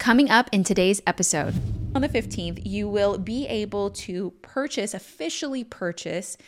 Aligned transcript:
Coming 0.00 0.30
up 0.30 0.48
in 0.50 0.64
today's 0.64 1.02
episode. 1.06 1.54
On 1.94 2.00
the 2.00 2.08
15th, 2.08 2.62
you 2.64 2.88
will 2.88 3.18
be 3.18 3.46
able 3.46 3.90
to 3.90 4.30
purchase, 4.40 4.94
officially 4.94 5.62
purchase 5.62 6.38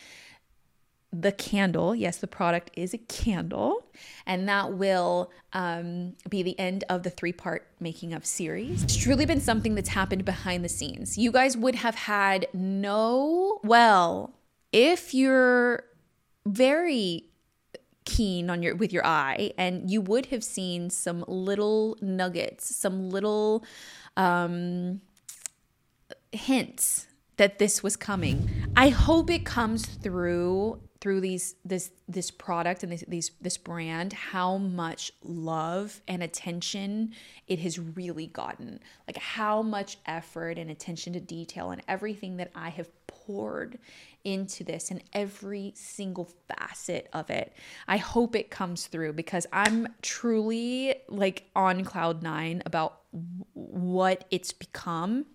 the 1.13 1.33
candle. 1.33 1.95
Yes, 1.95 2.17
the 2.17 2.27
product 2.27 2.71
is 2.79 2.95
a 2.95 2.99
candle, 2.99 3.85
and 4.25 4.49
that 4.49 4.73
will 4.73 5.31
um, 5.53 6.15
be 6.31 6.43
the 6.43 6.59
end 6.59 6.85
of 6.89 7.03
the 7.03 7.11
three 7.11 7.35
part 7.35 7.69
making 7.79 8.15
of 8.15 8.25
series. 8.25 8.85
It's 8.85 8.97
truly 8.97 9.27
been 9.27 9.43
something 9.43 9.75
that's 9.75 9.91
happened 9.91 10.25
behind 10.25 10.65
the 10.65 10.71
scenes. 10.71 11.19
You 11.19 11.31
guys 11.31 11.55
would 11.55 11.75
have 11.75 11.95
had 11.95 12.47
no, 12.55 13.61
well, 13.63 14.33
if 14.73 15.13
you're 15.13 15.85
very 16.47 17.27
keen 18.05 18.51
on 18.51 18.63
your 18.63 18.75
with 18.75 18.93
your 18.93 19.07
eye 19.07 19.53
and 19.57 19.91
you 19.91 20.01
would 20.01 20.27
have 20.27 20.43
seen 20.43 20.91
some 20.91 21.25
little 21.29 21.97
nuggets 22.01 22.75
some 22.75 23.11
little 23.11 23.65
um 24.17 25.01
hints 26.33 27.07
that 27.37 27.59
this 27.59 27.83
was 27.83 27.97
coming. 27.97 28.49
I 28.77 28.89
hope 28.91 29.31
it 29.31 29.45
comes 29.45 29.87
through 29.87 30.81
through 31.01 31.21
these 31.21 31.57
this 31.65 31.91
this 32.07 32.31
product 32.31 32.85
and 32.85 32.93
this 32.93 33.05
these 33.09 33.33
this 33.41 33.59
brand 33.59 34.13
how 34.13 34.57
much 34.57 35.11
love 35.25 36.01
and 36.07 36.23
attention 36.23 37.13
it 37.49 37.59
has 37.59 37.79
really 37.79 38.27
gotten. 38.27 38.79
Like 39.07 39.17
how 39.17 39.63
much 39.63 39.99
effort 40.07 40.59
and 40.59 40.71
attention 40.71 41.13
to 41.15 41.21
detail 41.21 41.71
and 41.71 41.83
everything 41.89 42.37
that 42.37 42.51
I 42.55 42.69
have 42.71 42.89
poured 43.07 43.79
into 44.25 44.65
this 44.65 44.91
and 44.91 45.03
every 45.13 45.73
single 45.75 46.31
facet 46.49 47.09
of 47.13 47.31
it. 47.31 47.53
I 47.89 47.97
hope 47.97 48.37
it 48.37 48.51
comes 48.51 48.87
through 48.87 49.15
because 49.15 49.47
I'm 49.53 49.89
truly 50.03 50.95
like 51.09 51.45
on 51.55 51.85
cloud 51.85 52.23
9 52.23 52.63
about 52.65 53.01
what 53.53 54.25
it's 54.31 54.53
become. 54.53 55.27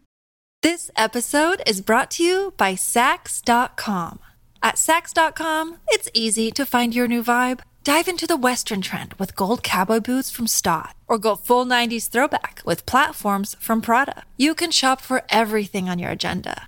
This 0.64 0.90
episode 0.96 1.62
is 1.68 1.82
brought 1.82 2.12
to 2.12 2.24
you 2.24 2.54
by 2.58 2.74
Saks.com. 2.74 4.20
At 4.64 4.76
Saks.com, 4.76 5.78
it's 5.90 6.10
easy 6.14 6.50
to 6.52 6.66
find 6.66 6.96
your 6.96 7.08
new 7.08 7.24
vibe. 7.24 7.60
Dive 7.84 8.10
into 8.10 8.28
the 8.28 8.36
Western 8.36 8.82
trend 8.82 9.14
with 9.14 9.36
gold 9.36 9.64
cowboy 9.64 10.02
boots 10.02 10.30
from 10.30 10.46
Staud, 10.46 10.90
or 11.08 11.18
go 11.18 11.36
full 11.36 11.66
90s 11.66 12.10
throwback 12.10 12.62
with 12.66 12.86
platforms 12.86 13.56
from 13.62 13.82
Prada. 13.82 14.24
You 14.36 14.56
can 14.56 14.72
shop 14.72 15.00
for 15.00 15.24
everything 15.30 15.88
on 15.88 15.98
your 15.98 16.12
agenda, 16.12 16.68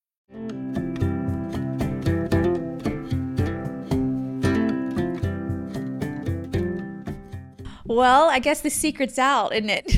Well, 7.85 8.29
I 8.29 8.39
guess 8.39 8.61
the 8.61 8.69
secret's 8.69 9.19
out, 9.19 9.53
isn't 9.53 9.69
it? 9.69 9.85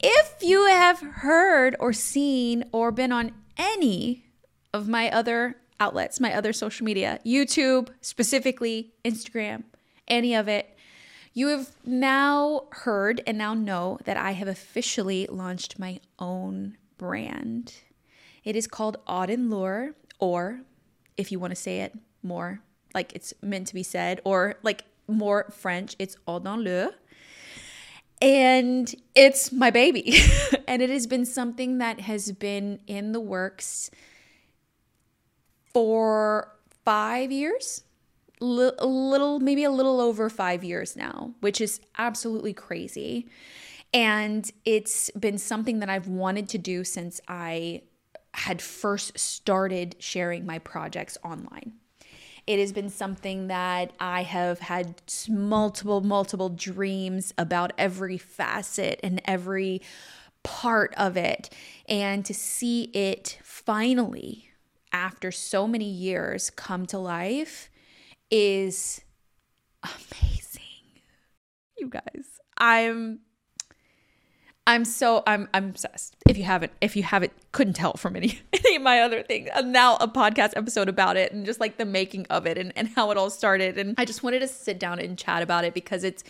if 0.00 0.34
you 0.40 0.66
have 0.68 1.00
heard 1.00 1.76
or 1.78 1.92
seen 1.92 2.64
or 2.72 2.90
been 2.90 3.12
on 3.12 3.32
any 3.58 4.24
of 4.72 4.88
my 4.88 5.10
other 5.10 5.56
outlets, 5.78 6.18
my 6.18 6.34
other 6.34 6.54
social 6.54 6.84
media, 6.84 7.20
YouTube, 7.26 7.90
specifically 8.00 8.94
Instagram, 9.04 9.64
any 10.08 10.34
of 10.34 10.48
it, 10.48 10.76
you 11.34 11.48
have 11.48 11.76
now 11.84 12.62
heard 12.72 13.20
and 13.26 13.36
now 13.36 13.52
know 13.52 13.98
that 14.06 14.16
I 14.16 14.30
have 14.30 14.48
officially 14.48 15.26
launched 15.30 15.78
my 15.78 16.00
own 16.18 16.78
brand. 16.96 17.74
It 18.46 18.54
is 18.54 18.68
called 18.68 18.96
Auden 19.08 19.50
Lueur, 19.50 19.94
or 20.20 20.60
if 21.16 21.32
you 21.32 21.40
want 21.40 21.50
to 21.50 21.56
say 21.56 21.80
it 21.80 21.92
more 22.22 22.60
like 22.94 23.12
it's 23.12 23.34
meant 23.42 23.66
to 23.66 23.74
be 23.74 23.82
said, 23.82 24.20
or 24.24 24.54
like 24.62 24.84
more 25.08 25.50
French, 25.50 25.96
it's 25.98 26.16
Auden 26.28 26.62
Lueur. 26.62 26.92
And 28.22 28.94
it's 29.14 29.50
my 29.52 29.70
baby. 29.70 30.16
and 30.68 30.80
it 30.80 30.90
has 30.90 31.08
been 31.08 31.26
something 31.26 31.78
that 31.78 32.00
has 32.00 32.30
been 32.32 32.78
in 32.86 33.10
the 33.10 33.20
works 33.20 33.90
for 35.74 36.52
five 36.84 37.32
years, 37.32 37.82
a 38.40 38.44
little, 38.44 39.40
maybe 39.40 39.64
a 39.64 39.70
little 39.70 40.00
over 40.00 40.30
five 40.30 40.62
years 40.62 40.94
now, 40.94 41.34
which 41.40 41.60
is 41.60 41.80
absolutely 41.98 42.54
crazy. 42.54 43.28
And 43.92 44.48
it's 44.64 45.10
been 45.10 45.36
something 45.36 45.80
that 45.80 45.90
I've 45.90 46.06
wanted 46.06 46.48
to 46.50 46.58
do 46.58 46.84
since 46.84 47.20
I 47.26 47.82
had 48.36 48.60
first 48.62 49.18
started 49.18 49.96
sharing 49.98 50.46
my 50.46 50.58
projects 50.58 51.16
online. 51.24 51.72
It 52.46 52.60
has 52.60 52.72
been 52.72 52.90
something 52.90 53.48
that 53.48 53.92
I 53.98 54.22
have 54.22 54.60
had 54.60 55.02
multiple, 55.28 56.00
multiple 56.00 56.48
dreams 56.48 57.34
about 57.36 57.72
every 57.76 58.18
facet 58.18 59.00
and 59.02 59.20
every 59.24 59.82
part 60.44 60.94
of 60.96 61.16
it. 61.16 61.50
And 61.88 62.24
to 62.24 62.34
see 62.34 62.84
it 62.94 63.38
finally, 63.42 64.50
after 64.92 65.32
so 65.32 65.66
many 65.66 65.90
years, 65.90 66.50
come 66.50 66.86
to 66.86 66.98
life 66.98 67.68
is 68.30 69.00
amazing. 69.82 70.62
You 71.76 71.88
guys, 71.88 72.40
I'm 72.58 73.20
I'm 74.66 74.84
so 74.84 75.22
I'm 75.26 75.48
I'm 75.54 75.68
obsessed. 75.70 76.16
If 76.28 76.36
you 76.36 76.44
haven't 76.44 76.72
if 76.80 76.96
you 76.96 77.04
haven't 77.04 77.32
couldn't 77.52 77.74
tell 77.74 77.94
from 77.94 78.16
any 78.16 78.40
any 78.52 78.76
of 78.76 78.82
my 78.82 79.00
other 79.00 79.22
things. 79.22 79.48
And 79.54 79.72
now 79.72 79.96
a 79.96 80.08
podcast 80.08 80.52
episode 80.56 80.88
about 80.88 81.16
it 81.16 81.32
and 81.32 81.46
just 81.46 81.60
like 81.60 81.76
the 81.76 81.84
making 81.84 82.26
of 82.28 82.46
it 82.46 82.58
and, 82.58 82.72
and 82.76 82.88
how 82.88 83.10
it 83.10 83.16
all 83.16 83.30
started. 83.30 83.78
And 83.78 83.94
I 83.96 84.04
just 84.04 84.22
wanted 84.22 84.40
to 84.40 84.48
sit 84.48 84.78
down 84.78 84.98
and 84.98 85.16
chat 85.16 85.42
about 85.42 85.64
it 85.64 85.72
because 85.72 86.02
it's 86.02 86.24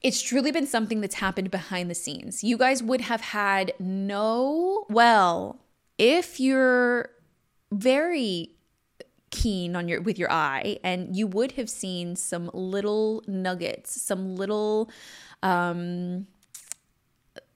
it's 0.00 0.22
truly 0.22 0.52
been 0.52 0.66
something 0.66 1.00
that's 1.00 1.16
happened 1.16 1.50
behind 1.50 1.90
the 1.90 1.94
scenes. 1.94 2.44
You 2.44 2.56
guys 2.56 2.82
would 2.82 3.00
have 3.00 3.20
had 3.20 3.72
no 3.80 4.86
well, 4.88 5.58
if 5.98 6.38
you're 6.38 7.10
very 7.72 8.52
keen 9.30 9.76
on 9.76 9.88
your 9.88 10.00
with 10.00 10.18
your 10.18 10.30
eye 10.30 10.78
and 10.84 11.14
you 11.14 11.26
would 11.26 11.52
have 11.52 11.68
seen 11.68 12.14
some 12.14 12.50
little 12.54 13.24
nuggets, 13.26 14.00
some 14.00 14.36
little 14.36 14.88
um 15.42 16.26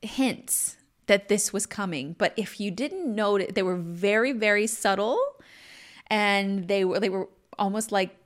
hints 0.02 0.76
that 1.06 1.28
this 1.28 1.52
was 1.52 1.66
coming. 1.66 2.14
But 2.18 2.34
if 2.36 2.60
you 2.60 2.70
didn't 2.70 3.14
know 3.14 3.36
it, 3.36 3.54
they 3.54 3.62
were 3.62 3.76
very, 3.76 4.32
very 4.32 4.66
subtle 4.66 5.18
and 6.08 6.68
they 6.68 6.84
were 6.84 7.00
they 7.00 7.08
were 7.08 7.28
almost 7.58 7.90
like 7.90 8.16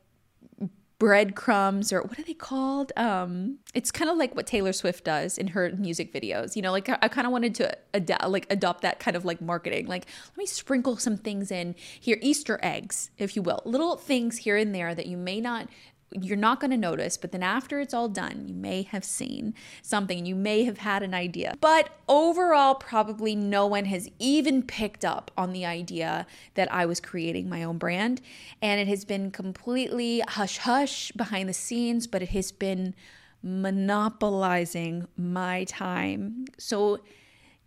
breadcrumbs 0.98 1.92
or 1.92 2.00
what 2.00 2.18
are 2.18 2.22
they 2.22 2.32
called 2.32 2.90
um 2.96 3.58
it's 3.74 3.90
kind 3.90 4.10
of 4.10 4.16
like 4.16 4.34
what 4.34 4.46
taylor 4.46 4.72
swift 4.72 5.04
does 5.04 5.36
in 5.36 5.48
her 5.48 5.70
music 5.76 6.10
videos 6.10 6.56
you 6.56 6.62
know 6.62 6.72
like 6.72 6.88
i 6.88 7.08
kind 7.08 7.26
of 7.26 7.32
wanted 7.32 7.54
to 7.54 7.70
adapt 7.92 8.26
like 8.28 8.46
adopt 8.48 8.80
that 8.80 8.98
kind 8.98 9.14
of 9.14 9.22
like 9.24 9.42
marketing 9.42 9.86
like 9.86 10.06
let 10.30 10.38
me 10.38 10.46
sprinkle 10.46 10.96
some 10.96 11.18
things 11.18 11.50
in 11.50 11.74
here 12.00 12.16
easter 12.22 12.58
eggs 12.62 13.10
if 13.18 13.36
you 13.36 13.42
will 13.42 13.60
little 13.66 13.96
things 13.96 14.38
here 14.38 14.56
and 14.56 14.74
there 14.74 14.94
that 14.94 15.04
you 15.04 15.18
may 15.18 15.38
not 15.38 15.68
you're 16.12 16.36
not 16.36 16.60
going 16.60 16.70
to 16.70 16.76
notice, 16.76 17.16
but 17.16 17.32
then 17.32 17.42
after 17.42 17.80
it's 17.80 17.92
all 17.92 18.08
done, 18.08 18.44
you 18.46 18.54
may 18.54 18.82
have 18.82 19.04
seen 19.04 19.54
something, 19.82 20.24
you 20.24 20.34
may 20.34 20.64
have 20.64 20.78
had 20.78 21.02
an 21.02 21.14
idea. 21.14 21.54
But 21.60 21.90
overall, 22.08 22.76
probably 22.76 23.34
no 23.34 23.66
one 23.66 23.86
has 23.86 24.08
even 24.18 24.62
picked 24.62 25.04
up 25.04 25.30
on 25.36 25.52
the 25.52 25.66
idea 25.66 26.26
that 26.54 26.70
I 26.72 26.86
was 26.86 27.00
creating 27.00 27.48
my 27.48 27.64
own 27.64 27.78
brand. 27.78 28.20
And 28.62 28.80
it 28.80 28.88
has 28.88 29.04
been 29.04 29.30
completely 29.30 30.22
hush 30.28 30.58
hush 30.58 31.10
behind 31.12 31.48
the 31.48 31.54
scenes, 31.54 32.06
but 32.06 32.22
it 32.22 32.30
has 32.30 32.52
been 32.52 32.94
monopolizing 33.42 35.06
my 35.16 35.64
time. 35.64 36.46
So, 36.58 37.00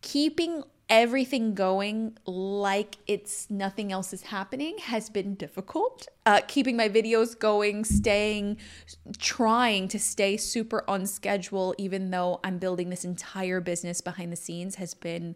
keeping 0.01 0.63
everything 0.89 1.53
going 1.53 2.18
like 2.25 2.97
it's 3.06 3.50
nothing 3.50 3.91
else 3.91 4.12
is 4.12 4.24
happening 4.24 4.77
has 4.80 5.09
been 5.09 5.36
difficult. 5.36 6.07
Uh, 6.25 6.41
keeping 6.47 6.75
my 6.75 6.89
videos 6.89 7.38
going, 7.38 7.83
staying, 7.83 8.57
trying 9.18 9.88
to 9.88 10.00
stay 10.00 10.36
super 10.38 10.83
on 10.88 11.06
schedule, 11.06 11.75
even 11.77 12.09
though 12.12 12.39
I'm 12.44 12.57
building 12.57 12.89
this 12.89 13.06
entire 13.06 13.62
business 13.62 14.01
behind 14.01 14.31
the 14.31 14.38
scenes, 14.38 14.75
has 14.75 14.94
been. 14.94 15.36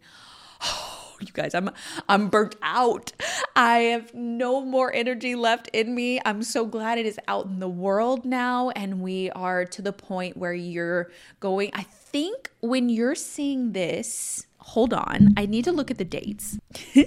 Oh, 0.62 1.00
you 1.22 1.28
guys, 1.34 1.54
I'm 1.54 1.70
I'm 2.10 2.30
burnt 2.30 2.56
out. 2.62 3.12
I 3.56 3.80
have 3.80 4.14
no 4.14 4.62
more 4.62 4.94
energy 4.94 5.36
left 5.36 5.70
in 5.74 5.94
me. 5.94 6.20
I'm 6.26 6.44
so 6.44 6.66
glad 6.66 6.98
it 6.98 7.06
is 7.06 7.20
out 7.28 7.46
in 7.46 7.60
the 7.60 7.70
world 7.70 8.26
now 8.26 8.72
and 8.72 9.02
we 9.02 9.30
are 9.32 9.66
to 9.66 9.82
the 9.82 9.94
point 9.94 10.38
where 10.38 10.54
you're 10.54 11.12
going. 11.40 11.70
I 11.74 11.84
think 11.84 12.52
when 12.62 12.90
you're 12.90 13.16
seeing 13.16 13.74
this, 13.74 14.48
hold 14.64 14.94
on. 14.94 15.34
I 15.38 15.46
need 15.46 15.66
to 15.66 15.72
look 15.72 15.92
at 15.92 15.98
the 15.98 16.06
dates. 16.06 16.58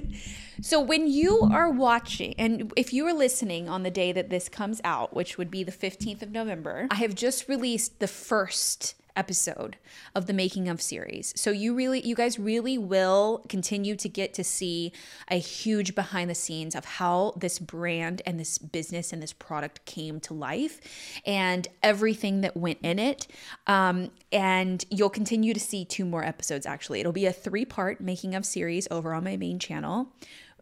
So 0.63 0.81
when 0.81 1.07
you 1.07 1.43
are 1.53 1.71
watching, 1.71 2.35
and 2.39 2.73
if 2.77 2.93
you 2.93 3.07
are 3.07 3.13
listening 3.13 3.69
on 3.69 3.83
the 3.83 3.91
day 3.91 4.13
that 4.13 4.31
this 4.31 4.49
comes 4.49 4.81
out, 4.85 5.15
which 5.15 5.37
would 5.37 5.51
be 5.51 5.63
the 5.63 5.73
15th 5.73 6.23
of 6.23 6.31
November, 6.31 6.89
I 6.91 6.97
have 6.97 7.15
just 7.15 7.49
released 7.49 8.01
the 8.01 8.09
first 8.09 8.95
episode 9.17 9.77
of 10.15 10.27
the 10.27 10.33
making 10.33 10.69
of 10.69 10.81
series. 10.81 11.33
So 11.37 11.51
you 11.51 11.75
really 11.75 12.01
you 12.07 12.15
guys 12.15 12.39
really 12.39 12.79
will 12.79 13.45
continue 13.49 13.97
to 13.97 14.09
get 14.09 14.35
to 14.35 14.45
see 14.45 14.93
a 15.29 15.37
huge 15.37 15.95
behind 15.95 16.31
the 16.31 16.35
scenes 16.35 16.75
of 16.75 16.85
how 16.85 17.33
this 17.37 17.59
brand 17.59 18.23
and 18.27 18.39
this 18.39 18.59
business 18.59 19.13
and 19.13 19.23
this 19.23 19.33
product 19.33 19.85
came 19.87 20.21
to 20.21 20.35
life 20.35 20.81
and 21.25 21.67
everything 21.83 22.43
that 22.43 22.57
went 22.57 22.79
in 22.83 22.99
it. 22.99 23.27
Um, 23.67 24.11
and 24.31 24.85
you'll 24.91 25.11
continue 25.11 25.55
to 25.55 25.61
see 25.61 25.85
two 25.85 26.05
more 26.05 26.25
episodes 26.25 26.67
actually. 26.67 27.01
It'll 27.01 27.13
be 27.13 27.27
a 27.27 27.33
three-part 27.33 28.01
making 28.01 28.35
of 28.35 28.45
series 28.45 28.87
over 28.91 29.15
on 29.15 29.25
my 29.25 29.37
main 29.37 29.59
channel 29.59 30.13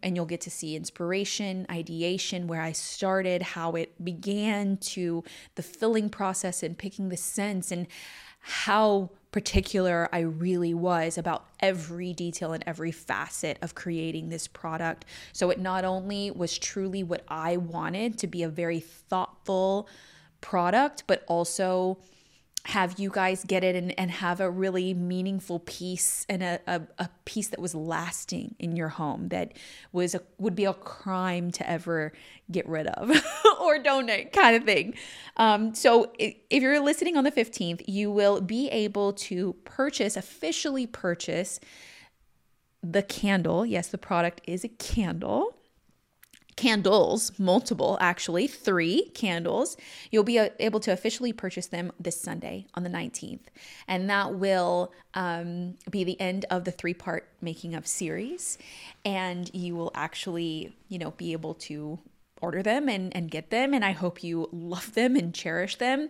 and 0.05 0.15
you'll 0.15 0.25
get 0.25 0.41
to 0.41 0.51
see 0.51 0.75
inspiration, 0.75 1.65
ideation, 1.69 2.45
where 2.45 2.61
I 2.61 2.73
started, 2.73 3.41
how 3.41 3.71
it 3.71 4.03
began 4.03 4.77
to 4.77 5.23
the 5.55 5.63
filling 5.63 6.09
process 6.09 6.61
and 6.61 6.77
picking 6.77 7.09
the 7.09 7.17
scents 7.17 7.71
and 7.71 7.87
how 8.47 9.09
particular 9.31 10.07
I 10.13 10.19
really 10.19 10.75
was 10.75 11.17
about 11.17 11.47
every 11.59 12.13
detail 12.13 12.53
and 12.53 12.63
every 12.67 12.91
facet 12.91 13.57
of 13.63 13.73
creating 13.73 14.29
this 14.29 14.47
product. 14.47 15.03
So 15.33 15.49
it 15.49 15.59
not 15.59 15.83
only 15.83 16.29
was 16.29 16.57
truly 16.59 17.01
what 17.01 17.23
I 17.27 17.57
wanted 17.57 18.19
to 18.19 18.27
be 18.27 18.43
a 18.43 18.49
very 18.49 18.79
thoughtful 18.79 19.89
product, 20.41 21.05
but 21.07 21.25
also 21.27 21.97
have 22.65 22.99
you 22.99 23.11
guys 23.11 23.43
get 23.45 23.63
it 23.63 23.75
and, 23.75 23.97
and 23.99 24.09
have 24.09 24.39
a 24.39 24.49
really 24.49 24.91
meaningful 24.91 25.59
piece 25.59 26.25
and 26.27 26.41
a, 26.41 26.59
a, 26.65 26.81
a, 26.97 27.09
piece 27.23 27.49
that 27.49 27.59
was 27.59 27.75
lasting 27.75 28.55
in 28.57 28.75
your 28.75 28.89
home 28.89 29.29
that 29.29 29.53
was 29.91 30.15
a, 30.15 30.21
would 30.39 30.55
be 30.55 30.65
a 30.65 30.73
crime 30.73 31.51
to 31.51 31.69
ever 31.69 32.11
get 32.49 32.67
rid 32.67 32.87
of 32.87 33.11
or 33.61 33.77
donate 33.77 34.33
kind 34.33 34.55
of 34.55 34.63
thing. 34.63 34.95
Um, 35.37 35.75
so 35.75 36.11
if 36.17 36.35
you're 36.49 36.79
listening 36.79 37.17
on 37.17 37.23
the 37.23 37.31
15th 37.31 37.83
you 37.87 38.09
will 38.09 38.41
be 38.41 38.67
able 38.69 39.13
to 39.13 39.53
purchase 39.63 40.17
officially 40.17 40.87
purchase 40.87 41.59
the 42.81 43.03
candle. 43.03 43.63
Yes 43.63 43.89
the 43.89 43.99
product 43.99 44.41
is 44.47 44.63
a 44.63 44.69
candle 44.69 45.55
candles, 46.55 47.37
multiple 47.37 47.97
actually, 47.99 48.47
three 48.47 49.09
candles. 49.13 49.75
You'll 50.11 50.23
be 50.23 50.39
uh, 50.39 50.49
able 50.59 50.79
to 50.81 50.91
officially 50.91 51.33
purchase 51.33 51.67
them 51.67 51.91
this 51.99 52.19
Sunday 52.19 52.67
on 52.75 52.83
the 52.83 52.89
19th. 52.89 53.47
And 53.87 54.09
that 54.09 54.35
will 54.35 54.93
um, 55.13 55.75
be 55.89 56.03
the 56.03 56.19
end 56.19 56.45
of 56.49 56.63
the 56.63 56.71
three 56.71 56.93
part 56.93 57.29
making 57.41 57.75
of 57.75 57.85
series. 57.85 58.57
And 59.03 59.49
you 59.53 59.75
will 59.75 59.91
actually, 59.95 60.75
you 60.87 60.97
know, 60.97 61.11
be 61.11 61.33
able 61.33 61.55
to 61.55 61.99
order 62.41 62.61
them 62.61 62.87
and, 62.87 63.15
and 63.15 63.29
get 63.29 63.49
them. 63.49 63.73
And 63.73 63.83
I 63.83 63.91
hope 63.91 64.23
you 64.23 64.49
love 64.51 64.93
them 64.93 65.15
and 65.15 65.33
cherish 65.33 65.75
them. 65.77 66.09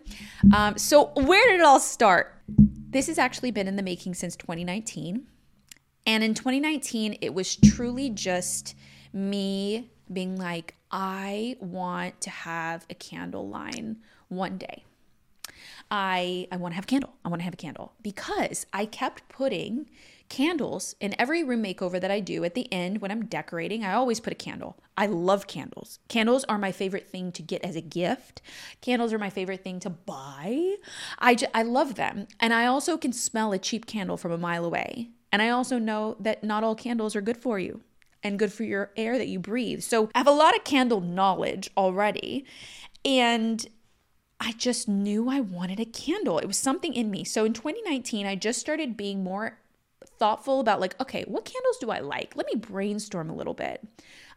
Um, 0.54 0.78
so, 0.78 1.12
where 1.16 1.50
did 1.50 1.60
it 1.60 1.66
all 1.66 1.80
start? 1.80 2.34
This 2.48 3.08
has 3.08 3.18
actually 3.18 3.52
been 3.52 3.68
in 3.68 3.76
the 3.76 3.84
making 3.84 4.14
since 4.14 4.36
2019. 4.36 5.26
And 6.08 6.24
in 6.24 6.36
2019, 6.36 7.18
it 7.22 7.34
was 7.34 7.56
truly 7.56 8.12
just 8.12 8.76
me 9.12 9.90
being 10.12 10.36
like, 10.36 10.76
I 10.92 11.58
want 11.60 12.22
to 12.22 12.30
have 12.30 12.86
a 12.90 12.96
candle 12.96 13.48
line 13.48 13.98
one 14.30 14.58
day. 14.58 14.84
I 15.92 16.48
I 16.52 16.58
want 16.58 16.72
to 16.74 16.76
have 16.76 16.86
a 16.86 16.88
candle. 16.88 17.14
I 17.24 17.30
want 17.30 17.42
to 17.42 17.44
have 17.46 17.54
a 17.54 17.58
candle 17.58 17.94
because 18.02 18.66
I 18.74 18.86
kept 18.86 19.28
putting 19.30 19.90
candles 20.28 20.96
in 21.00 21.14
every 21.20 21.44
room 21.44 21.64
makeover 21.64 22.02
that 22.02 22.10
I 22.10 22.20
do 22.20 22.44
at 22.44 22.56
the 22.56 22.72
end 22.74 23.00
when 23.00 23.12
I'm 23.12 23.26
decorating. 23.26 23.84
I 23.84 23.94
always 23.94 24.20
put 24.20 24.34
a 24.34 24.36
candle. 24.36 24.78
I 24.98 25.06
love 25.06 25.46
candles. 25.46 26.00
Candles 26.08 26.44
are 26.46 26.58
my 26.58 26.72
favorite 26.72 27.08
thing 27.08 27.32
to 27.34 27.44
get 27.44 27.64
as 27.64 27.76
a 27.76 27.82
gift. 27.82 28.42
Candles 28.82 29.14
are 29.14 29.20
my 29.20 29.30
favorite 29.30 29.64
thing 29.64 29.80
to 29.82 29.90
buy. 29.90 30.76
I 31.20 31.38
I 31.54 31.64
love 31.64 31.96
them. 31.96 32.28
And 32.40 32.54
I 32.54 32.66
also 32.66 32.98
can 32.98 33.14
smell 33.14 33.52
a 33.54 33.60
cheap 33.60 33.86
candle 33.86 34.18
from 34.18 34.32
a 34.32 34.38
mile 34.38 34.66
away. 34.66 35.10
And 35.32 35.42
I 35.42 35.50
also 35.50 35.78
know 35.78 36.16
that 36.20 36.44
not 36.44 36.64
all 36.64 36.76
candles 36.76 37.16
are 37.16 37.22
good 37.22 37.38
for 37.38 37.60
you 37.60 37.82
and 38.26 38.40
good 38.40 38.52
for 38.52 38.64
your 38.64 38.90
air 38.98 39.20
that 39.20 39.28
you 39.28 39.38
breathe. 39.38 39.84
So 39.84 40.10
I 40.16 40.18
have 40.18 40.28
a 40.28 40.32
lot 40.32 40.56
of 40.56 40.64
candle 40.64 41.00
knowledge 41.00 41.70
already. 41.78 42.44
And 43.06 43.66
I 44.40 44.54
just 44.54 44.90
knew 44.90 45.30
I 45.30 45.42
wanted 45.42 45.80
a 45.80 45.86
candle. 45.86 46.40
It 46.40 46.48
was 46.48 46.58
something 46.58 46.96
in 46.96 47.12
me. 47.12 47.24
So 47.24 47.46
in 47.46 47.54
2019, 47.54 48.26
I 48.26 48.36
just 48.36 48.60
started 48.60 48.98
being 48.98 49.24
more 49.24 49.60
thoughtful 50.18 50.60
about 50.60 50.80
like, 50.80 51.00
okay, 51.00 51.24
what 51.28 51.46
candles 51.46 51.78
do 51.78 51.92
I 51.92 52.00
like? 52.00 52.36
Let 52.36 52.48
me 52.48 52.60
brainstorm 52.60 53.30
a 53.30 53.36
little 53.36 53.54
bit. 53.54 53.86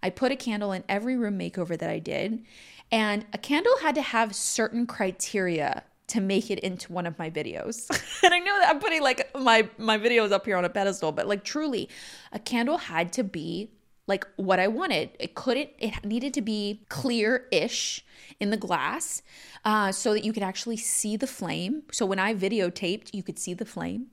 I 0.02 0.11
put 0.11 0.32
a 0.32 0.37
candle 0.37 0.73
in 0.73 0.85
every 0.87 1.17
room 1.17 1.38
makeover 1.38 1.79
that 1.79 1.90
I 1.90 1.99
did, 1.99 2.44
and 2.93 3.26
a 3.32 3.38
candle 3.38 3.79
had 3.81 3.96
to 3.96 4.02
have 4.02 4.35
certain 4.35 4.87
criteria 4.87 5.82
to 6.08 6.20
make 6.20 6.50
it 6.50 6.61
into 6.61 6.93
one 6.93 7.05
of 7.05 7.19
my 7.19 7.31
videos. 7.31 7.88
and 8.23 8.32
I 8.32 8.38
know 8.38 8.58
that 8.61 8.69
I'm 8.69 8.79
putting 8.79 9.02
like 9.02 9.35
my 9.37 9.69
my 9.76 9.99
videos 9.99 10.31
up 10.31 10.46
here 10.46 10.56
on 10.56 10.64
a 10.64 10.69
pedestal, 10.69 11.11
but 11.11 11.26
like 11.26 11.43
truly, 11.43 11.88
a 12.32 12.38
candle 12.38 12.79
had 12.79 13.12
to 13.14 13.25
be 13.25 13.70
like 14.08 14.26
what 14.37 14.58
I 14.58 14.66
wanted. 14.66 15.10
It 15.20 15.34
couldn't, 15.37 15.70
it 15.78 16.05
needed 16.05 16.34
to 16.34 16.43
be 16.43 16.82
clear 16.88 17.46
ish 17.52 18.05
in 18.40 18.50
the 18.50 18.56
glass 18.56 19.22
uh, 19.64 19.93
so 19.93 20.14
that 20.14 20.25
you 20.25 20.32
could 20.32 20.43
actually 20.43 20.78
see 20.78 21.16
the 21.16 21.26
flame. 21.26 21.82
So 21.93 22.06
when 22.06 22.19
I 22.19 22.34
videotaped, 22.34 23.10
you 23.12 23.22
could 23.22 23.38
see 23.38 23.55
the 23.55 23.66
flame. 23.66 24.06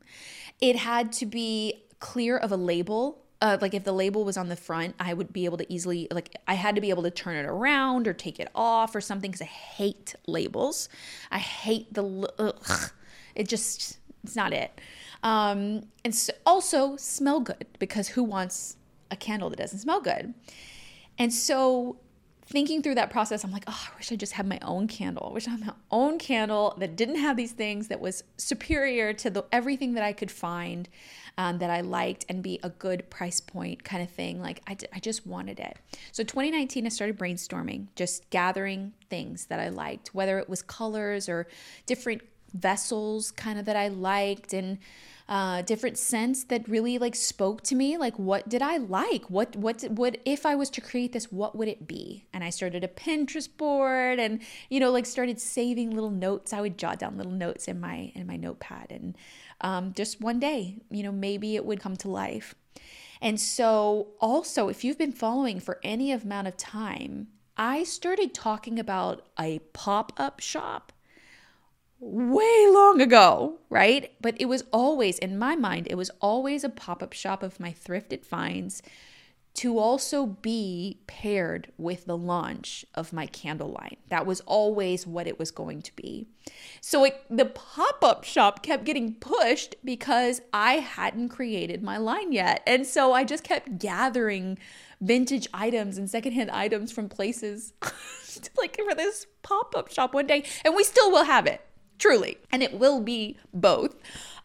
It 0.62 0.76
had 0.76 1.12
to 1.14 1.26
be 1.26 1.86
clear 2.00 2.38
of 2.38 2.52
a 2.52 2.58
label. 2.58 3.24
Uh, 3.42 3.58
like 3.62 3.74
if 3.74 3.84
the 3.84 3.92
label 3.92 4.24
was 4.24 4.38
on 4.38 4.50
the 4.50 4.56
front, 4.56 4.96
I 5.00 5.14
would 5.14 5.32
be 5.34 5.46
able 5.46 5.58
to 5.58 5.74
easily 5.74 6.08
like 6.12 6.36
I 6.48 6.54
had 6.54 6.76
to 6.76 6.82
be 6.82 6.90
able 6.90 7.04
to 7.04 7.12
turn 7.12 7.36
it 7.36 7.46
around 7.46 8.08
or 8.08 8.14
take 8.14 8.40
it 8.40 8.50
off 8.56 8.96
or 8.96 9.02
something 9.02 9.30
because 9.30 9.42
I 9.42 9.46
hate 9.46 10.16
labels. 10.26 10.90
I 11.32 11.40
hate 11.40 11.94
the 11.94 12.32
ugh, 12.40 12.92
it 13.36 13.48
just 13.48 14.00
it's 14.24 14.36
not 14.36 14.54
it. 14.54 14.80
Um, 15.22 15.84
and 16.04 16.16
so 16.16 16.34
also 16.46 16.96
smell 16.96 17.40
good 17.40 17.68
because 17.78 18.10
who 18.10 18.24
wants 18.24 18.78
a 19.16 19.18
candle 19.18 19.50
that 19.50 19.58
doesn't 19.58 19.80
smell 19.80 20.02
good. 20.02 20.34
And 21.18 21.34
so 21.34 21.98
thinking 22.46 22.84
through 22.84 22.96
that 22.96 23.10
process, 23.10 23.44
I'm 23.44 23.52
like, 23.52 23.64
oh, 23.68 23.88
I 23.92 23.98
wish 23.98 24.12
I 24.12 24.16
just 24.16 24.34
had 24.34 24.46
my 24.46 24.60
own 24.62 24.88
candle. 24.88 25.28
I 25.32 25.34
wish 25.34 25.48
I 25.48 25.52
had 25.52 25.66
my 25.66 25.74
own 25.90 26.20
candle 26.20 26.76
that 26.78 26.96
didn't 26.96 27.18
have 27.18 27.38
these 27.38 27.54
things, 27.54 27.88
that 27.88 28.00
was 28.00 28.24
superior 28.38 29.14
to 29.14 29.30
the, 29.30 29.46
everything 29.52 29.96
that 29.96 30.04
I 30.04 30.14
could 30.14 30.30
find 30.30 30.88
um, 31.38 31.58
that 31.58 31.70
I 31.70 31.82
liked 31.82 32.26
and 32.30 32.44
be 32.44 32.60
a 32.62 32.70
good 32.70 33.10
price 33.10 33.42
point 33.42 33.84
kind 33.84 34.04
of 34.04 34.10
thing. 34.10 34.42
Like, 34.42 34.62
I, 34.68 34.78
I 34.94 35.00
just 35.00 35.26
wanted 35.26 35.60
it. 35.60 35.78
So, 36.12 36.24
2019, 36.24 36.86
I 36.86 36.90
started 36.90 37.18
brainstorming, 37.18 37.88
just 37.96 38.30
gathering 38.30 38.94
things 39.10 39.46
that 39.48 39.60
I 39.60 39.70
liked, 39.70 40.14
whether 40.14 40.38
it 40.38 40.48
was 40.48 40.62
colors 40.62 41.28
or 41.28 41.48
different 41.88 42.22
vessels 42.54 43.32
kind 43.32 43.60
of 43.60 43.66
that 43.66 43.76
I 43.76 43.88
liked. 43.88 44.54
And 44.54 44.78
uh, 45.28 45.64
different 45.64 45.98
scents 45.98 46.44
that 46.46 46.68
really 46.68 46.98
like 46.98 47.16
spoke 47.16 47.64
to 47.64 47.76
me. 47.76 47.98
Like, 47.98 48.18
what 48.20 48.48
did 48.48 48.62
I 48.62 48.78
like? 48.78 49.30
What 49.30 49.56
what 49.56 49.84
would 49.90 50.20
if 50.24 50.46
I 50.46 50.56
was 50.56 50.70
to 50.72 50.82
create 50.82 51.14
this? 51.14 51.32
What 51.32 51.56
would 51.56 51.68
it 51.68 51.88
be? 51.88 52.26
And 52.32 52.44
I 52.44 52.52
started 52.52 52.84
a 52.84 52.88
Pinterest 52.88 53.50
board, 53.58 54.20
and 54.20 54.40
you 54.70 54.80
know, 54.80 54.92
like 54.92 55.06
started 55.06 55.40
saving 55.40 55.92
little 55.92 56.12
notes. 56.12 56.54
I 56.54 56.62
would 56.62 56.78
jot 56.78 57.00
down 57.00 57.18
little 57.18 57.32
notes 57.32 57.68
in 57.68 57.80
my 57.80 58.12
in 58.14 58.28
my 58.28 58.36
notepad, 58.36 58.88
and 58.92 59.18
um, 59.62 59.94
just 59.94 60.22
one 60.22 60.40
day, 60.40 60.78
you 60.92 61.02
know, 61.02 61.12
maybe 61.12 61.56
it 61.56 61.66
would 61.66 61.80
come 61.80 61.96
to 61.98 62.10
life. 62.10 62.54
And 63.22 63.40
so, 63.40 64.10
also, 64.20 64.68
if 64.68 64.84
you've 64.84 64.98
been 64.98 65.12
following 65.12 65.60
for 65.60 65.80
any 65.82 66.12
amount 66.12 66.48
of 66.48 66.58
time, 66.58 67.30
I 67.58 67.84
started 67.84 68.34
talking 68.34 68.78
about 68.78 69.26
a 69.40 69.60
pop 69.74 70.12
up 70.18 70.40
shop 70.40 70.92
way 72.06 72.68
long 72.70 73.02
ago, 73.02 73.58
right? 73.70 74.12
But 74.22 74.36
it 74.40 74.46
was 74.46 74.64
always, 74.72 75.18
in 75.18 75.40
my 75.40 75.56
mind, 75.56 75.88
it 75.90 75.96
was 75.96 76.12
always 76.22 76.64
a 76.64 76.70
pop 76.70 77.02
up 77.02 77.14
shop 77.14 77.42
of 77.42 77.60
my 77.60 77.74
thrifted 77.74 78.24
finds 78.24 78.84
to 79.56 79.80
also 79.80 80.26
be 80.26 81.00
paired 81.08 81.72
with 81.78 82.06
the 82.06 82.18
launch 82.18 82.86
of 82.94 83.14
my 83.14 83.26
candle 83.26 83.70
line. 83.70 83.96
That 84.10 84.26
was 84.26 84.42
always 84.42 85.08
what 85.08 85.28
it 85.28 85.40
was 85.40 85.50
going 85.50 85.82
to 85.84 85.96
be. 85.96 86.28
So 86.82 87.06
it, 87.06 87.24
the 87.30 87.46
pop 87.46 88.04
up 88.04 88.24
shop 88.26 88.62
kept 88.62 88.84
getting 88.84 89.16
pushed 89.16 89.76
because 89.84 90.42
I 90.54 90.74
hadn't 90.74 91.30
created 91.30 91.82
my 91.82 91.98
line 91.98 92.34
yet. 92.34 92.62
And 92.68 92.86
so 92.86 93.14
I 93.14 93.24
just 93.24 93.46
kept 93.46 93.80
gathering 93.80 94.60
vintage 95.02 95.48
items 95.54 95.98
and 95.98 96.10
secondhand 96.10 96.52
items 96.52 96.92
from 96.92 97.08
places 97.08 97.74
like 98.58 98.78
for 98.78 98.94
this 98.94 99.26
pop 99.42 99.74
up 99.76 99.90
shop 99.90 100.14
one 100.14 100.28
day. 100.28 100.44
And 100.66 100.76
we 100.76 100.84
still 100.84 101.12
will 101.12 101.26
have 101.26 101.48
it 101.48 101.65
truly. 101.98 102.38
And 102.52 102.64
it 102.64 102.74
will 102.78 103.02
be 103.02 103.38
both. 103.54 103.96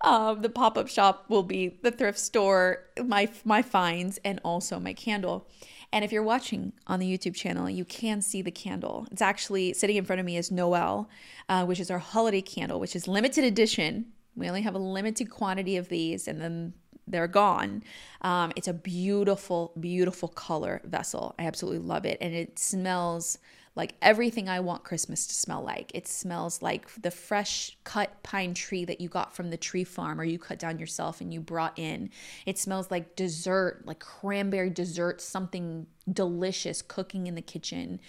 Um, 0.02 0.42
the 0.42 0.48
pop 0.48 0.78
up 0.78 0.88
shop 0.88 1.26
will 1.28 1.42
be 1.42 1.78
the 1.82 1.90
thrift 1.90 2.18
store, 2.18 2.84
my 3.04 3.28
my 3.44 3.62
finds, 3.62 4.18
and 4.24 4.40
also 4.44 4.80
my 4.80 4.94
candle. 4.94 5.46
And 5.92 6.04
if 6.04 6.12
you're 6.12 6.22
watching 6.22 6.72
on 6.86 7.00
the 7.00 7.18
YouTube 7.18 7.34
channel, 7.34 7.68
you 7.68 7.84
can 7.84 8.22
see 8.22 8.42
the 8.42 8.52
candle. 8.52 9.06
It's 9.10 9.22
actually 9.22 9.72
sitting 9.72 9.96
in 9.96 10.04
front 10.04 10.20
of 10.20 10.26
me 10.26 10.36
is 10.36 10.50
Noel, 10.50 11.08
uh, 11.48 11.64
which 11.64 11.80
is 11.80 11.90
our 11.90 11.98
holiday 11.98 12.40
candle, 12.40 12.78
which 12.78 12.94
is 12.94 13.08
limited 13.08 13.44
edition. 13.44 14.06
We 14.36 14.48
only 14.48 14.62
have 14.62 14.76
a 14.76 14.78
limited 14.78 15.30
quantity 15.30 15.76
of 15.76 15.88
these, 15.88 16.28
and 16.28 16.40
then 16.40 16.74
they're 17.08 17.26
gone. 17.26 17.82
Um, 18.22 18.52
it's 18.54 18.68
a 18.68 18.72
beautiful, 18.72 19.72
beautiful 19.80 20.28
color 20.28 20.80
vessel. 20.84 21.34
I 21.38 21.46
absolutely 21.46 21.86
love 21.86 22.04
it, 22.04 22.18
and 22.20 22.34
it 22.34 22.58
smells 22.58 23.38
like 23.76 23.94
everything 24.02 24.48
I 24.48 24.60
want 24.60 24.82
Christmas 24.82 25.26
to 25.28 25.34
smell 25.34 25.62
like. 25.62 25.92
It 25.94 26.08
smells 26.08 26.60
like 26.60 26.88
the 27.00 27.10
fresh 27.10 27.76
cut 27.84 28.22
pine 28.22 28.52
tree 28.52 28.84
that 28.84 29.00
you 29.00 29.08
got 29.08 29.34
from 29.34 29.50
the 29.50 29.56
tree 29.56 29.84
farm 29.84 30.20
or 30.20 30.24
you 30.24 30.38
cut 30.38 30.58
down 30.58 30.78
yourself 30.78 31.20
and 31.20 31.32
you 31.32 31.40
brought 31.40 31.78
in. 31.78 32.10
It 32.46 32.58
smells 32.58 32.90
like 32.90 33.14
dessert, 33.14 33.82
like 33.84 34.00
cranberry 34.00 34.70
dessert, 34.70 35.20
something 35.20 35.86
delicious 36.12 36.82
cooking 36.82 37.28
in 37.28 37.36
the 37.36 37.42
kitchen. 37.42 38.00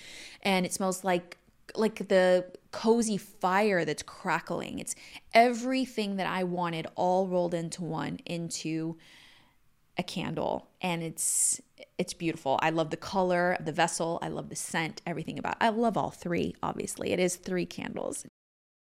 And 0.41 0.65
it 0.65 0.73
smells 0.73 1.03
like 1.03 1.37
like 1.75 2.09
the 2.09 2.45
cozy 2.71 3.17
fire 3.17 3.85
that's 3.85 4.03
crackling. 4.03 4.79
It's 4.79 4.95
everything 5.33 6.17
that 6.17 6.27
I 6.27 6.43
wanted 6.43 6.87
all 6.95 7.27
rolled 7.27 7.53
into 7.53 7.83
one 7.83 8.19
into 8.25 8.97
a 9.97 10.03
candle 10.03 10.67
and 10.81 11.03
it's 11.03 11.61
it's 11.97 12.13
beautiful. 12.13 12.59
I 12.61 12.69
love 12.69 12.89
the 12.89 12.97
color 12.97 13.53
of 13.53 13.65
the 13.65 13.71
vessel, 13.71 14.19
I 14.21 14.29
love 14.29 14.49
the 14.49 14.55
scent, 14.55 15.01
everything 15.05 15.37
about. 15.37 15.53
It. 15.53 15.65
I 15.65 15.69
love 15.69 15.97
all 15.97 16.11
three, 16.11 16.55
obviously. 16.63 17.11
It 17.11 17.19
is 17.19 17.35
3 17.35 17.65
candles. 17.65 18.25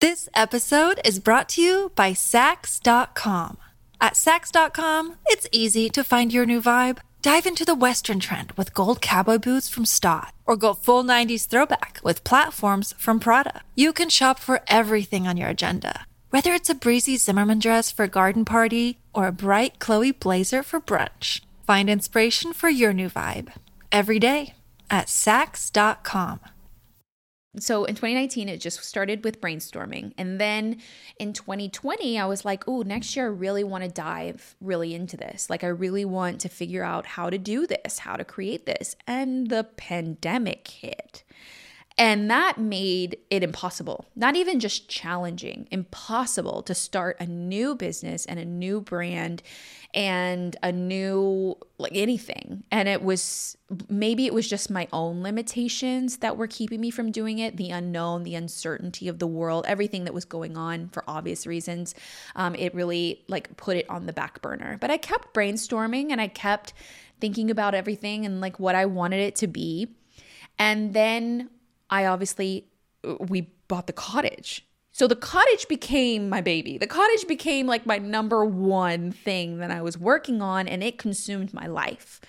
This 0.01 0.29
episode 0.35 1.01
is 1.05 1.19
brought 1.19 1.49
to 1.51 1.63
you 1.63 1.93
by 1.95 2.13
Saks.com. 2.13 3.57
At 3.99 4.13
Saks.com, 4.13 5.17
it's 5.27 5.49
easy 5.53 5.89
to 5.89 6.05
find 6.05 6.33
your 6.33 6.45
new 6.45 6.61
vibe. 6.61 6.99
Dive 7.23 7.47
into 7.47 7.65
the 7.65 7.75
Western 7.75 8.21
trend 8.21 8.53
with 8.53 8.75
gold 8.75 9.01
cowboy 9.01 9.39
boots 9.39 9.69
from 9.69 9.87
Staud, 9.87 10.33
or 10.45 10.55
go 10.57 10.75
full 10.75 11.03
90s 11.03 11.47
throwback 11.47 11.99
with 12.05 12.23
platforms 12.23 12.95
from 12.99 13.19
Prada. 13.19 13.63
You 13.75 13.93
can 13.93 14.11
shop 14.11 14.39
for 14.39 14.61
everything 14.69 15.27
on 15.27 15.37
your 15.37 15.49
agenda, 15.49 16.07
whether 16.37 16.52
it's 16.52 16.69
a 16.69 16.75
breezy 16.75 17.16
Zimmermann 17.16 17.59
dress 17.59 17.90
for 17.90 18.02
a 18.02 18.09
garden 18.09 18.45
party 18.45 18.99
or 19.14 19.26
a 19.26 19.33
bright 19.33 19.78
Chloe 19.78 20.12
blazer 20.12 20.62
for 20.62 20.78
brunch. 20.78 21.40
Find 21.66 21.88
inspiration 21.88 22.52
for 22.52 22.69
your 22.69 22.93
new 22.93 23.09
vibe 23.09 23.55
every 23.90 24.19
day 24.19 24.52
at 24.90 25.07
Saks.com. 25.07 26.40
So 27.59 27.87
in 27.87 27.95
2019, 27.95 28.50
it 28.50 28.61
just 28.61 28.85
started 28.85 29.25
with 29.25 29.40
brainstorming. 29.40 30.12
And 30.19 30.38
then 30.38 30.83
in 31.19 31.33
2020, 31.33 32.19
I 32.19 32.26
was 32.26 32.45
like, 32.45 32.64
oh, 32.69 32.83
next 32.83 33.16
year 33.16 33.25
I 33.25 33.28
really 33.28 33.64
want 33.64 33.85
to 33.85 33.90
dive 33.90 34.57
really 34.61 34.95
into 34.95 35.16
this. 35.16 35.49
Like, 35.49 35.64
I 35.64 35.69
really 35.69 36.05
want 36.05 36.43
to 36.43 36.50
figure 36.50 36.85
out 36.85 37.07
how 37.07 37.31
to 37.31 37.38
do 37.38 37.66
this, 37.66 38.00
how 38.00 38.14
to 38.16 38.26
create 38.26 38.66
this. 38.66 38.95
And 39.07 39.49
the 39.49 39.64
pandemic 39.78 40.69
hit. 40.69 41.25
And 41.99 42.31
that 42.31 42.59
made 42.59 43.17
it 43.31 43.43
impossible, 43.43 44.05
not 44.15 44.37
even 44.37 44.61
just 44.61 44.87
challenging, 44.87 45.67
impossible 45.71 46.61
to 46.65 46.75
start 46.75 47.17
a 47.19 47.26
new 47.26 47.75
business 47.75 48.26
and 48.26 48.38
a 48.38 48.45
new 48.45 48.83
brand 48.83 49.43
and 49.95 50.55
a 50.62 50.71
new, 50.71 51.57
like 51.79 51.93
anything. 51.95 52.65
And 52.71 52.87
it 52.87 53.03
was 53.03 53.57
maybe 53.88 54.26
it 54.26 54.35
was 54.35 54.47
just 54.47 54.69
my 54.69 54.88
own 54.93 55.23
limitations 55.23 56.19
that 56.19 56.37
were 56.37 56.47
keeping 56.47 56.83
me 56.83 56.91
from 56.91 57.11
doing 57.11 57.38
it 57.38 57.57
the 57.57 57.71
unknown, 57.71 58.25
the 58.25 58.35
uncertainty 58.35 59.09
of 59.09 59.19
the 59.19 59.26
world, 59.26 59.65
everything 59.67 60.05
that 60.05 60.12
was 60.12 60.26
going 60.26 60.55
on 60.55 60.91
for 60.91 61.03
obvious 61.09 61.47
reasons. 61.47 61.95
Um, 62.35 62.55
it 62.57 62.75
really 62.75 63.25
like 63.26 63.57
put 63.57 63.79
it 63.79 63.88
on 63.88 64.05
the 64.05 64.12
back 64.12 64.43
burner. 64.43 64.76
But 64.79 64.91
I 64.91 64.99
kept 64.99 65.33
brainstorming 65.33 66.11
and 66.11 66.21
I 66.21 66.29
kept 66.29 66.75
thinking 67.21 67.50
about 67.50 67.75
everything 67.75 68.26
and 68.26 68.43
like 68.43 68.61
what 68.61 68.75
I 68.75 68.85
wanted 68.85 69.21
it 69.21 69.35
to 69.37 69.47
be. 69.47 69.88
And 70.59 70.93
then 70.93 71.49
I 71.90 72.07
obviously, 72.07 72.66
uh, 73.05 73.16
we 73.21 73.52
bought 73.69 73.87
the 73.87 73.93
cottage. 73.93 74.66
So 74.93 75.07
the 75.07 75.16
cottage 75.16 75.69
became 75.69 76.28
my 76.31 76.40
baby. 76.40 76.78
The 76.78 76.87
cottage 76.87 77.26
became 77.28 77.66
like 77.66 77.85
my 77.85 77.99
number 77.99 78.45
one 78.45 79.12
thing 79.12 79.59
that 79.59 79.71
I 79.71 79.83
was 79.83 79.99
working 79.99 80.40
on, 80.40 80.66
and 80.66 80.83
it 80.83 80.97
consumed 80.97 81.52
my 81.52 81.66
life. 81.66 82.21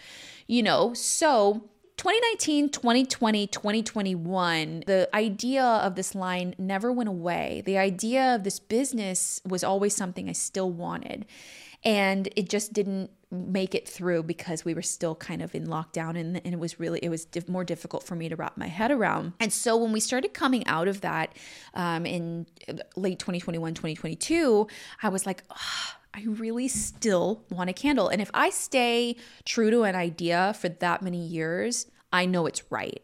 You 0.47 0.63
know, 0.63 0.93
so 0.93 1.69
2019, 1.97 2.69
2020, 2.69 3.47
2021, 3.47 4.83
the 4.85 5.09
idea 5.15 5.63
of 5.63 5.95
this 5.95 6.13
line 6.13 6.53
never 6.59 6.91
went 6.91 7.09
away. 7.09 7.63
The 7.65 7.79
idea 7.79 8.35
of 8.35 8.43
this 8.43 8.59
business 8.59 9.41
was 9.43 9.63
always 9.63 9.95
something 9.95 10.29
I 10.29 10.33
still 10.33 10.71
wanted. 10.71 11.25
And 11.83 12.29
it 12.35 12.49
just 12.49 12.71
didn't 12.71 13.09
make 13.31 13.75
it 13.75 13.87
through 13.87 14.23
because 14.23 14.63
we 14.63 14.73
were 14.73 14.81
still 14.81 15.15
kind 15.15 15.41
of 15.41 15.53
in 15.53 15.67
lockdown 15.67 16.17
and, 16.17 16.37
and 16.37 16.53
it 16.53 16.59
was 16.59 16.79
really 16.79 16.99
it 16.99 17.09
was 17.09 17.25
diff- 17.25 17.49
more 17.49 17.65
difficult 17.65 18.03
for 18.03 18.15
me 18.15 18.29
to 18.29 18.37
wrap 18.37 18.55
my 18.55 18.67
head 18.67 18.89
around 18.89 19.33
and 19.41 19.51
so 19.51 19.75
when 19.75 19.91
we 19.91 19.99
started 19.99 20.33
coming 20.33 20.65
out 20.65 20.87
of 20.87 21.01
that 21.01 21.33
um, 21.73 22.05
in 22.05 22.45
late 22.95 23.19
2021 23.19 23.73
2022 23.73 24.65
i 25.03 25.09
was 25.09 25.25
like 25.25 25.43
oh, 25.51 25.96
I 26.17 26.23
really 26.25 26.67
still 26.67 27.43
want 27.51 27.69
a 27.69 27.73
candle. 27.73 28.09
And 28.09 28.21
if 28.21 28.31
I 28.33 28.49
stay 28.49 29.15
true 29.45 29.69
to 29.69 29.83
an 29.83 29.95
idea 29.95 30.55
for 30.59 30.67
that 30.67 31.03
many 31.03 31.23
years, 31.23 31.85
I 32.11 32.25
know 32.25 32.47
it's 32.47 32.71
right 32.71 33.03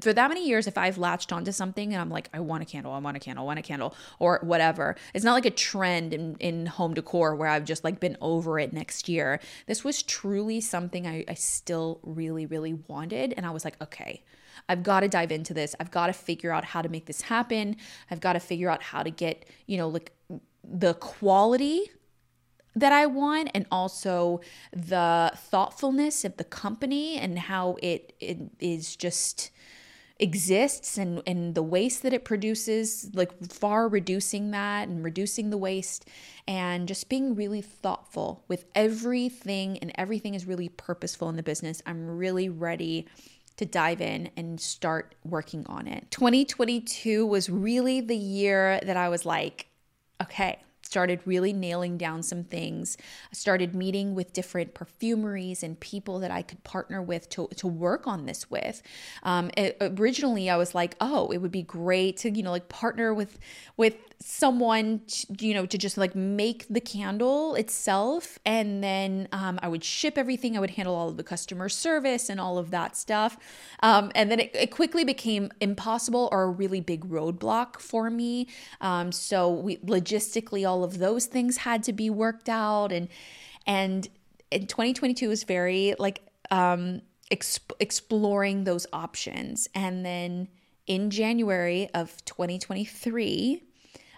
for 0.00 0.12
that 0.12 0.28
many 0.28 0.46
years, 0.46 0.66
if 0.66 0.78
I've 0.78 0.98
latched 0.98 1.32
onto 1.32 1.52
something 1.52 1.92
and 1.92 2.00
I'm 2.00 2.10
like, 2.10 2.28
I 2.32 2.40
want 2.40 2.62
a 2.62 2.66
candle, 2.66 2.92
I 2.92 2.98
want 2.98 3.16
a 3.16 3.20
candle, 3.20 3.44
I 3.44 3.46
want 3.46 3.58
a 3.58 3.62
candle, 3.62 3.94
or 4.18 4.38
whatever, 4.42 4.96
it's 5.14 5.24
not 5.24 5.32
like 5.32 5.46
a 5.46 5.50
trend 5.50 6.14
in, 6.14 6.36
in 6.36 6.66
home 6.66 6.94
decor 6.94 7.34
where 7.34 7.48
I've 7.48 7.64
just 7.64 7.84
like 7.84 8.00
been 8.00 8.16
over 8.20 8.58
it 8.58 8.72
next 8.72 9.08
year. 9.08 9.40
This 9.66 9.82
was 9.82 10.02
truly 10.02 10.60
something 10.60 11.06
I, 11.06 11.24
I 11.28 11.34
still 11.34 12.00
really, 12.02 12.46
really 12.46 12.74
wanted. 12.86 13.34
And 13.36 13.46
I 13.46 13.50
was 13.50 13.64
like, 13.64 13.80
okay, 13.82 14.24
I've 14.68 14.82
got 14.82 15.00
to 15.00 15.08
dive 15.08 15.32
into 15.32 15.54
this. 15.54 15.74
I've 15.80 15.90
got 15.90 16.06
to 16.08 16.12
figure 16.12 16.52
out 16.52 16.64
how 16.64 16.82
to 16.82 16.88
make 16.88 17.06
this 17.06 17.22
happen. 17.22 17.76
I've 18.10 18.20
got 18.20 18.34
to 18.34 18.40
figure 18.40 18.70
out 18.70 18.82
how 18.82 19.02
to 19.02 19.10
get, 19.10 19.46
you 19.66 19.78
know, 19.78 19.88
like 19.88 20.12
the 20.62 20.94
quality 20.94 21.90
that 22.74 22.92
I 22.92 23.06
want 23.06 23.50
and 23.54 23.66
also 23.70 24.40
the 24.72 25.32
thoughtfulness 25.34 26.24
of 26.24 26.36
the 26.36 26.44
company 26.44 27.18
and 27.18 27.38
how 27.38 27.76
it, 27.82 28.14
it 28.20 28.38
is 28.60 28.96
just 28.96 29.50
exists 30.18 30.96
and, 30.98 31.20
and 31.26 31.54
the 31.54 31.62
waste 31.62 32.02
that 32.02 32.12
it 32.12 32.24
produces, 32.24 33.10
like 33.14 33.32
far 33.50 33.88
reducing 33.88 34.52
that 34.52 34.88
and 34.88 35.04
reducing 35.04 35.50
the 35.50 35.58
waste 35.58 36.08
and 36.46 36.86
just 36.86 37.08
being 37.08 37.34
really 37.34 37.60
thoughtful 37.60 38.44
with 38.48 38.64
everything 38.74 39.78
and 39.78 39.92
everything 39.96 40.34
is 40.34 40.46
really 40.46 40.68
purposeful 40.68 41.28
in 41.28 41.36
the 41.36 41.42
business. 41.42 41.82
I'm 41.86 42.06
really 42.16 42.48
ready 42.48 43.06
to 43.56 43.66
dive 43.66 44.00
in 44.00 44.30
and 44.36 44.60
start 44.60 45.14
working 45.24 45.66
on 45.66 45.86
it. 45.86 46.10
2022 46.10 47.26
was 47.26 47.50
really 47.50 48.00
the 48.00 48.16
year 48.16 48.80
that 48.82 48.96
I 48.96 49.08
was 49.08 49.26
like, 49.26 49.66
okay, 50.22 50.60
started 50.92 51.20
really 51.24 51.54
nailing 51.54 51.96
down 51.96 52.22
some 52.22 52.44
things. 52.44 52.98
I 53.32 53.34
started 53.34 53.74
meeting 53.74 54.14
with 54.14 54.34
different 54.34 54.74
perfumeries 54.74 55.62
and 55.62 55.80
people 55.80 56.18
that 56.18 56.30
I 56.30 56.42
could 56.42 56.62
partner 56.64 57.00
with 57.00 57.30
to, 57.30 57.48
to 57.56 57.66
work 57.66 58.06
on 58.06 58.26
this 58.26 58.50
with. 58.50 58.82
Um, 59.22 59.50
it, 59.56 59.78
originally, 59.80 60.50
I 60.50 60.58
was 60.58 60.74
like, 60.74 60.94
oh, 61.00 61.28
it 61.28 61.38
would 61.38 61.50
be 61.50 61.62
great 61.62 62.18
to, 62.18 62.30
you 62.30 62.42
know, 62.42 62.50
like 62.50 62.68
partner 62.68 63.14
with 63.14 63.38
with 63.78 63.96
someone, 64.24 65.00
to, 65.06 65.46
you 65.46 65.54
know, 65.54 65.66
to 65.66 65.78
just 65.78 65.96
like 65.96 66.14
make 66.14 66.66
the 66.68 66.80
candle 66.80 67.54
itself. 67.54 68.38
And 68.44 68.82
then 68.82 69.28
um, 69.32 69.58
I 69.62 69.68
would 69.68 69.84
ship 69.84 70.16
everything. 70.16 70.56
I 70.56 70.60
would 70.60 70.70
handle 70.70 70.94
all 70.94 71.08
of 71.08 71.16
the 71.16 71.24
customer 71.24 71.68
service 71.68 72.28
and 72.28 72.40
all 72.40 72.58
of 72.58 72.70
that 72.70 72.96
stuff. 72.96 73.36
Um, 73.82 74.12
and 74.14 74.30
then 74.30 74.40
it, 74.40 74.54
it, 74.54 74.70
quickly 74.70 75.04
became 75.04 75.50
impossible 75.60 76.28
or 76.32 76.44
a 76.44 76.50
really 76.50 76.80
big 76.80 77.04
roadblock 77.08 77.80
for 77.80 78.10
me. 78.10 78.48
Um, 78.80 79.12
so 79.12 79.50
we 79.50 79.78
logistically, 79.78 80.68
all 80.68 80.81
of 80.84 80.98
those 80.98 81.26
things 81.26 81.58
had 81.58 81.82
to 81.84 81.92
be 81.92 82.10
worked 82.10 82.48
out. 82.48 82.92
And, 82.92 83.08
and 83.66 84.08
in 84.50 84.66
2022 84.66 85.28
was 85.28 85.44
very 85.44 85.94
like, 85.98 86.20
um, 86.50 87.02
exp- 87.30 87.72
exploring 87.80 88.64
those 88.64 88.86
options. 88.92 89.68
And 89.74 90.04
then 90.04 90.48
in 90.86 91.10
January 91.10 91.88
of 91.94 92.24
2023, 92.24 93.62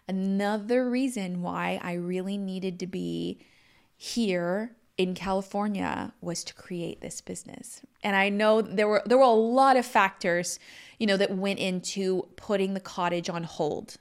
Another 0.07 0.89
reason 0.89 1.41
why 1.41 1.81
I 1.83 1.95
really 1.95 2.37
needed 2.37 2.79
to 2.81 2.87
be 2.87 3.39
here 3.97 4.77
in 4.99 5.15
California 5.15 6.13
was 6.21 6.45
to 6.45 6.55
create 6.55 7.01
this 7.01 7.21
business. 7.21 7.81
And 8.03 8.15
I 8.15 8.29
know 8.29 8.61
there 8.61 8.87
were 8.87 9.03
there 9.07 9.19
were 9.19 9.25
a 9.25 9.31
lot 9.31 9.77
of 9.77 9.87
factors, 9.87 10.59
you 10.99 11.07
know, 11.07 11.17
that 11.17 11.31
went 11.31 11.59
into 11.59 12.29
putting 12.37 12.75
the 12.75 12.81
cottage 12.81 13.31
on 13.31 13.45
hold. 13.45 13.97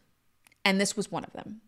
And 0.65 0.79
this 0.79 0.97
was 0.97 1.09
one 1.09 1.23
of 1.23 1.33
them. 1.33 1.61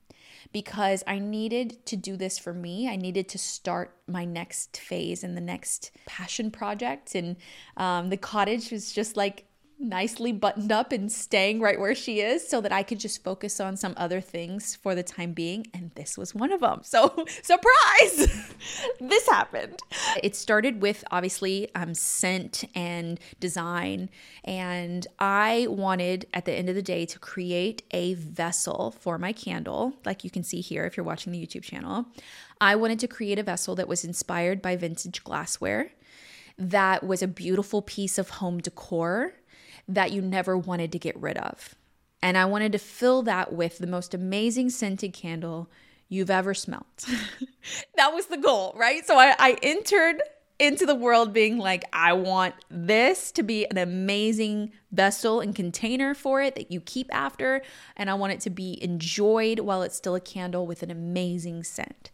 Because 0.55 1.03
I 1.05 1.19
needed 1.19 1.85
to 1.87 1.97
do 1.97 2.15
this 2.15 2.39
for 2.39 2.53
me. 2.53 2.87
I 2.87 2.95
needed 2.95 3.27
to 3.27 3.37
start 3.37 3.93
my 4.07 4.23
next 4.23 4.77
phase 4.77 5.21
and 5.21 5.35
the 5.35 5.41
next 5.41 5.91
passion 6.05 6.49
project. 6.49 7.13
And 7.13 7.35
um, 7.75 8.09
the 8.09 8.15
cottage 8.15 8.71
was 8.71 8.93
just 8.93 9.17
like 9.17 9.43
nicely 9.79 10.31
buttoned 10.31 10.71
up 10.71 10.91
and 10.91 11.11
staying 11.11 11.59
right 11.59 11.79
where 11.79 11.95
she 11.95 12.21
is 12.21 12.47
so 12.47 12.61
that 12.61 12.71
I 12.71 12.83
could 12.83 12.99
just 12.99 13.23
focus 13.23 13.59
on 13.59 13.75
some 13.75 13.93
other 13.97 14.21
things 14.21 14.75
for 14.75 14.95
the 14.95 15.03
time 15.03 15.33
being. 15.33 15.67
And 15.73 15.91
this 15.95 16.17
was 16.17 16.33
one 16.33 16.51
of 16.51 16.61
them. 16.61 16.81
So, 16.83 17.25
surprise! 17.43 18.53
this 18.99 19.27
happened. 19.27 19.81
It 20.23 20.35
started 20.35 20.81
with 20.81 21.03
obviously 21.11 21.73
um, 21.75 21.93
scent 21.93 22.63
and 22.73 23.19
design. 23.39 24.09
And 24.43 25.05
I 25.19 25.67
wanted 25.69 26.27
at 26.33 26.45
the 26.45 26.53
end 26.53 26.69
of 26.69 26.75
the 26.75 26.81
day 26.81 27.05
to 27.05 27.19
create 27.19 27.83
a 27.91 28.13
vessel 28.15 28.95
for 28.99 29.17
my 29.17 29.33
candle, 29.33 29.93
like 30.05 30.23
you 30.23 30.29
can 30.29 30.43
see 30.43 30.61
here 30.61 30.85
if 30.85 30.95
you're 30.95 31.05
watching 31.05 31.31
the 31.31 31.45
YouTube 31.45 31.63
channel. 31.63 32.05
I 32.61 32.75
wanted 32.75 32.99
to 32.99 33.07
create 33.07 33.37
a 33.37 33.43
vessel 33.43 33.75
that 33.75 33.87
was 33.87 34.05
inspired 34.05 34.61
by 34.61 34.77
vintage 34.77 35.23
glassware 35.23 35.91
that 36.57 37.03
was 37.03 37.21
a 37.21 37.27
beautiful 37.27 37.81
piece 37.81 38.17
of 38.17 38.29
home 38.29 38.59
decor 38.59 39.33
that 39.87 40.11
you 40.11 40.21
never 40.21 40.57
wanted 40.57 40.91
to 40.91 40.99
get 40.99 41.19
rid 41.19 41.37
of. 41.37 41.75
And 42.21 42.37
I 42.37 42.45
wanted 42.45 42.71
to 42.71 42.79
fill 42.79 43.21
that 43.23 43.53
with 43.53 43.77
the 43.77 43.87
most 43.87 44.13
amazing 44.13 44.69
scented 44.71 45.13
candle 45.13 45.69
you've 46.09 46.31
ever 46.31 46.53
smelt. 46.53 47.07
that 47.95 48.13
was 48.13 48.27
the 48.27 48.37
goal, 48.37 48.73
right? 48.75 49.05
So 49.05 49.17
I, 49.17 49.35
I 49.37 49.57
entered 49.61 50.21
into 50.57 50.85
the 50.85 50.95
world 50.95 51.33
being 51.33 51.57
like, 51.57 51.83
I 51.91 52.13
want 52.13 52.55
this 52.69 53.31
to 53.33 53.43
be 53.43 53.65
an 53.69 53.77
amazing 53.77 54.71
vessel 54.91 55.41
and 55.41 55.53
container 55.53 56.13
for 56.13 56.41
it 56.41 56.55
that 56.55 56.71
you 56.71 56.79
keep 56.79 57.13
after. 57.13 57.61
And 57.97 58.09
I 58.09 58.13
want 58.13 58.33
it 58.33 58.39
to 58.41 58.49
be 58.49 58.81
enjoyed 58.81 59.59
while 59.59 59.81
it's 59.81 59.97
still 59.97 60.15
a 60.15 60.21
candle 60.21 60.65
with 60.65 60.81
an 60.81 60.91
amazing 60.91 61.63
scent. 61.63 62.09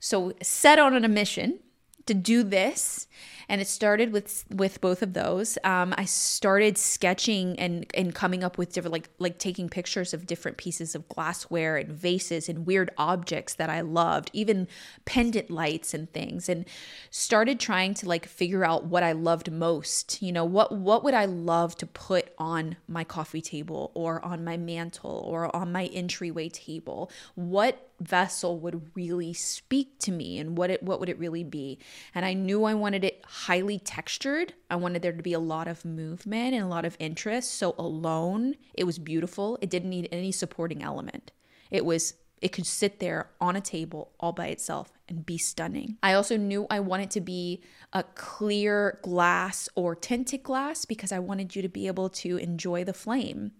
So, 0.00 0.34
set 0.42 0.78
on 0.78 1.02
a 1.02 1.08
mission 1.08 1.60
to 2.06 2.14
do 2.14 2.42
this 2.42 3.06
and 3.48 3.60
it 3.60 3.66
started 3.66 4.12
with 4.12 4.44
with 4.50 4.80
both 4.80 5.02
of 5.02 5.14
those. 5.14 5.56
Um, 5.64 5.94
I 5.96 6.04
started 6.04 6.76
sketching 6.76 7.58
and 7.58 7.86
and 7.94 8.14
coming 8.14 8.44
up 8.44 8.58
with 8.58 8.72
different 8.72 8.92
like 8.92 9.08
like 9.18 9.38
taking 9.38 9.68
pictures 9.68 10.12
of 10.12 10.26
different 10.26 10.58
pieces 10.58 10.94
of 10.94 11.08
glassware 11.08 11.76
and 11.76 11.90
vases 11.90 12.48
and 12.48 12.66
weird 12.66 12.90
objects 12.98 13.54
that 13.54 13.70
I 13.70 13.80
loved, 13.80 14.30
even 14.32 14.68
pendant 15.06 15.50
lights 15.50 15.94
and 15.94 16.12
things, 16.12 16.48
and 16.48 16.66
started 17.10 17.58
trying 17.58 17.94
to 17.94 18.08
like 18.08 18.26
figure 18.26 18.64
out 18.64 18.84
what 18.84 19.02
I 19.02 19.12
loved 19.12 19.50
most. 19.50 20.20
You 20.20 20.32
know, 20.32 20.44
what 20.44 20.72
what 20.72 21.02
would 21.04 21.14
I 21.14 21.24
love 21.24 21.76
to 21.76 21.86
put 21.86 22.32
on 22.38 22.76
my 22.86 23.04
coffee 23.04 23.40
table 23.42 23.90
or 23.94 24.22
on 24.24 24.44
my 24.44 24.56
mantle 24.56 25.24
or 25.26 25.54
on 25.56 25.72
my 25.72 25.86
entryway 25.86 26.50
table? 26.50 27.10
What 27.34 27.87
vessel 28.00 28.58
would 28.60 28.90
really 28.94 29.32
speak 29.32 29.98
to 29.98 30.12
me 30.12 30.38
and 30.38 30.56
what 30.56 30.70
it 30.70 30.82
what 30.82 31.00
would 31.00 31.08
it 31.08 31.18
really 31.18 31.44
be. 31.44 31.78
And 32.14 32.24
i 32.24 32.32
knew 32.32 32.64
i 32.64 32.74
wanted 32.74 33.04
it 33.04 33.22
highly 33.24 33.78
textured. 33.78 34.54
I 34.70 34.76
wanted 34.76 35.02
there 35.02 35.12
to 35.12 35.22
be 35.22 35.32
a 35.32 35.40
lot 35.40 35.68
of 35.68 35.84
movement 35.84 36.54
and 36.54 36.62
a 36.62 36.68
lot 36.68 36.84
of 36.84 36.96
interest. 36.98 37.54
So 37.54 37.74
alone 37.78 38.54
it 38.74 38.84
was 38.84 38.98
beautiful. 38.98 39.58
It 39.60 39.70
didn't 39.70 39.90
need 39.90 40.08
any 40.12 40.32
supporting 40.32 40.82
element. 40.82 41.32
It 41.70 41.84
was 41.84 42.14
it 42.40 42.48
could 42.52 42.66
sit 42.66 43.00
there 43.00 43.30
on 43.40 43.56
a 43.56 43.60
table 43.60 44.12
all 44.20 44.32
by 44.32 44.48
itself 44.48 44.92
and 45.08 45.24
be 45.24 45.38
stunning. 45.38 45.96
I 46.02 46.12
also 46.12 46.36
knew 46.36 46.66
I 46.70 46.80
wanted 46.80 47.10
to 47.12 47.20
be 47.20 47.62
a 47.92 48.02
clear 48.02 48.98
glass 49.02 49.68
or 49.74 49.94
tinted 49.94 50.42
glass 50.42 50.84
because 50.84 51.12
I 51.12 51.18
wanted 51.18 51.56
you 51.56 51.62
to 51.62 51.68
be 51.68 51.86
able 51.86 52.08
to 52.10 52.36
enjoy 52.36 52.84
the 52.84 52.92
flame. 52.92 53.52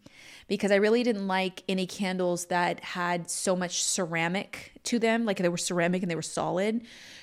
Because 0.46 0.70
I 0.70 0.76
really 0.76 1.02
didn't 1.02 1.26
like 1.26 1.62
any 1.68 1.86
candles 1.86 2.46
that 2.46 2.80
had 2.80 3.30
so 3.30 3.54
much 3.54 3.82
ceramic 3.82 4.72
to 4.84 4.98
them, 4.98 5.24
like 5.24 5.38
they 5.38 5.48
were 5.48 5.56
ceramic 5.56 6.02
and 6.02 6.10
they 6.10 6.16
were 6.16 6.22
solid. 6.22 6.82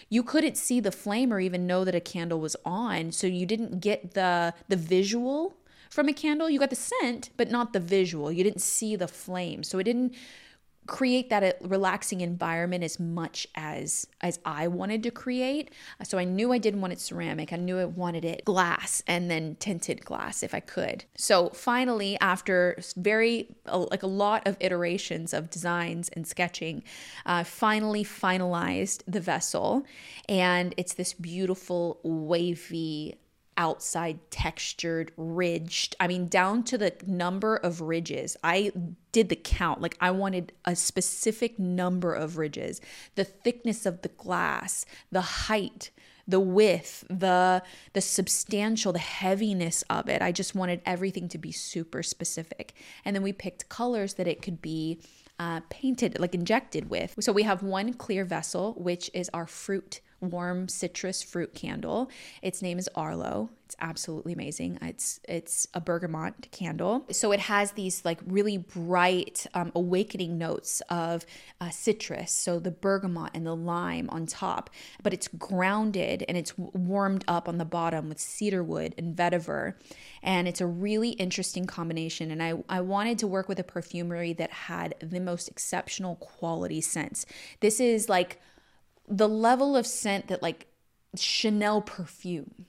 You 0.10 0.24
couldn't 0.24 0.58
see 0.58 0.80
the 0.80 0.92
flame 0.92 1.34
or 1.34 1.40
even 1.40 1.68
know 1.68 1.84
that 1.84 1.96
a 1.96 2.00
candle 2.00 2.40
was 2.40 2.56
on, 2.66 3.12
so 3.12 3.28
you 3.28 3.46
didn't 3.46 3.80
get 3.80 4.14
the 4.14 4.54
the 4.68 4.76
visual 4.76 5.58
from 5.90 6.08
a 6.08 6.14
candle. 6.14 6.50
You 6.50 6.60
got 6.60 6.70
the 6.70 6.76
scent, 6.76 7.32
but 7.38 7.50
not 7.50 7.74
the 7.74 7.80
visual. 7.80 8.32
You 8.32 8.44
didn't 8.44 8.62
see 8.62 8.96
the 8.96 9.08
flame. 9.08 9.64
So 9.64 9.80
it 9.80 9.84
didn't 9.84 10.14
create 10.88 11.30
that 11.30 11.44
uh, 11.44 11.52
relaxing 11.62 12.22
environment 12.22 12.84
as 12.84 13.00
much 13.00 13.48
as 13.56 14.08
as 14.22 14.40
I 14.46 14.68
wanted 14.68 15.04
to 15.04 15.12
create. 15.12 15.72
So 16.04 16.18
I 16.18 16.24
knew 16.24 16.52
I 16.52 16.58
didn't 16.58 16.82
want 16.82 16.94
it 16.94 17.00
ceramic. 17.00 17.54
I 17.54 17.58
knew 17.58 17.80
I 17.80 17.86
wanted 17.86 18.26
it 18.26 18.46
glass 18.46 19.02
and 19.08 19.30
then 19.30 19.56
tinted 19.60 20.06
glass 20.06 20.44
if 20.44 20.54
I 20.54 20.60
could. 20.60 21.06
So 21.16 21.50
finally 21.50 22.18
after 22.22 22.78
very 22.96 23.48
like 23.66 24.04
a 24.04 24.08
lot 24.08 24.48
of 24.48 24.58
iterations 24.60 25.34
of 25.34 25.50
designs 25.50 26.10
and 26.10 26.28
sketching, 26.28 26.84
uh, 27.26 27.44
finally 27.44 28.04
finalized 28.04 29.02
the 29.08 29.20
vessel 29.20 29.86
and 30.30 30.74
it's 30.78 30.94
this 30.94 31.14
beautiful 31.14 32.00
wavy 32.04 33.18
outside 33.58 34.20
textured, 34.32 35.12
ridged. 35.18 35.96
I 36.00 36.08
mean, 36.08 36.28
down 36.28 36.64
to 36.66 36.78
the 36.78 36.94
number 37.06 37.56
of 37.56 37.82
ridges. 37.82 38.38
I 38.44 38.72
did 39.12 39.30
the 39.30 39.36
count. 39.36 39.82
Like, 39.82 39.98
I 40.00 40.12
wanted 40.12 40.52
a 40.66 40.76
specific 40.76 41.58
number 41.58 42.14
of 42.14 42.38
ridges, 42.38 42.82
the 43.16 43.24
thickness 43.24 43.86
of 43.86 44.02
the 44.02 44.10
glass, 44.10 44.86
the 45.12 45.22
height 45.22 45.92
the 46.28 46.40
width 46.40 47.04
the 47.10 47.62
the 47.94 48.02
substantial 48.02 48.92
the 48.92 49.00
heaviness 49.00 49.84
of 49.90 50.10
it 50.10 50.22
i 50.22 50.32
just 50.32 50.56
wanted 50.56 50.82
everything 50.86 51.28
to 51.30 51.38
be 51.38 51.52
super 51.52 52.02
specific 52.02 52.74
and 53.04 53.16
then 53.16 53.24
we 53.24 53.32
picked 53.32 53.70
colors 53.70 54.16
that 54.16 54.28
it 54.28 54.42
could 54.42 54.62
be 54.62 55.00
uh, 55.38 55.60
painted 55.70 56.18
like 56.20 56.34
injected 56.34 56.90
with 56.90 57.14
so 57.20 57.32
we 57.32 57.44
have 57.44 57.62
one 57.62 57.94
clear 57.94 58.24
vessel 58.24 58.74
which 58.78 59.12
is 59.14 59.30
our 59.34 59.46
fruit 59.46 60.00
warm 60.30 60.68
citrus 60.68 61.24
fruit 61.24 61.54
candle. 61.54 62.10
Its 62.42 62.62
name 62.62 62.78
is 62.78 62.90
Arlo. 62.96 63.50
It's 63.66 63.76
absolutely 63.80 64.34
amazing. 64.34 64.78
It's 64.82 65.20
it's 65.28 65.68
a 65.74 65.82
bergamot 65.82 66.52
candle. 66.52 67.06
So 67.12 67.32
it 67.32 67.40
has 67.40 67.72
these 67.72 68.06
like 68.06 68.20
really 68.28 68.58
bright 68.58 69.48
um, 69.56 69.72
awakening 69.74 70.38
notes 70.38 70.82
of 70.90 71.26
uh, 71.60 71.72
citrus, 71.72 72.32
so 72.32 72.60
the 72.60 72.70
bergamot 72.70 73.32
and 73.34 73.46
the 73.46 73.56
lime 73.56 74.08
on 74.12 74.28
top, 74.28 74.70
but 75.02 75.14
it's 75.14 75.28
grounded 75.30 76.24
and 76.28 76.38
it's 76.38 76.56
warmed 76.58 77.26
up 77.28 77.50
on 77.50 77.58
the 77.58 77.66
bottom 77.66 78.08
with 78.08 78.20
cedar 78.20 78.64
wood 78.64 78.94
and 79.00 79.16
vetiver. 79.16 79.74
And 80.22 80.48
it's 80.48 80.62
a 80.62 80.68
really 80.68 81.12
interesting 81.12 81.66
combination. 81.66 82.30
And 82.30 82.44
I, 82.44 82.54
I 82.70 82.82
wanted 82.82 83.18
to 83.20 83.28
work 83.28 83.48
with 83.48 83.60
a 83.60 83.64
perfumery 83.64 84.34
that 84.34 84.52
had 84.52 84.96
the 85.00 85.20
most 85.20 85.48
exceptional 85.48 86.16
quality 86.18 86.82
scents. 86.82 87.26
This 87.62 87.80
is 87.80 88.10
like 88.10 88.40
the 89.08 89.30
level 89.30 89.76
of 89.76 89.86
scent 89.86 90.28
that 90.28 90.42
like 90.42 90.68
Chanel 91.16 91.82
perfume 91.82 92.66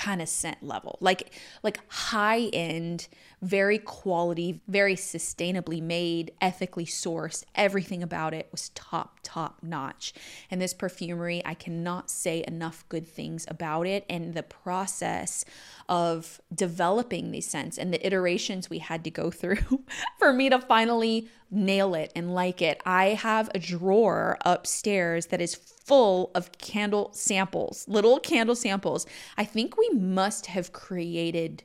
kind 0.00 0.22
of 0.22 0.28
scent 0.28 0.62
level. 0.62 0.96
Like 1.00 1.30
like 1.62 1.78
high 1.88 2.44
end 2.52 3.08
very 3.42 3.78
quality 3.78 4.60
very 4.66 4.94
sustainably 4.94 5.82
made 5.82 6.32
ethically 6.40 6.86
sourced 6.86 7.44
everything 7.54 8.02
about 8.02 8.32
it 8.32 8.48
was 8.50 8.70
top 8.70 9.18
top 9.22 9.58
notch. 9.62 10.14
And 10.50 10.60
this 10.60 10.72
perfumery 10.72 11.42
i 11.44 11.54
cannot 11.54 12.10
say 12.10 12.42
enough 12.46 12.84
good 12.88 13.06
things 13.06 13.44
about 13.48 13.86
it 13.86 14.06
and 14.08 14.34
the 14.34 14.42
process 14.42 15.44
of 15.88 16.40
developing 16.54 17.30
these 17.30 17.48
scents 17.48 17.76
and 17.76 17.92
the 17.92 18.04
iterations 18.06 18.70
we 18.70 18.78
had 18.78 19.04
to 19.04 19.10
go 19.10 19.30
through 19.40 19.84
for 20.18 20.32
me 20.32 20.48
to 20.48 20.58
finally 20.58 21.28
nail 21.50 21.94
it 21.94 22.12
and 22.14 22.34
like 22.34 22.62
it. 22.62 22.80
I 22.84 23.08
have 23.08 23.50
a 23.54 23.58
drawer 23.58 24.38
upstairs 24.44 25.26
that 25.26 25.40
is 25.40 25.54
full 25.54 26.30
of 26.34 26.52
candle 26.58 27.10
samples, 27.12 27.86
little 27.88 28.20
candle 28.20 28.54
samples. 28.54 29.06
I 29.36 29.44
think 29.44 29.76
we 29.76 29.88
must 29.90 30.46
have 30.46 30.72
created 30.72 31.64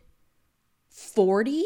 40 0.90 1.64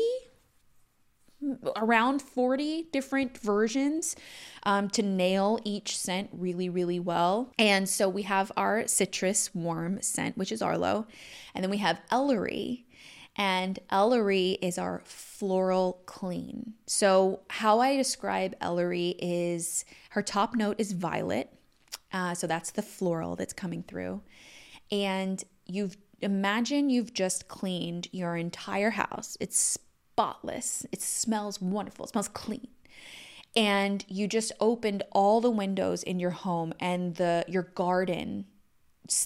around 1.78 2.22
40 2.22 2.90
different 2.92 3.38
versions 3.38 4.16
um, 4.64 4.90
to 4.90 5.02
nail 5.02 5.60
each 5.64 5.98
scent 5.98 6.30
really, 6.34 6.70
really 6.70 7.00
well. 7.00 7.54
And 7.58 7.88
so 7.88 8.10
we 8.10 8.24
have 8.24 8.52
our 8.58 8.88
citrus 8.88 9.56
warm 9.56 10.02
scent, 10.02 10.38
which 10.38 10.52
is 10.52 10.62
Arlo. 10.62 11.08
And 11.56 11.64
then 11.64 11.72
we 11.72 11.78
have 11.78 12.02
Ellery, 12.12 12.86
and 13.36 13.80
Ellery 13.90 14.58
is 14.62 14.78
our 14.78 15.02
floral 15.06 16.02
clean. 16.06 16.74
So, 16.88 17.42
how 17.50 17.80
I 17.80 17.96
describe 17.96 18.56
Ellery 18.62 19.16
is 19.20 19.86
her 20.12 20.22
top 20.22 20.56
note 20.56 20.76
is 20.80 20.92
violet. 20.92 21.54
Uh, 22.12 22.34
so, 22.34 22.48
that's 22.48 22.72
the 22.72 22.82
floral 22.82 23.36
that's 23.36 23.54
coming 23.54 23.84
through. 23.84 24.22
And 24.92 25.44
you've 25.66 25.98
imagine 26.22 26.90
you've 26.90 27.14
just 27.14 27.48
cleaned 27.48 28.08
your 28.12 28.36
entire 28.36 28.92
house. 28.92 29.38
It's 29.40 29.58
spotless, 29.58 30.86
it 30.92 31.02
smells 31.02 31.62
wonderful, 31.62 32.06
it 32.06 32.10
smells 32.10 32.28
clean. 32.28 32.68
And 33.56 34.06
you 34.08 34.28
just 34.28 34.52
opened 34.60 35.04
all 35.12 35.42
the 35.42 35.50
windows 35.50 36.04
in 36.04 36.20
your 36.20 36.32
home 36.32 36.74
and 36.80 37.16
the 37.16 37.46
your 37.48 37.64
garden 37.64 38.46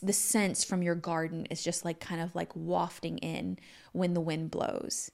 the 0.02 0.14
sense 0.14 0.64
from 0.64 0.82
your 0.82 0.96
garden 0.96 1.46
is 1.50 1.64
just 1.64 1.84
like 1.84 2.00
kind 2.00 2.22
of 2.22 2.34
like 2.36 2.56
wafting 2.56 3.18
in 3.20 3.58
when 3.92 4.14
the 4.14 4.22
wind 4.22 4.50
blows 4.50 5.12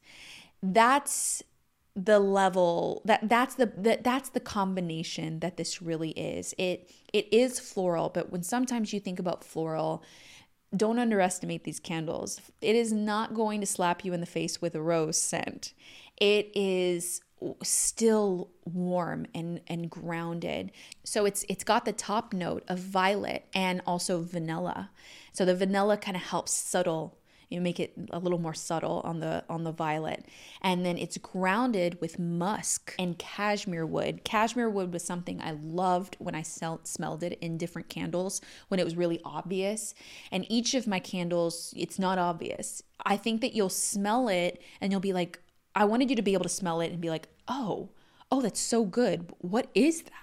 that's 0.62 1.42
the 1.96 2.20
level 2.20 3.02
that 3.04 3.28
that's 3.28 3.56
the 3.56 3.72
that, 3.78 4.04
that's 4.04 4.30
the 4.30 4.40
combination 4.40 5.40
that 5.40 5.58
this 5.58 5.82
really 5.82 6.12
is 6.12 6.54
it 6.58 6.92
it 7.14 7.28
is 7.34 7.60
floral 7.60 8.10
but 8.10 8.32
when 8.32 8.44
sometimes 8.44 8.94
you 8.94 9.00
think 9.00 9.20
about 9.20 9.44
floral 9.44 10.04
don't 10.76 11.00
underestimate 11.00 11.64
these 11.64 11.80
candles. 11.80 12.40
It 12.62 12.76
is 12.76 12.94
not 12.94 13.34
going 13.34 13.60
to 13.62 13.66
slap 13.66 14.06
you 14.06 14.14
in 14.14 14.20
the 14.20 14.26
face 14.26 14.62
with 14.62 14.76
a 14.76 14.82
rose 14.82 15.20
scent. 15.20 15.74
It 16.18 16.52
is 16.56 17.22
still 17.64 18.50
warm 18.66 19.26
and 19.34 19.62
and 19.68 19.90
grounded. 19.90 20.72
So 21.04 21.26
it's 21.26 21.46
it's 21.50 21.64
got 21.64 21.86
the 21.86 21.94
top 21.94 22.34
note 22.34 22.64
of 22.68 22.80
violet 22.80 23.46
and 23.54 23.82
also 23.86 24.22
vanilla. 24.22 24.92
So 25.34 25.46
the 25.46 25.56
vanilla 25.56 25.98
kind 25.98 26.18
of 26.18 26.24
helps 26.24 26.52
subtle 26.52 27.20
you 27.50 27.60
make 27.62 27.80
it 27.80 27.94
a 28.12 28.20
little 28.20 28.38
more 28.38 28.54
subtle 28.54 29.02
on 29.04 29.20
the 29.20 29.44
on 29.50 29.64
the 29.64 29.72
violet 29.72 30.26
and 30.62 30.86
then 30.86 30.98
it's 30.98 31.18
grounded 31.18 32.00
with 32.00 32.20
musk 32.20 32.94
and 33.00 33.18
cashmere 33.18 33.86
wood 33.86 34.24
cashmere 34.24 34.70
wood 34.70 34.94
was 34.94 35.04
something 35.04 35.42
i 35.42 35.52
loved 35.52 36.16
when 36.20 36.36
i 36.36 36.42
smelled 36.42 37.24
it 37.24 37.38
in 37.42 37.58
different 37.58 37.90
candles 37.90 38.40
when 38.68 38.80
it 38.80 38.84
was 38.84 38.96
really 38.96 39.20
obvious 39.26 39.94
and 40.32 40.46
each 40.50 40.74
of 40.74 40.88
my 40.88 41.00
candles 41.00 41.74
it's 41.76 42.00
not 42.00 42.18
obvious 42.18 42.84
i 43.06 43.18
think 43.18 43.42
that 43.42 43.54
you'll 43.54 43.70
smell 43.70 44.28
it 44.28 44.62
and 44.80 44.92
you'll 44.92 45.02
be 45.02 45.14
like 45.14 45.40
I 45.76 45.86
wanted 45.86 46.10
you 46.10 46.16
to 46.16 46.22
be 46.22 46.34
able 46.34 46.44
to 46.44 46.50
smell 46.50 46.82
it 46.82 46.92
and 46.92 47.00
be 47.02 47.10
like, 47.10 47.30
oh, 47.48 47.90
oh, 48.32 48.42
that's 48.42 48.60
so 48.60 48.86
good. 48.86 49.34
What 49.40 49.70
is 49.74 50.04
that? 50.04 50.14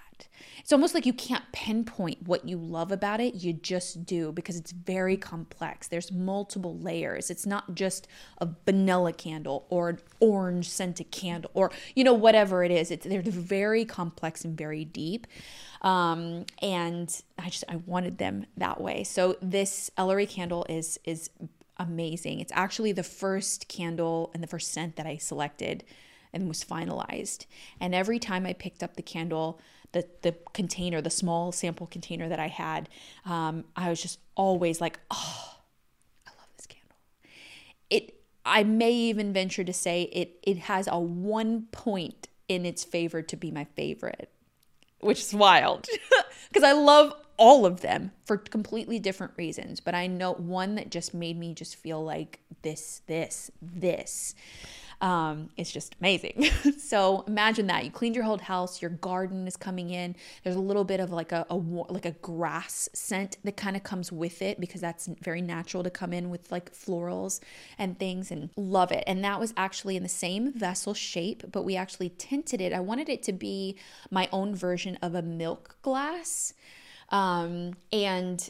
It's 0.59 0.73
almost 0.73 0.93
like 0.93 1.05
you 1.05 1.13
can't 1.13 1.43
pinpoint 1.51 2.27
what 2.27 2.47
you 2.47 2.57
love 2.57 2.91
about 2.91 3.21
it. 3.21 3.35
You 3.35 3.53
just 3.53 4.05
do 4.05 4.31
because 4.31 4.57
it's 4.57 4.71
very 4.71 5.15
complex. 5.15 5.87
There's 5.87 6.11
multiple 6.11 6.77
layers. 6.77 7.29
It's 7.29 7.45
not 7.45 7.75
just 7.75 8.07
a 8.39 8.49
vanilla 8.65 9.13
candle 9.13 9.65
or 9.69 9.89
an 9.89 9.99
orange 10.19 10.69
scented 10.69 11.11
candle 11.11 11.51
or, 11.53 11.71
you 11.95 12.03
know, 12.03 12.13
whatever 12.13 12.63
it 12.63 12.71
is. 12.71 12.91
It's, 12.91 13.05
they're 13.05 13.21
very 13.21 13.85
complex 13.85 14.43
and 14.43 14.57
very 14.57 14.83
deep. 14.83 15.27
Um, 15.83 16.45
and 16.61 17.21
I 17.37 17.49
just, 17.49 17.63
I 17.69 17.77
wanted 17.77 18.17
them 18.17 18.45
that 18.57 18.81
way. 18.81 19.03
So 19.03 19.37
this 19.41 19.89
Ellery 19.97 20.25
candle 20.25 20.65
is, 20.67 20.99
is 21.05 21.29
amazing. 21.77 22.39
It's 22.39 22.51
actually 22.55 22.91
the 22.91 23.03
first 23.03 23.67
candle 23.67 24.31
and 24.33 24.43
the 24.43 24.47
first 24.47 24.71
scent 24.71 24.95
that 24.95 25.05
I 25.05 25.17
selected 25.17 25.83
and 26.33 26.47
was 26.47 26.63
finalized. 26.63 27.45
And 27.79 27.95
every 27.95 28.19
time 28.19 28.45
I 28.45 28.53
picked 28.53 28.83
up 28.83 28.95
the 28.95 29.01
candle, 29.01 29.59
the 29.91 30.07
the 30.21 30.35
container, 30.53 31.01
the 31.01 31.09
small 31.09 31.51
sample 31.51 31.87
container 31.87 32.27
that 32.29 32.39
I 32.39 32.47
had, 32.47 32.89
um, 33.25 33.65
I 33.75 33.89
was 33.89 34.01
just 34.01 34.19
always 34.35 34.81
like, 34.81 34.99
oh, 35.11 35.55
I 36.25 36.31
love 36.31 36.49
this 36.57 36.67
candle. 36.67 36.97
It 37.89 38.21
I 38.45 38.63
may 38.63 38.91
even 38.91 39.33
venture 39.33 39.63
to 39.63 39.73
say 39.73 40.03
it 40.03 40.39
it 40.43 40.57
has 40.59 40.87
a 40.91 40.99
one 40.99 41.67
point 41.71 42.27
in 42.47 42.65
its 42.65 42.83
favor 42.83 43.21
to 43.21 43.35
be 43.35 43.51
my 43.51 43.65
favorite, 43.75 44.29
which 44.99 45.19
is 45.19 45.33
wild 45.33 45.87
because 46.49 46.63
I 46.63 46.73
love 46.73 47.13
all 47.37 47.65
of 47.65 47.81
them 47.81 48.11
for 48.25 48.37
completely 48.37 48.99
different 48.99 49.33
reasons. 49.37 49.79
But 49.79 49.95
I 49.95 50.07
know 50.07 50.33
one 50.33 50.75
that 50.75 50.89
just 50.89 51.13
made 51.13 51.37
me 51.37 51.53
just 51.53 51.75
feel 51.75 52.03
like 52.03 52.39
this, 52.63 53.01
this, 53.07 53.51
this. 53.61 54.35
Um, 54.99 55.49
it's 55.57 55.71
just 55.71 55.95
amazing. 55.99 56.45
so 56.79 57.23
imagine 57.27 57.67
that 57.67 57.85
you 57.85 57.91
cleaned 57.91 58.15
your 58.15 58.23
whole 58.23 58.39
house, 58.39 58.81
your 58.81 58.89
garden 58.89 59.47
is 59.47 59.55
coming 59.55 59.91
in. 59.91 60.15
There's 60.43 60.55
a 60.55 60.59
little 60.61 60.83
bit 60.83 60.99
of 60.99 61.11
like 61.11 61.31
a, 61.31 61.45
a 61.51 61.55
like 61.55 62.05
a 62.05 62.11
grass 62.11 62.89
scent 62.93 63.37
that 63.43 63.55
kind 63.55 63.75
of 63.75 63.83
comes 63.83 64.11
with 64.11 64.41
it 64.41 64.59
because 64.59 64.81
that's 64.81 65.05
very 65.21 65.41
natural 65.41 65.83
to 65.83 65.91
come 65.91 66.13
in 66.13 66.31
with 66.31 66.51
like 66.51 66.73
florals 66.73 67.39
and 67.77 67.99
things, 67.99 68.31
and 68.31 68.49
love 68.55 68.91
it. 68.91 69.03
And 69.05 69.23
that 69.23 69.39
was 69.39 69.53
actually 69.55 69.97
in 69.97 70.03
the 70.03 70.09
same 70.09 70.51
vessel 70.51 70.95
shape, 70.95 71.43
but 71.51 71.61
we 71.61 71.75
actually 71.75 72.09
tinted 72.17 72.59
it. 72.59 72.73
I 72.73 72.79
wanted 72.79 73.07
it 73.07 73.21
to 73.23 73.33
be 73.33 73.77
my 74.09 74.27
own 74.31 74.55
version 74.55 74.97
of 75.03 75.13
a 75.13 75.21
milk 75.21 75.77
glass. 75.83 76.53
Um, 77.09 77.73
and 77.91 78.49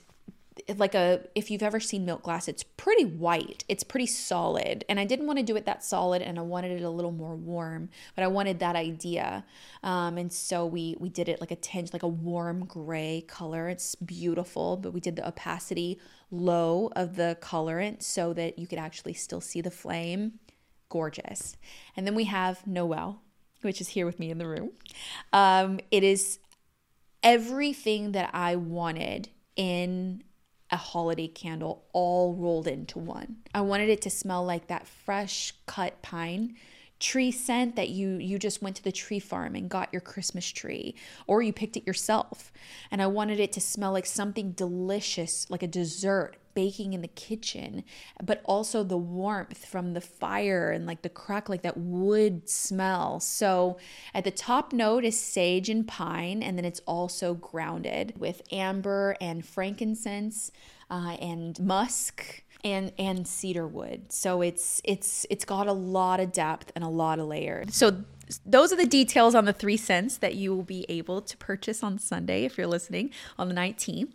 like 0.78 0.96
a 0.96 1.22
if 1.36 1.52
you've 1.52 1.64
ever 1.64 1.80
seen 1.80 2.06
milk 2.06 2.24
glass 2.24 2.48
it's 2.48 2.64
pretty 2.64 3.06
white. 3.06 3.64
It's 3.68 3.84
pretty 3.84 4.08
solid. 4.08 4.84
And 4.90 5.00
i 5.00 5.06
didn't 5.06 5.28
want 5.28 5.40
to 5.40 5.44
do 5.44 5.56
it 5.56 5.66
that 5.66 5.84
solid 5.84 6.22
and 6.22 6.38
i 6.40 6.42
wanted 6.42 6.72
it 6.72 6.84
a 6.84 6.90
little 6.90 7.12
more 7.12 7.36
warm 7.36 7.90
but 8.16 8.24
i 8.24 8.28
wanted 8.28 8.60
that 8.60 8.76
idea. 8.76 9.46
Um, 9.84 10.18
and 10.18 10.32
so 10.32 10.66
we 10.66 10.96
we 11.00 11.10
did 11.10 11.30
it 11.30 11.40
like 11.40 11.52
a 11.52 11.56
tinge 11.56 11.94
like 11.94 12.04
a 12.04 12.08
warm 12.08 12.66
gray 12.66 13.24
color. 13.28 13.70
It's 13.70 13.96
beautiful 13.96 14.78
but 14.78 14.94
we 14.94 15.00
did 15.00 15.16
the 15.16 15.28
opacity 15.28 16.00
low 16.32 16.92
of 16.96 17.16
the 17.16 17.38
colorant 17.42 18.04
so 18.04 18.34
that 18.34 18.60
you 18.60 18.68
could 18.68 18.80
actually 18.80 19.14
still 19.14 19.42
see 19.42 19.62
the 19.62 19.72
flame. 19.72 20.40
Gorgeous. 20.90 21.58
And 21.96 22.08
then 22.08 22.16
we 22.16 22.26
have 22.26 22.66
noel 22.66 23.22
which 23.62 23.82
is 23.82 23.90
here 23.90 24.06
with 24.06 24.20
me 24.20 24.30
in 24.30 24.38
the 24.38 24.48
room. 24.48 24.72
Um, 25.34 25.80
it 25.90 26.04
is 26.04 26.38
everything 27.28 28.14
that 28.14 28.30
I 28.34 28.56
wanted 28.56 29.28
in 29.58 30.24
a 30.72 30.78
holiday 30.78 31.28
candle 31.28 31.84
all 31.92 32.34
rolled 32.34 32.70
into 32.70 33.00
one. 33.00 33.40
I 33.54 33.60
wanted 33.60 33.90
it 33.90 34.02
to 34.04 34.10
smell 34.10 34.46
like 34.46 34.68
that 34.68 34.88
fresh 34.88 35.54
cut 35.66 36.02
pine 36.02 36.56
tree 37.00 37.32
scent 37.32 37.76
that 37.76 37.90
you 37.90 38.18
you 38.18 38.40
just 38.40 38.62
went 38.62 38.76
to 38.76 38.84
the 38.84 38.92
tree 38.92 39.20
farm 39.20 39.56
and 39.56 39.70
got 39.70 39.90
your 39.92 40.02
christmas 40.02 40.48
tree 40.50 40.96
or 41.28 41.42
you 41.42 41.54
picked 41.54 41.78
it 41.78 41.86
yourself 41.86 42.52
and 42.92 43.02
i 43.02 43.08
wanted 43.08 43.40
it 43.40 43.52
to 43.52 43.62
smell 43.62 43.92
like 43.92 44.06
something 44.06 44.52
delicious 44.52 45.50
like 45.50 45.64
a 45.64 45.68
dessert 45.68 46.38
baking 46.58 46.94
in 46.94 47.04
the 47.04 47.08
kitchen, 47.10 47.84
but 48.24 48.42
also 48.44 48.84
the 48.84 48.98
warmth 48.98 49.64
from 49.64 49.94
the 49.94 50.02
fire 50.02 50.72
and 50.72 50.88
like 50.88 51.04
the 51.04 51.10
crack, 51.10 51.50
like 51.50 51.62
that 51.62 51.78
wood 51.78 52.50
smell. 52.50 53.20
So 53.20 53.78
at 54.12 54.24
the 54.24 54.32
top 54.32 54.74
note 54.74 55.06
is 55.06 55.20
sage 55.20 55.70
and 55.70 55.88
pine, 55.88 56.42
and 56.42 56.58
then 56.58 56.66
it's 56.66 56.82
also 56.88 57.36
grounded 57.36 58.16
with 58.18 58.42
amber 58.52 59.16
and 59.22 59.46
frankincense 59.46 60.52
uh, 60.90 61.16
and 61.22 61.60
musk 61.60 62.42
and 62.68 62.92
and 62.98 63.28
cedar 63.28 63.68
wood. 63.68 64.12
So 64.12 64.42
it's 64.42 64.82
it's 64.84 65.26
it's 65.30 65.46
got 65.46 65.68
a 65.68 65.74
lot 65.74 66.20
of 66.20 66.32
depth 66.32 66.72
and 66.76 66.84
a 66.84 66.90
lot 66.90 67.20
of 67.20 67.28
layers. 67.28 67.76
So 67.76 68.04
those 68.46 68.74
are 68.74 68.76
the 68.76 68.86
details 68.86 69.36
on 69.36 69.46
the 69.46 69.54
three 69.54 69.78
scents 69.78 70.18
that 70.18 70.36
you 70.36 70.56
will 70.56 70.64
be 70.64 70.86
able 70.90 71.22
to 71.22 71.38
purchase 71.38 71.84
on 71.84 72.00
Sunday 72.00 72.46
if 72.46 72.58
you're 72.58 72.68
listening 72.68 73.12
on 73.38 73.48
the 73.48 73.56
19th. 73.56 74.14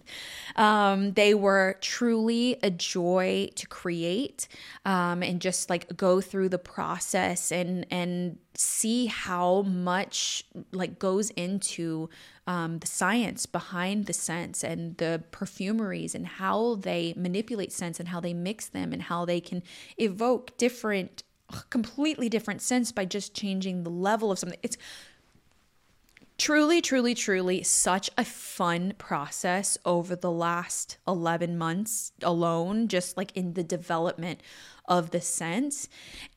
Um, 0.56 1.12
they 1.12 1.34
were 1.34 1.76
truly 1.80 2.58
a 2.62 2.70
joy 2.70 3.50
to 3.54 3.66
create 3.66 4.48
um, 4.84 5.22
and 5.22 5.40
just 5.40 5.70
like 5.70 5.96
go 5.96 6.20
through 6.20 6.48
the 6.50 6.58
process 6.58 7.50
and 7.50 7.86
and 7.90 8.38
see 8.54 9.06
how 9.06 9.62
much 9.62 10.44
like 10.72 10.98
goes 10.98 11.30
into 11.30 12.10
um, 12.46 12.78
the 12.80 12.86
science 12.86 13.46
behind 13.46 14.06
the 14.06 14.12
scents 14.12 14.62
and 14.62 14.96
the 14.98 15.22
perfumeries 15.30 16.14
and 16.14 16.26
how 16.26 16.74
they 16.74 17.14
manipulate 17.16 17.72
scents 17.72 17.98
and 17.98 18.08
how 18.08 18.20
they 18.20 18.34
mix 18.34 18.66
them 18.66 18.92
and 18.92 19.02
how 19.02 19.24
they 19.24 19.40
can 19.40 19.62
evoke 19.96 20.56
different 20.58 21.22
completely 21.70 22.28
different 22.28 22.62
sense 22.62 22.92
by 22.92 23.04
just 23.04 23.34
changing 23.34 23.84
the 23.84 23.90
level 23.90 24.30
of 24.30 24.38
something. 24.38 24.58
It's 24.62 24.76
truly, 26.38 26.80
truly, 26.80 27.14
truly 27.14 27.62
such 27.62 28.10
a 28.18 28.24
fun 28.24 28.94
process 28.98 29.78
over 29.84 30.16
the 30.16 30.30
last 30.30 30.98
11 31.06 31.56
months 31.56 32.12
alone, 32.22 32.88
just 32.88 33.16
like 33.16 33.36
in 33.36 33.54
the 33.54 33.62
development 33.62 34.40
of 34.86 35.10
the 35.10 35.20
sense. 35.20 35.88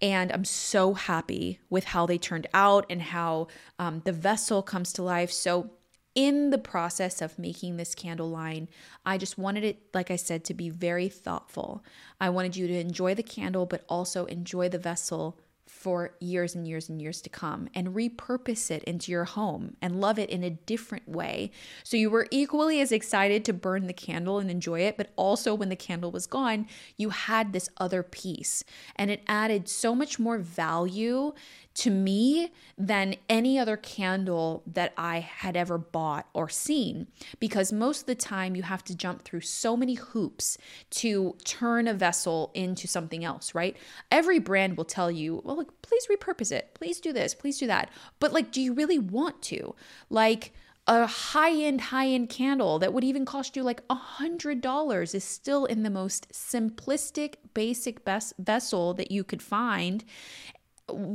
And 0.02 0.32
I'm 0.32 0.46
so 0.46 0.94
happy 0.94 1.60
with 1.70 1.86
how 1.86 2.06
they 2.06 2.18
turned 2.18 2.48
out 2.54 2.86
and 2.90 3.02
how 3.02 3.48
um, 3.80 4.02
the 4.06 4.12
vessel 4.12 4.62
comes 4.62 4.94
to 4.94 5.04
life. 5.04 5.32
So, 5.32 5.72
in 6.16 6.50
the 6.50 6.58
process 6.58 7.22
of 7.22 7.38
making 7.38 7.78
this 7.78 7.94
candle 7.94 8.30
line, 8.30 8.70
I 9.06 9.18
just 9.18 9.38
wanted 9.38 9.66
it, 9.66 9.80
like 9.94 10.10
I 10.10 10.16
said, 10.16 10.46
to 10.46 10.54
be 10.54 10.70
very 10.70 11.10
thoughtful. 11.10 11.84
I 12.20 12.30
wanted 12.30 12.56
you 12.56 12.68
to 12.68 12.80
enjoy 12.80 13.14
the 13.14 13.24
candle, 13.24 13.66
but 13.66 13.84
also 13.90 14.26
enjoy 14.26 14.70
the 14.70 14.80
vessel 14.80 15.38
for 15.68 16.16
years 16.20 16.56
and 16.56 16.68
years 16.68 16.90
and 16.90 17.02
years 17.02 17.22
to 17.22 17.30
come 17.30 17.68
and 17.76 17.90
repurpose 17.90 18.72
it 18.72 18.84
into 18.86 19.12
your 19.12 19.26
home 19.26 19.76
and 19.82 20.00
love 20.00 20.18
it 20.18 20.30
in 20.30 20.44
a 20.44 20.50
different 20.50 21.08
way. 21.08 21.52
So 21.84 21.98
you 21.98 22.10
were 22.10 22.28
equally 22.32 22.80
as 22.82 22.92
excited 22.92 23.44
to 23.46 23.54
burn 23.54 23.88
the 23.88 23.94
candle 23.94 24.40
and 24.40 24.50
enjoy 24.50 24.82
it, 24.82 24.96
but 24.96 25.12
also 25.16 25.54
when 25.54 25.70
the 25.70 25.76
candle 25.76 26.12
was 26.12 26.28
gone, 26.28 26.68
you 26.98 27.10
had 27.10 27.52
this 27.52 27.70
other 27.78 28.04
piece 28.04 28.64
and 28.96 29.12
it 29.12 29.22
added 29.28 29.68
so 29.68 29.94
much 29.94 30.18
more 30.18 30.38
value 30.38 31.34
to 31.76 31.92
me 31.92 32.52
than 32.78 33.16
any 33.30 33.60
other 33.60 33.78
candle 33.78 34.64
that 34.66 34.94
I 34.98 35.20
had 35.20 35.56
ever 35.56 35.78
bought 35.78 36.28
or 36.34 36.50
seen. 36.50 37.08
Because 37.40 37.72
most 37.72 38.02
of 38.02 38.06
the 38.08 38.16
time, 38.16 38.56
you 38.56 38.64
have 38.64 38.84
to 38.86 38.96
jump 38.96 39.24
through 39.24 39.42
so 39.42 39.76
many 39.76 39.96
hoops 39.96 40.58
to 40.92 41.36
turn 41.44 41.88
a 41.88 41.94
vessel 41.94 42.52
into 42.54 42.88
something 42.88 43.24
else, 43.24 43.54
right? 43.54 43.76
Every 44.12 44.40
brand 44.40 44.78
will 44.78 44.86
tell 44.86 45.12
you, 45.12 45.42
well, 45.44 45.58
like, 45.58 45.68
please 45.82 46.08
repurpose 46.08 46.52
it, 46.52 46.74
please 46.74 47.00
do 47.00 47.12
this, 47.12 47.36
please 47.36 47.60
do 47.60 47.68
that. 47.68 47.90
But, 48.20 48.32
like, 48.32 48.52
do 48.52 48.62
you 48.62 48.74
really 48.74 49.00
want 49.00 49.42
to? 49.44 49.76
Like, 50.10 50.54
a 50.88 51.08
high-end 51.08 51.82
high-end 51.82 52.30
candle 52.30 52.78
that 52.78 52.94
would 52.94 53.04
even 53.04 53.26
cost 53.26 53.56
you 53.56 53.64
like 53.64 53.82
a 53.90 53.96
hundred 53.96 54.62
dollars 54.62 55.16
is 55.16 55.24
still 55.24 55.66
in 55.66 55.82
the 55.82 55.90
most 55.90 56.30
simplistic 56.32 57.36
basic 57.56 58.06
best 58.06 58.34
vessel 58.38 58.94
that 58.94 59.10
you 59.10 59.24
could 59.24 59.42
find 59.42 60.04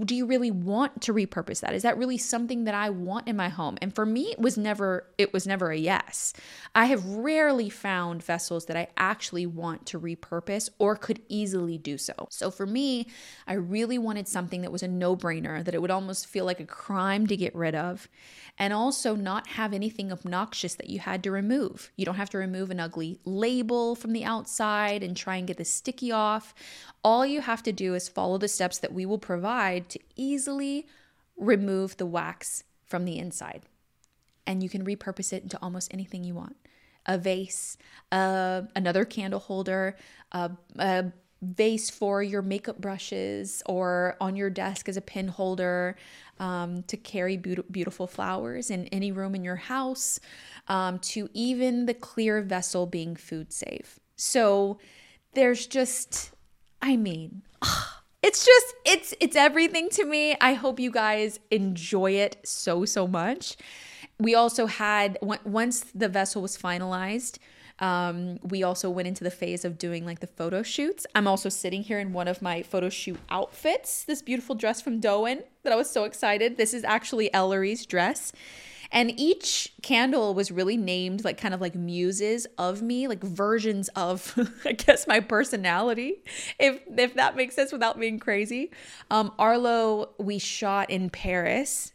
do 0.05 0.17
you 0.17 0.27
really 0.27 0.51
want 0.51 1.01
to 1.03 1.15
repurpose 1.15 1.61
that? 1.61 1.75
Is 1.75 1.83
that 1.83 1.97
really 1.97 2.19
something 2.19 2.65
that 2.65 2.75
i 2.75 2.91
want 2.91 3.29
in 3.29 3.37
my 3.37 3.49
home? 3.49 3.79
And 3.81 3.95
for 3.95 4.05
me 4.05 4.33
it 4.33 4.41
was 4.41 4.59
never 4.59 5.07
it 5.17 5.33
was 5.33 5.47
never 5.47 5.71
a 5.71 5.77
yes. 5.77 6.33
I 6.75 6.87
have 6.87 7.05
rarely 7.07 7.71
found 7.71 8.23
vessels 8.23 8.67
that 8.67 8.77
i 8.77 8.89
actually 8.97 9.47
want 9.47 9.87
to 9.87 10.01
repurpose 10.01 10.71
or 10.79 10.97
could 10.97 11.21
easily 11.29 11.79
do 11.79 11.99
so. 11.99 12.15
So 12.31 12.51
for 12.51 12.67
me 12.67 13.07
i 13.47 13.55
really 13.55 13.99
wanted 13.99 14.27
something 14.27 14.63
that 14.63 14.73
was 14.73 14.83
a 14.83 14.89
no-brainer 14.89 15.65
that 15.65 15.75
it 15.75 15.81
would 15.81 15.91
almost 15.91 16.27
feel 16.27 16.45
like 16.45 16.61
a 16.61 16.67
crime 16.67 17.27
to 17.29 17.37
get 17.37 17.55
rid 17.55 17.75
of 17.77 18.09
and 18.59 18.73
also 18.73 19.15
not 19.15 19.47
have 19.47 19.73
anything 19.73 20.11
obnoxious 20.11 20.75
that 20.75 20.91
you 20.91 20.99
had 20.99 21.23
to 21.23 21.31
remove. 21.31 21.91
You 21.97 22.05
don't 22.05 22.17
have 22.17 22.31
to 22.31 22.39
remove 22.39 22.71
an 22.71 22.81
ugly 22.81 23.21
label 23.25 23.95
from 23.95 24.13
the 24.13 24.25
outside 24.25 25.03
and 25.03 25.17
try 25.17 25.37
and 25.37 25.47
get 25.47 25.57
the 25.57 25.65
sticky 25.65 26.13
off. 26.13 26.55
All 27.03 27.25
you 27.25 27.41
have 27.41 27.63
to 27.63 27.73
do 27.73 27.95
is 27.95 28.09
follow 28.09 28.37
the 28.37 28.49
steps 28.49 28.79
that 28.79 28.93
we 28.93 29.07
will 29.07 29.19
provide 29.19 29.60
to 29.89 29.99
easily 30.17 30.87
remove 31.37 31.97
the 31.97 32.07
wax 32.07 32.65
from 32.85 33.05
the 33.05 33.19
inside. 33.19 33.63
And 34.47 34.63
you 34.63 34.69
can 34.69 34.85
repurpose 34.85 35.33
it 35.33 35.43
into 35.43 35.59
almost 35.63 35.93
anything 35.93 36.25
you 36.25 36.35
want 36.35 36.57
a 37.07 37.17
vase, 37.17 37.79
uh, 38.13 38.63
another 38.77 39.05
candle 39.05 39.41
holder, 39.41 39.97
uh, 40.33 40.51
a 40.79 41.07
vase 41.41 41.89
for 41.89 42.23
your 42.23 42.43
makeup 42.43 42.79
brushes, 42.81 43.63
or 43.67 44.17
on 44.21 44.37
your 44.37 44.51
desk 44.51 44.89
as 44.89 44.97
a 44.97 45.01
pin 45.01 45.29
holder 45.29 45.97
um, 46.39 46.83
to 46.85 46.97
carry 46.97 47.37
be- 47.39 47.57
beautiful 47.71 48.07
flowers 48.07 48.71
in 48.71 48.85
any 48.89 49.13
room 49.13 49.35
in 49.35 49.43
your 49.43 49.57
house, 49.57 50.21
um, 50.69 50.99
to 50.99 51.29
even 51.33 51.87
the 51.87 51.95
clear 51.95 52.43
vessel 52.43 52.87
being 52.87 53.17
food 53.17 53.53
safe. 53.53 53.99
So 54.17 54.79
there's 55.33 55.67
just 55.67 56.33
I 56.83 56.97
mean, 56.97 57.43
it's 58.23 58.45
just 58.45 58.75
it's 58.85 59.15
it's 59.21 59.37
everything 59.37 59.89
to 59.91 60.05
me. 60.05 60.37
I 60.41 60.55
hope 60.55 60.79
you 60.79 60.91
guys 60.91 61.41
enjoy 61.51 62.13
it 62.13 62.37
so 62.45 62.85
so 62.85 63.07
much. 63.07 63.57
We 64.19 64.35
also 64.35 64.67
had 64.67 65.19
once 65.23 65.81
the 65.95 66.09
vessel 66.09 66.43
was 66.43 66.57
finalized, 66.57 67.39
um, 67.81 68.39
we 68.43 68.63
also 68.63 68.91
went 68.91 69.09
into 69.09 69.25
the 69.25 69.31
phase 69.31 69.65
of 69.65 69.79
doing 69.79 70.05
like 70.05 70.21
the 70.21 70.27
photo 70.27 70.63
shoots. 70.63 71.07
I'm 71.15 71.27
also 71.27 71.49
sitting 71.49 71.83
here 71.83 71.99
in 71.99 72.13
one 72.13 72.29
of 72.29 72.43
my 72.43 72.63
photo 72.63 72.91
shoot 72.91 73.19
outfits, 73.31 74.05
this 74.05 74.21
beautiful 74.21 74.55
dress 74.55 74.83
from 74.83 75.01
Dôen 75.01 75.43
that 75.63 75.73
I 75.73 75.77
was 75.77 75.91
so 75.91 76.05
excited. 76.05 76.59
This 76.59 76.75
is 76.75 76.85
actually 76.85 77.33
Ellery's 77.33 77.87
dress. 77.87 78.33
And 78.93 79.13
each 79.19 79.73
candle 79.83 80.35
was 80.35 80.51
really 80.51 80.77
named 80.77 81.25
like 81.25 81.39
kind 81.39 81.55
of 81.55 81.61
like 81.61 81.75
muses 81.75 82.47
of 82.59 82.83
me, 82.83 83.07
like 83.07 83.23
versions 83.23 83.89
of 83.97 84.35
I 84.65 84.73
guess 84.73 85.07
my 85.07 85.21
personality, 85.21 86.23
if 86.59 86.81
if 86.97 87.15
that 87.15 87.37
makes 87.37 87.55
sense 87.55 87.73
without 87.73 87.99
being 87.99 88.19
crazy. 88.19 88.71
Um, 89.11 89.33
Arlo, 89.39 90.11
we 90.19 90.39
shot 90.39 90.91
in 90.91 91.11
Paris 91.11 91.93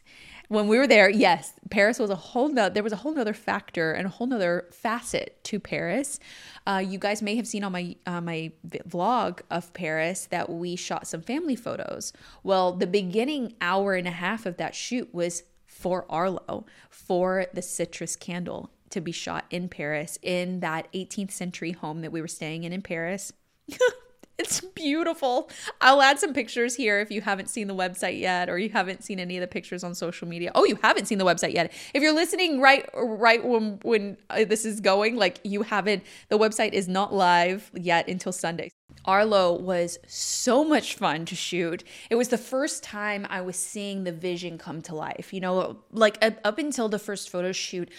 when 0.48 0.68
we 0.68 0.78
were 0.78 0.86
there, 0.86 1.10
yes, 1.10 1.54
Paris 1.70 1.98
was 1.98 2.10
a 2.10 2.14
whole 2.16 2.48
nother, 2.48 2.72
there 2.72 2.82
was 2.82 2.92
a 2.92 2.96
whole 2.96 3.12
nother 3.12 3.34
factor 3.34 3.92
and 3.92 4.06
a 4.06 4.10
whole 4.10 4.26
nother 4.26 4.66
facet 4.70 5.42
to 5.44 5.58
Paris. 5.58 6.20
Uh, 6.66 6.82
you 6.86 6.98
guys 6.98 7.20
may 7.20 7.36
have 7.36 7.46
seen 7.46 7.64
on 7.64 7.72
my 7.72 7.96
uh, 8.06 8.20
my 8.20 8.52
vlog 8.66 9.40
of 9.50 9.72
Paris 9.72 10.26
that 10.26 10.48
we 10.48 10.76
shot 10.76 11.06
some 11.06 11.22
family 11.22 11.56
photos. 11.56 12.12
Well, 12.42 12.72
the 12.72 12.86
beginning 12.86 13.54
hour 13.60 13.94
and 13.94 14.06
a 14.06 14.12
half 14.12 14.46
of 14.46 14.56
that 14.58 14.74
shoot 14.74 15.12
was 15.12 15.42
for 15.76 16.06
Arlo 16.08 16.64
for 16.88 17.46
the 17.52 17.62
citrus 17.62 18.16
candle 18.16 18.70
to 18.90 19.00
be 19.00 19.12
shot 19.12 19.44
in 19.50 19.68
Paris 19.68 20.18
in 20.22 20.60
that 20.60 20.90
18th 20.92 21.32
century 21.32 21.72
home 21.72 22.00
that 22.00 22.12
we 22.12 22.20
were 22.20 22.28
staying 22.28 22.64
in 22.64 22.72
in 22.72 22.82
Paris. 22.82 23.32
it's 24.46 24.60
beautiful. 24.60 25.50
I'll 25.80 26.00
add 26.00 26.20
some 26.20 26.32
pictures 26.32 26.76
here 26.76 27.00
if 27.00 27.10
you 27.10 27.20
haven't 27.20 27.50
seen 27.50 27.66
the 27.66 27.74
website 27.74 28.20
yet 28.20 28.48
or 28.48 28.58
you 28.58 28.70
haven't 28.70 29.02
seen 29.02 29.18
any 29.18 29.36
of 29.36 29.40
the 29.40 29.48
pictures 29.48 29.82
on 29.82 29.94
social 29.94 30.28
media. 30.28 30.52
Oh, 30.54 30.64
you 30.64 30.78
haven't 30.82 31.06
seen 31.06 31.18
the 31.18 31.24
website 31.24 31.52
yet. 31.52 31.72
If 31.92 32.02
you're 32.02 32.14
listening 32.14 32.60
right 32.60 32.88
right 32.94 33.44
when 33.44 33.80
when 33.82 34.16
uh, 34.30 34.44
this 34.44 34.64
is 34.64 34.80
going, 34.80 35.16
like 35.16 35.40
you 35.42 35.62
haven't 35.62 36.04
the 36.28 36.38
website 36.38 36.74
is 36.74 36.86
not 36.86 37.12
live 37.12 37.72
yet 37.74 38.08
until 38.08 38.32
Sunday. 38.32 38.70
Arlo 39.04 39.52
was 39.52 39.98
so 40.06 40.64
much 40.64 40.94
fun 40.94 41.24
to 41.26 41.34
shoot. 41.34 41.82
It 42.08 42.14
was 42.14 42.28
the 42.28 42.38
first 42.38 42.82
time 42.82 43.26
I 43.28 43.40
was 43.40 43.56
seeing 43.56 44.04
the 44.04 44.12
vision 44.12 44.58
come 44.58 44.80
to 44.82 44.94
life. 44.94 45.32
You 45.32 45.40
know, 45.40 45.78
like 45.92 46.22
up 46.22 46.58
until 46.58 46.88
the 46.88 46.98
first 46.98 47.30
photo 47.30 47.52
shoot, 47.52 47.90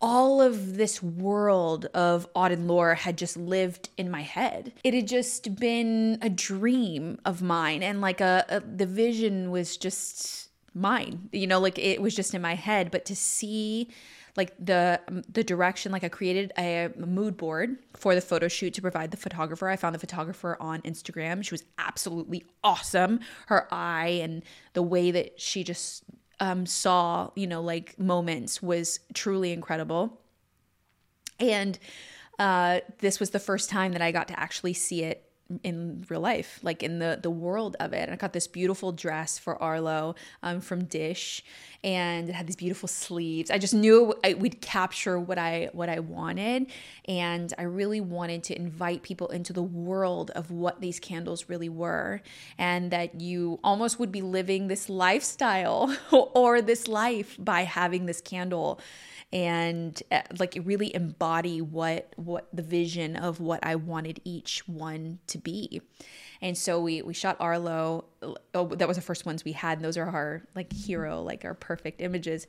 all 0.00 0.42
of 0.42 0.76
this 0.76 1.02
world 1.02 1.86
of 1.86 2.32
Auden 2.34 2.66
Lueur 2.66 2.94
had 2.94 3.16
just 3.16 3.36
lived 3.36 3.88
in 3.96 4.10
my 4.10 4.22
head. 4.22 4.72
It 4.84 4.94
had 4.94 5.08
just 5.08 5.56
been 5.56 6.18
a 6.20 6.28
dream 6.28 7.18
of 7.24 7.42
mine, 7.42 7.82
and 7.82 8.00
like 8.00 8.20
a, 8.20 8.44
a 8.48 8.60
the 8.60 8.86
vision 8.86 9.50
was 9.50 9.76
just 9.76 10.48
mine. 10.74 11.28
You 11.32 11.46
know, 11.46 11.58
like 11.58 11.78
it 11.78 12.02
was 12.02 12.14
just 12.14 12.34
in 12.34 12.42
my 12.42 12.54
head. 12.54 12.90
But 12.90 13.04
to 13.06 13.16
see 13.16 13.88
like 14.36 14.52
the 14.58 15.00
um, 15.08 15.22
the 15.32 15.42
direction 15.42 15.90
like 15.90 16.04
i 16.04 16.08
created 16.08 16.52
a 16.58 16.90
mood 16.98 17.36
board 17.36 17.76
for 17.94 18.14
the 18.14 18.20
photo 18.20 18.48
shoot 18.48 18.74
to 18.74 18.82
provide 18.82 19.10
the 19.10 19.16
photographer 19.16 19.68
i 19.68 19.76
found 19.76 19.94
the 19.94 19.98
photographer 19.98 20.56
on 20.60 20.80
instagram 20.82 21.42
she 21.42 21.54
was 21.54 21.64
absolutely 21.78 22.44
awesome 22.62 23.18
her 23.46 23.66
eye 23.72 24.20
and 24.22 24.42
the 24.74 24.82
way 24.82 25.10
that 25.10 25.40
she 25.40 25.64
just 25.64 26.04
um, 26.40 26.66
saw 26.66 27.30
you 27.34 27.46
know 27.46 27.62
like 27.62 27.98
moments 27.98 28.62
was 28.62 29.00
truly 29.14 29.52
incredible. 29.52 30.20
And 31.38 31.78
uh, 32.38 32.80
this 32.98 33.20
was 33.20 33.30
the 33.30 33.38
first 33.38 33.70
time 33.70 33.92
that 33.92 34.02
i 34.02 34.12
got 34.12 34.28
to 34.28 34.38
actually 34.38 34.74
see 34.74 35.02
it 35.02 35.25
in 35.62 36.04
real 36.08 36.20
life, 36.20 36.58
like 36.62 36.82
in 36.82 36.98
the 36.98 37.18
the 37.22 37.30
world 37.30 37.76
of 37.78 37.92
it. 37.92 38.02
And 38.02 38.12
I 38.12 38.16
got 38.16 38.32
this 38.32 38.46
beautiful 38.46 38.92
dress 38.92 39.38
for 39.38 39.60
Arlo 39.62 40.14
um, 40.42 40.60
from 40.60 40.84
Dish, 40.84 41.44
and 41.84 42.28
it 42.28 42.34
had 42.34 42.46
these 42.46 42.56
beautiful 42.56 42.88
sleeves. 42.88 43.50
I 43.50 43.58
just 43.58 43.74
knew 43.74 44.14
I, 44.24 44.34
we'd 44.34 44.60
capture 44.60 45.18
what 45.18 45.38
I 45.38 45.70
what 45.72 45.88
I 45.88 46.00
wanted, 46.00 46.66
and 47.06 47.52
I 47.58 47.62
really 47.62 48.00
wanted 48.00 48.42
to 48.44 48.56
invite 48.56 49.02
people 49.02 49.28
into 49.28 49.52
the 49.52 49.62
world 49.62 50.30
of 50.32 50.50
what 50.50 50.80
these 50.80 50.98
candles 50.98 51.48
really 51.48 51.68
were, 51.68 52.22
and 52.58 52.90
that 52.90 53.20
you 53.20 53.60
almost 53.62 53.98
would 54.00 54.10
be 54.10 54.22
living 54.22 54.66
this 54.66 54.88
lifestyle 54.88 55.96
or 56.10 56.60
this 56.60 56.88
life 56.88 57.36
by 57.38 57.62
having 57.62 58.06
this 58.06 58.20
candle 58.20 58.80
and 59.32 60.02
uh, 60.12 60.22
like 60.38 60.56
really 60.64 60.94
embody 60.94 61.60
what 61.60 62.12
what 62.16 62.48
the 62.52 62.62
vision 62.62 63.16
of 63.16 63.40
what 63.40 63.60
I 63.64 63.74
wanted 63.74 64.20
each 64.24 64.66
one 64.68 65.18
to 65.26 65.38
be. 65.38 65.82
And 66.40 66.56
so 66.56 66.80
we 66.80 67.02
we 67.02 67.14
shot 67.14 67.36
Arlo. 67.40 68.04
Oh, 68.54 68.66
that 68.68 68.86
was 68.86 68.96
the 68.96 69.02
first 69.02 69.26
ones 69.26 69.44
we 69.44 69.52
had. 69.52 69.78
And 69.78 69.84
those 69.84 69.96
are 69.96 70.08
our 70.08 70.42
like 70.54 70.72
hero, 70.72 71.22
like 71.22 71.44
our 71.44 71.54
perfect 71.54 72.00
images. 72.00 72.46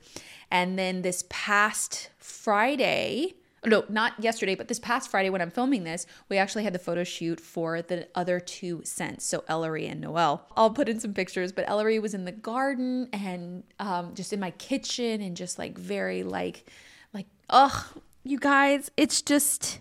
And 0.50 0.78
then 0.78 1.02
this 1.02 1.24
past 1.28 2.10
Friday, 2.18 3.34
no, 3.66 3.84
not 3.88 4.12
yesterday, 4.22 4.54
but 4.54 4.68
this 4.68 4.78
past 4.78 5.10
Friday 5.10 5.30
when 5.30 5.40
I'm 5.40 5.50
filming 5.50 5.84
this, 5.84 6.06
we 6.28 6.38
actually 6.38 6.64
had 6.64 6.72
the 6.72 6.78
photo 6.78 7.04
shoot 7.04 7.40
for 7.40 7.82
the 7.82 8.08
other 8.14 8.40
two 8.40 8.82
scents, 8.84 9.24
so 9.24 9.44
Ellery 9.48 9.86
and 9.86 10.00
Noel. 10.00 10.46
I'll 10.56 10.70
put 10.70 10.88
in 10.88 11.00
some 11.00 11.14
pictures, 11.14 11.52
but 11.52 11.68
Ellery 11.68 11.98
was 11.98 12.14
in 12.14 12.24
the 12.24 12.32
garden 12.32 13.08
and 13.12 13.64
um, 13.78 14.14
just 14.14 14.32
in 14.32 14.40
my 14.40 14.52
kitchen 14.52 15.20
and 15.20 15.36
just 15.36 15.58
like 15.58 15.76
very 15.76 16.22
like, 16.22 16.68
like, 17.12 17.26
ugh, 17.50 17.84
you 18.24 18.38
guys, 18.38 18.90
it's 18.96 19.22
just, 19.22 19.80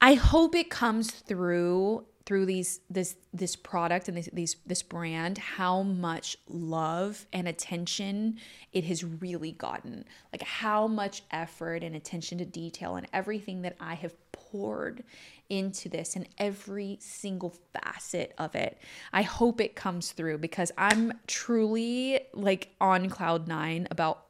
I 0.00 0.14
hope 0.14 0.54
it 0.54 0.68
comes 0.68 1.10
through 1.10 2.04
through 2.26 2.46
these 2.46 2.80
this 2.90 3.16
this 3.32 3.56
product 3.56 4.08
and 4.08 4.16
this 4.16 4.28
these 4.32 4.56
this 4.66 4.82
brand 4.82 5.38
how 5.38 5.82
much 5.82 6.36
love 6.48 7.26
and 7.32 7.48
attention 7.48 8.38
it 8.72 8.84
has 8.84 9.02
really 9.04 9.52
gotten 9.52 10.04
like 10.32 10.42
how 10.42 10.86
much 10.86 11.22
effort 11.30 11.82
and 11.82 11.96
attention 11.96 12.38
to 12.38 12.44
detail 12.44 12.96
and 12.96 13.06
everything 13.12 13.62
that 13.62 13.76
I 13.80 13.94
have 13.94 14.14
poured 14.32 15.02
into 15.48 15.88
this 15.88 16.16
and 16.16 16.26
every 16.38 16.96
single 17.00 17.54
facet 17.74 18.32
of 18.38 18.54
it. 18.54 18.78
I 19.12 19.20
hope 19.22 19.60
it 19.60 19.76
comes 19.76 20.12
through 20.12 20.38
because 20.38 20.72
I'm 20.78 21.12
truly 21.26 22.20
like 22.32 22.74
on 22.80 23.10
cloud 23.10 23.48
9 23.48 23.88
about 23.90 24.26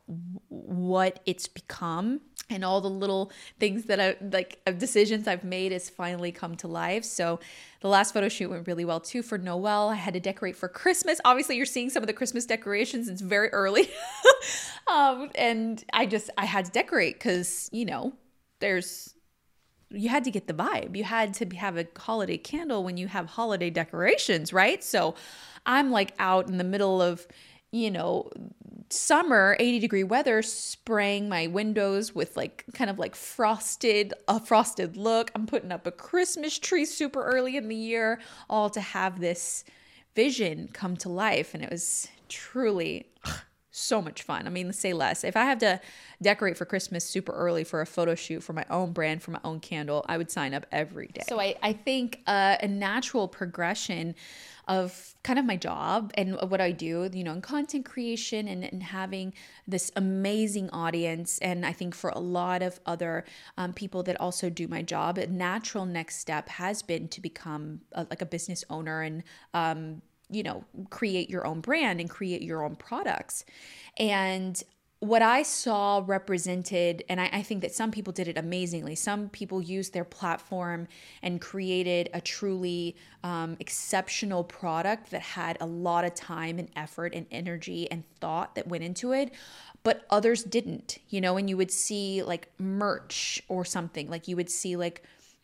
what 0.48 1.20
it's 1.26 1.46
become 1.46 2.20
and 2.53 2.65
all 2.65 2.81
the 2.81 2.91
little 2.91 3.33
things 3.59 3.85
that 3.85 4.01
I 4.01 4.17
like 4.21 4.61
decisions 4.79 5.27
I've 5.27 5.45
made 5.45 5.73
has 5.73 5.91
finally 5.91 6.33
come 6.33 6.57
to 6.57 6.69
life. 6.69 7.05
So 7.05 7.41
the 7.81 7.88
last 7.88 8.15
photo 8.15 8.29
shoot 8.29 8.51
went 8.51 8.67
really 8.67 8.85
well 8.85 9.01
too 9.01 9.23
for 9.23 9.38
Noel. 9.38 9.88
I 9.88 9.97
had 9.97 10.15
to 10.15 10.21
decorate 10.21 10.57
for 10.57 10.69
Christmas. 10.69 11.21
Obviously, 11.25 11.57
you're 11.57 11.67
seeing 11.67 11.91
some 11.91 12.03
of 12.03 12.07
the 12.07 12.12
Christmas 12.12 12.47
decorations. 12.47 13.09
It's 13.09 13.21
very 13.21 13.49
early, 13.51 13.91
um, 14.87 15.31
and 15.35 15.83
I 15.93 16.07
just 16.07 16.31
I 16.38 16.45
had 16.45 16.67
to 16.67 16.71
decorate 16.71 17.15
because 17.15 17.69
you 17.73 17.85
know 17.85 18.12
there's 18.61 19.15
you 19.91 20.09
had 20.09 20.25
to 20.25 20.31
get 20.31 20.47
the 20.47 20.55
vibe. 20.55 20.97
You 20.97 21.05
had 21.05 21.35
to 21.35 21.47
have 21.57 21.77
a 21.77 21.87
holiday 21.97 22.38
candle 22.38 22.85
when 22.85 22.97
you 22.97 23.09
have 23.09 23.27
holiday 23.27 23.71
decorations, 23.71 24.53
right? 24.53 24.83
So 24.83 25.15
I'm 25.67 25.91
like 25.91 26.15
out 26.19 26.49
in 26.49 26.59
the 26.59 26.65
middle 26.65 27.01
of 27.01 27.27
you 27.73 27.91
know 27.91 28.31
summer 28.91 29.57
80 29.59 29.79
degree 29.81 30.05
weather 30.05 30.43
spraying 30.43 31.29
my 31.29 31.47
windows 31.47 32.15
with 32.15 32.37
like 32.37 32.65
kind 32.75 32.91
of 32.91 32.99
like 32.99 33.15
frosted 33.15 34.13
a 34.29 34.39
frosted 34.39 34.97
look 34.97 35.31
i'm 35.35 35.47
putting 35.47 35.73
up 35.73 35.87
a 35.87 35.91
christmas 35.91 36.59
tree 36.59 36.85
super 36.85 37.25
early 37.25 37.57
in 37.57 37.69
the 37.69 37.75
year 37.75 38.21
all 38.51 38.69
to 38.71 38.81
have 38.81 39.19
this 39.19 39.65
vision 40.15 40.69
come 40.73 40.97
to 40.99 41.09
life. 41.09 41.55
And 41.55 41.63
it 41.63 41.71
was 41.71 42.09
truly 42.29 43.07
so 43.71 44.03
much 44.03 44.23
fun. 44.23 44.47
I 44.47 44.51
mean, 44.51 44.73
say 44.73 44.93
less. 44.93 45.25
If 45.25 45.37
I 45.37 45.45
have 45.45 45.59
to 45.59 45.81
decorate 46.21 46.59
for 46.59 46.65
Christmas 46.65 47.05
super 47.05 47.33
early 47.33 47.65
for 47.65 47.81
a 47.81 47.87
photo 47.87 48.15
shoot 48.15 48.43
for 48.43 48.53
my 48.53 48.67
own 48.69 48.93
brand, 48.93 49.23
for 49.23 49.31
my 49.31 49.41
own 49.45 49.61
candle, 49.61 50.05
I 50.09 50.19
would 50.19 50.31
sign 50.31 50.53
up 50.53 50.67
every 50.71 51.09
day. 51.09 51.23
So 51.27 51.41
I, 51.41 51.57
I 51.63 51.73
think 51.73 52.21
uh, 52.27 52.57
a 52.61 52.69
natural 52.69 53.29
progression 53.29 54.15
of 54.68 55.14
kind 55.25 55.38
of 55.38 55.44
my 55.44 55.57
job 55.57 56.12
and 56.14 56.37
what 56.48 56.61
I 56.61 56.70
do, 56.70 57.09
you 57.12 57.25
know, 57.25 57.33
in 57.33 57.40
content 57.40 57.85
creation 57.85 58.46
and, 58.46 58.64
and 58.64 58.83
having 58.83 59.35
this 59.66 59.90
amazing 59.96 60.70
audience. 60.70 61.38
And 61.38 61.66
I 61.66 61.72
think 61.72 61.94
for 61.94 62.11
a 62.11 62.18
lot 62.18 62.62
of 62.62 62.79
other 62.87 63.25
um, 63.59 63.72
people 63.72 64.03
that 64.05 64.20
also 64.20 64.51
do 64.51 64.68
my 64.68 64.83
job, 64.83 65.18
a 65.18 65.27
natural 65.27 65.85
next 65.85 66.18
step 66.18 66.48
has 66.48 66.83
been 66.83 67.09
to 67.09 67.20
become 67.20 67.81
a, 67.92 68.07
like 68.09 68.22
a 68.22 68.27
business 68.27 68.64
owner 68.70 69.03
and, 69.03 69.25
um, 69.53 70.01
you 70.31 70.42
know, 70.42 70.64
create 70.90 71.29
your 71.29 71.46
own 71.46 71.61
brand 71.61 72.01
and 72.01 72.09
create 72.09 72.42
your 72.42 72.64
own 72.64 72.77
products. 72.77 73.44
And 73.98 74.62
what 75.03 75.21
I 75.21 75.43
saw 75.43 76.01
represented, 76.07 77.03
and 77.09 77.21
I, 77.21 77.29
I, 77.33 77.43
think 77.43 77.61
that 77.62 77.75
some 77.75 77.91
people 77.91 78.12
did 78.12 78.29
it 78.29 78.38
amazingly. 78.38 78.95
Some 78.95 79.31
people 79.31 79.61
used 79.61 79.93
their 79.93 80.05
platform 80.05 80.87
and 81.23 81.41
created 81.41 82.09
a 82.15 82.21
truly 82.21 82.95
um, 83.25 83.57
exceptional 83.59 84.45
product 84.45 85.11
that 85.11 85.23
had 85.23 85.59
a 85.61 85.67
lot 85.67 86.05
of 86.05 86.15
time 86.15 86.61
and 86.61 86.69
effort 86.77 87.17
and 87.17 87.27
energy 87.33 87.91
and 87.91 88.05
thought 88.21 88.55
that 88.55 88.69
went 88.69 88.85
into 88.85 89.11
it. 89.11 89.33
But 89.83 90.07
others 90.09 90.45
didn't, 90.45 90.99
you 91.09 91.21
know, 91.21 91.37
and 91.37 91.51
you 91.51 91.57
would 91.57 91.73
see 91.73 92.23
like 92.23 92.49
merch 92.61 93.43
or 93.49 93.65
something, 93.65 94.09
like 94.09 94.29
you 94.29 94.37
would 94.37 94.51
see 94.51 94.77
like, 94.77 95.03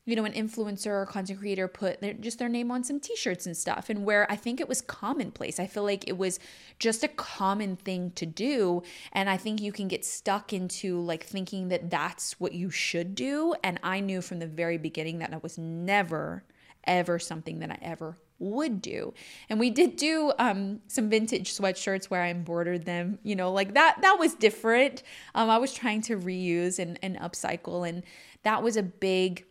you 0.08 0.16
know, 0.16 0.24
an 0.24 0.32
influencer 0.32 0.86
or 0.86 1.04
content 1.04 1.38
creator 1.38 1.68
put 1.68 2.00
their, 2.00 2.14
just 2.14 2.38
their 2.38 2.48
name 2.48 2.70
on 2.70 2.82
some 2.82 2.98
t-shirts 2.98 3.44
and 3.44 3.54
stuff. 3.54 3.90
And 3.90 4.06
where 4.06 4.30
I 4.32 4.36
think 4.36 4.58
it 4.58 4.66
was 4.66 4.80
commonplace. 4.80 5.60
I 5.60 5.66
feel 5.66 5.82
like 5.82 6.08
it 6.08 6.16
was 6.16 6.40
just 6.78 7.04
a 7.04 7.08
common 7.08 7.76
thing 7.76 8.12
to 8.12 8.24
do. 8.24 8.82
And 9.12 9.28
I 9.28 9.36
think 9.36 9.60
you 9.60 9.70
can 9.70 9.86
get 9.86 10.06
stuck 10.06 10.54
into 10.54 10.98
like 10.98 11.24
thinking 11.24 11.68
that 11.68 11.90
that's 11.90 12.40
what 12.40 12.54
you 12.54 12.70
should 12.70 13.14
do. 13.14 13.54
And 13.62 13.78
I 13.82 14.00
knew 14.00 14.22
from 14.22 14.38
the 14.38 14.46
very 14.46 14.78
beginning 14.78 15.18
that 15.18 15.30
that 15.30 15.42
was 15.42 15.58
never, 15.58 16.42
ever 16.84 17.18
something 17.18 17.58
that 17.58 17.70
I 17.70 17.78
ever 17.82 18.16
would 18.38 18.80
do. 18.80 19.12
And 19.50 19.60
we 19.60 19.68
did 19.68 19.96
do 19.96 20.32
um, 20.38 20.80
some 20.86 21.10
vintage 21.10 21.54
sweatshirts 21.54 22.06
where 22.06 22.22
I 22.22 22.30
embroidered 22.30 22.86
them, 22.86 23.18
you 23.24 23.36
know, 23.36 23.52
like 23.52 23.74
that, 23.74 23.98
that 24.00 24.18
was 24.18 24.32
different. 24.34 25.02
Um, 25.34 25.50
I 25.50 25.58
was 25.58 25.74
trying 25.74 26.00
to 26.02 26.16
reuse 26.16 26.78
and, 26.78 26.98
and 27.02 27.18
upcycle. 27.18 27.86
And 27.86 28.04
that 28.44 28.62
was 28.62 28.78
a 28.78 28.82
big, 28.82 29.44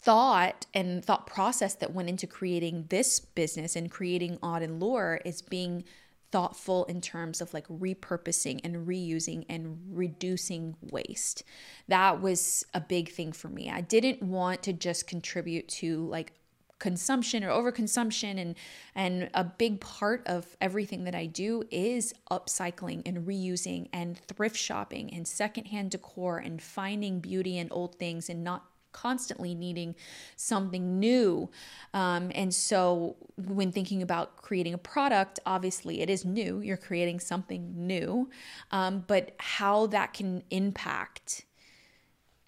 thought 0.00 0.66
and 0.72 1.04
thought 1.04 1.26
process 1.26 1.74
that 1.74 1.92
went 1.92 2.08
into 2.08 2.26
creating 2.26 2.86
this 2.88 3.18
business 3.18 3.74
and 3.74 3.90
creating 3.90 4.38
Auden 4.38 4.78
Lueur 4.80 5.20
is 5.24 5.42
being 5.42 5.84
thoughtful 6.30 6.84
in 6.84 7.00
terms 7.00 7.40
of 7.40 7.52
like 7.52 7.66
repurposing 7.68 8.60
and 8.62 8.86
reusing 8.86 9.44
and 9.48 9.78
reducing 9.90 10.76
waste. 10.92 11.42
That 11.88 12.20
was 12.20 12.64
a 12.74 12.80
big 12.80 13.10
thing 13.10 13.32
for 13.32 13.48
me. 13.48 13.70
I 13.70 13.80
didn't 13.80 14.22
want 14.22 14.62
to 14.64 14.72
just 14.72 15.06
contribute 15.06 15.68
to 15.68 16.06
like 16.06 16.32
consumption 16.78 17.42
or 17.42 17.48
overconsumption 17.48 18.38
and 18.38 18.54
and 18.94 19.28
a 19.34 19.42
big 19.42 19.80
part 19.80 20.24
of 20.26 20.56
everything 20.60 21.02
that 21.04 21.14
I 21.14 21.26
do 21.26 21.64
is 21.72 22.14
upcycling 22.30 23.02
and 23.04 23.26
reusing 23.26 23.88
and 23.92 24.16
thrift 24.16 24.56
shopping 24.56 25.12
and 25.12 25.26
secondhand 25.26 25.90
decor 25.90 26.38
and 26.38 26.62
finding 26.62 27.18
beauty 27.18 27.58
in 27.58 27.68
old 27.72 27.96
things 27.96 28.28
and 28.28 28.44
not 28.44 28.64
constantly 28.92 29.54
needing 29.54 29.94
something 30.36 30.98
new. 30.98 31.50
Um, 31.94 32.30
and 32.34 32.52
so, 32.54 33.16
when 33.36 33.72
thinking 33.72 34.02
about 34.02 34.36
creating 34.36 34.74
a 34.74 34.78
product, 34.78 35.40
obviously 35.46 36.00
it 36.00 36.10
is 36.10 36.24
new, 36.24 36.60
you're 36.60 36.76
creating 36.76 37.20
something 37.20 37.86
new, 37.86 38.28
um, 38.70 39.04
but 39.06 39.32
how 39.38 39.86
that 39.88 40.12
can 40.12 40.42
impact 40.50 41.44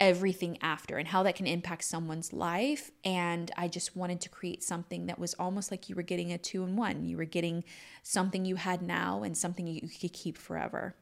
everything 0.01 0.57
after 0.63 0.97
and 0.97 1.07
how 1.07 1.21
that 1.21 1.35
can 1.35 1.45
impact 1.45 1.83
someone's 1.83 2.33
life. 2.33 2.89
And 3.05 3.51
I 3.55 3.67
just 3.67 3.95
wanted 3.95 4.19
to 4.21 4.29
create 4.29 4.63
something 4.63 5.05
that 5.05 5.19
was 5.19 5.35
almost 5.35 5.69
like 5.69 5.89
you 5.89 5.95
were 5.95 6.01
getting 6.01 6.31
a 6.31 6.39
two 6.39 6.63
in 6.63 6.75
one. 6.75 7.05
You 7.05 7.17
were 7.17 7.25
getting 7.25 7.63
something 8.01 8.43
you 8.43 8.55
had 8.55 8.81
now 8.81 9.21
and 9.21 9.37
something 9.37 9.67
you 9.67 9.81
could 9.81 10.11
keep 10.11 10.39
forever 10.39 10.95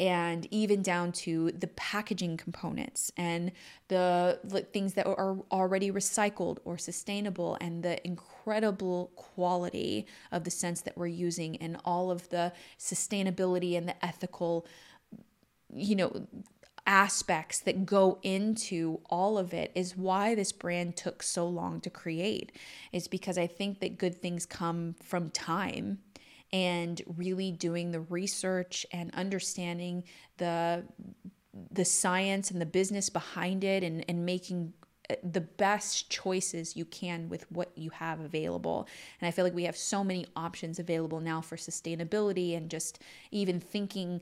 and 0.00 0.46
even 0.52 0.80
down 0.80 1.10
to 1.10 1.50
the 1.50 1.66
packaging 1.68 2.36
components 2.36 3.10
and 3.16 3.50
the, 3.88 4.38
things 4.72 4.94
that 4.94 5.06
are 5.06 5.36
already 5.50 5.90
recycled 5.90 6.58
or 6.64 6.78
sustainable 6.78 7.56
and 7.60 7.82
the 7.82 8.04
incredible 8.06 9.10
quality 9.16 10.06
of 10.30 10.44
the 10.44 10.50
scents 10.50 10.82
that 10.82 10.96
we're 10.96 11.06
using 11.06 11.56
and 11.56 11.76
all 11.84 12.10
of 12.10 12.28
the 12.28 12.52
sustainability 12.78 13.76
and 13.76 13.88
the 13.88 14.04
ethical 14.04 14.66
you 15.74 15.94
know 15.94 16.26
aspects 16.86 17.60
that 17.60 17.84
go 17.84 18.18
into 18.22 18.98
all 19.10 19.36
of 19.36 19.52
it 19.52 19.70
is 19.74 19.94
why 19.94 20.34
this 20.34 20.52
brand 20.52 20.96
took 20.96 21.22
so 21.22 21.46
long 21.46 21.82
to 21.82 21.90
create. 21.90 22.50
Is 22.92 23.06
because 23.06 23.36
i 23.36 23.46
think 23.46 23.80
that 23.80 23.98
good 23.98 24.20
things 24.20 24.46
come 24.46 24.94
from 25.02 25.30
time 25.30 25.98
and 26.52 27.00
really 27.16 27.52
doing 27.52 27.90
the 27.90 28.00
research 28.00 28.86
and 28.92 29.14
understanding 29.14 30.04
the 30.38 30.84
the 31.72 31.84
science 31.84 32.50
and 32.50 32.60
the 32.60 32.66
business 32.66 33.08
behind 33.08 33.64
it 33.64 33.82
and, 33.82 34.04
and 34.08 34.24
making 34.24 34.72
uh, 35.10 35.14
the 35.24 35.40
best 35.40 36.08
choices 36.08 36.76
you 36.76 36.84
can 36.84 37.28
with 37.28 37.50
what 37.50 37.72
you 37.76 37.90
have 37.90 38.20
available. 38.20 38.86
And 39.20 39.26
I 39.26 39.30
feel 39.32 39.44
like 39.44 39.54
we 39.54 39.64
have 39.64 39.76
so 39.76 40.04
many 40.04 40.26
options 40.36 40.78
available 40.78 41.20
now 41.20 41.40
for 41.40 41.56
sustainability 41.56 42.56
and 42.56 42.70
just 42.70 43.02
even 43.32 43.58
thinking 43.58 44.20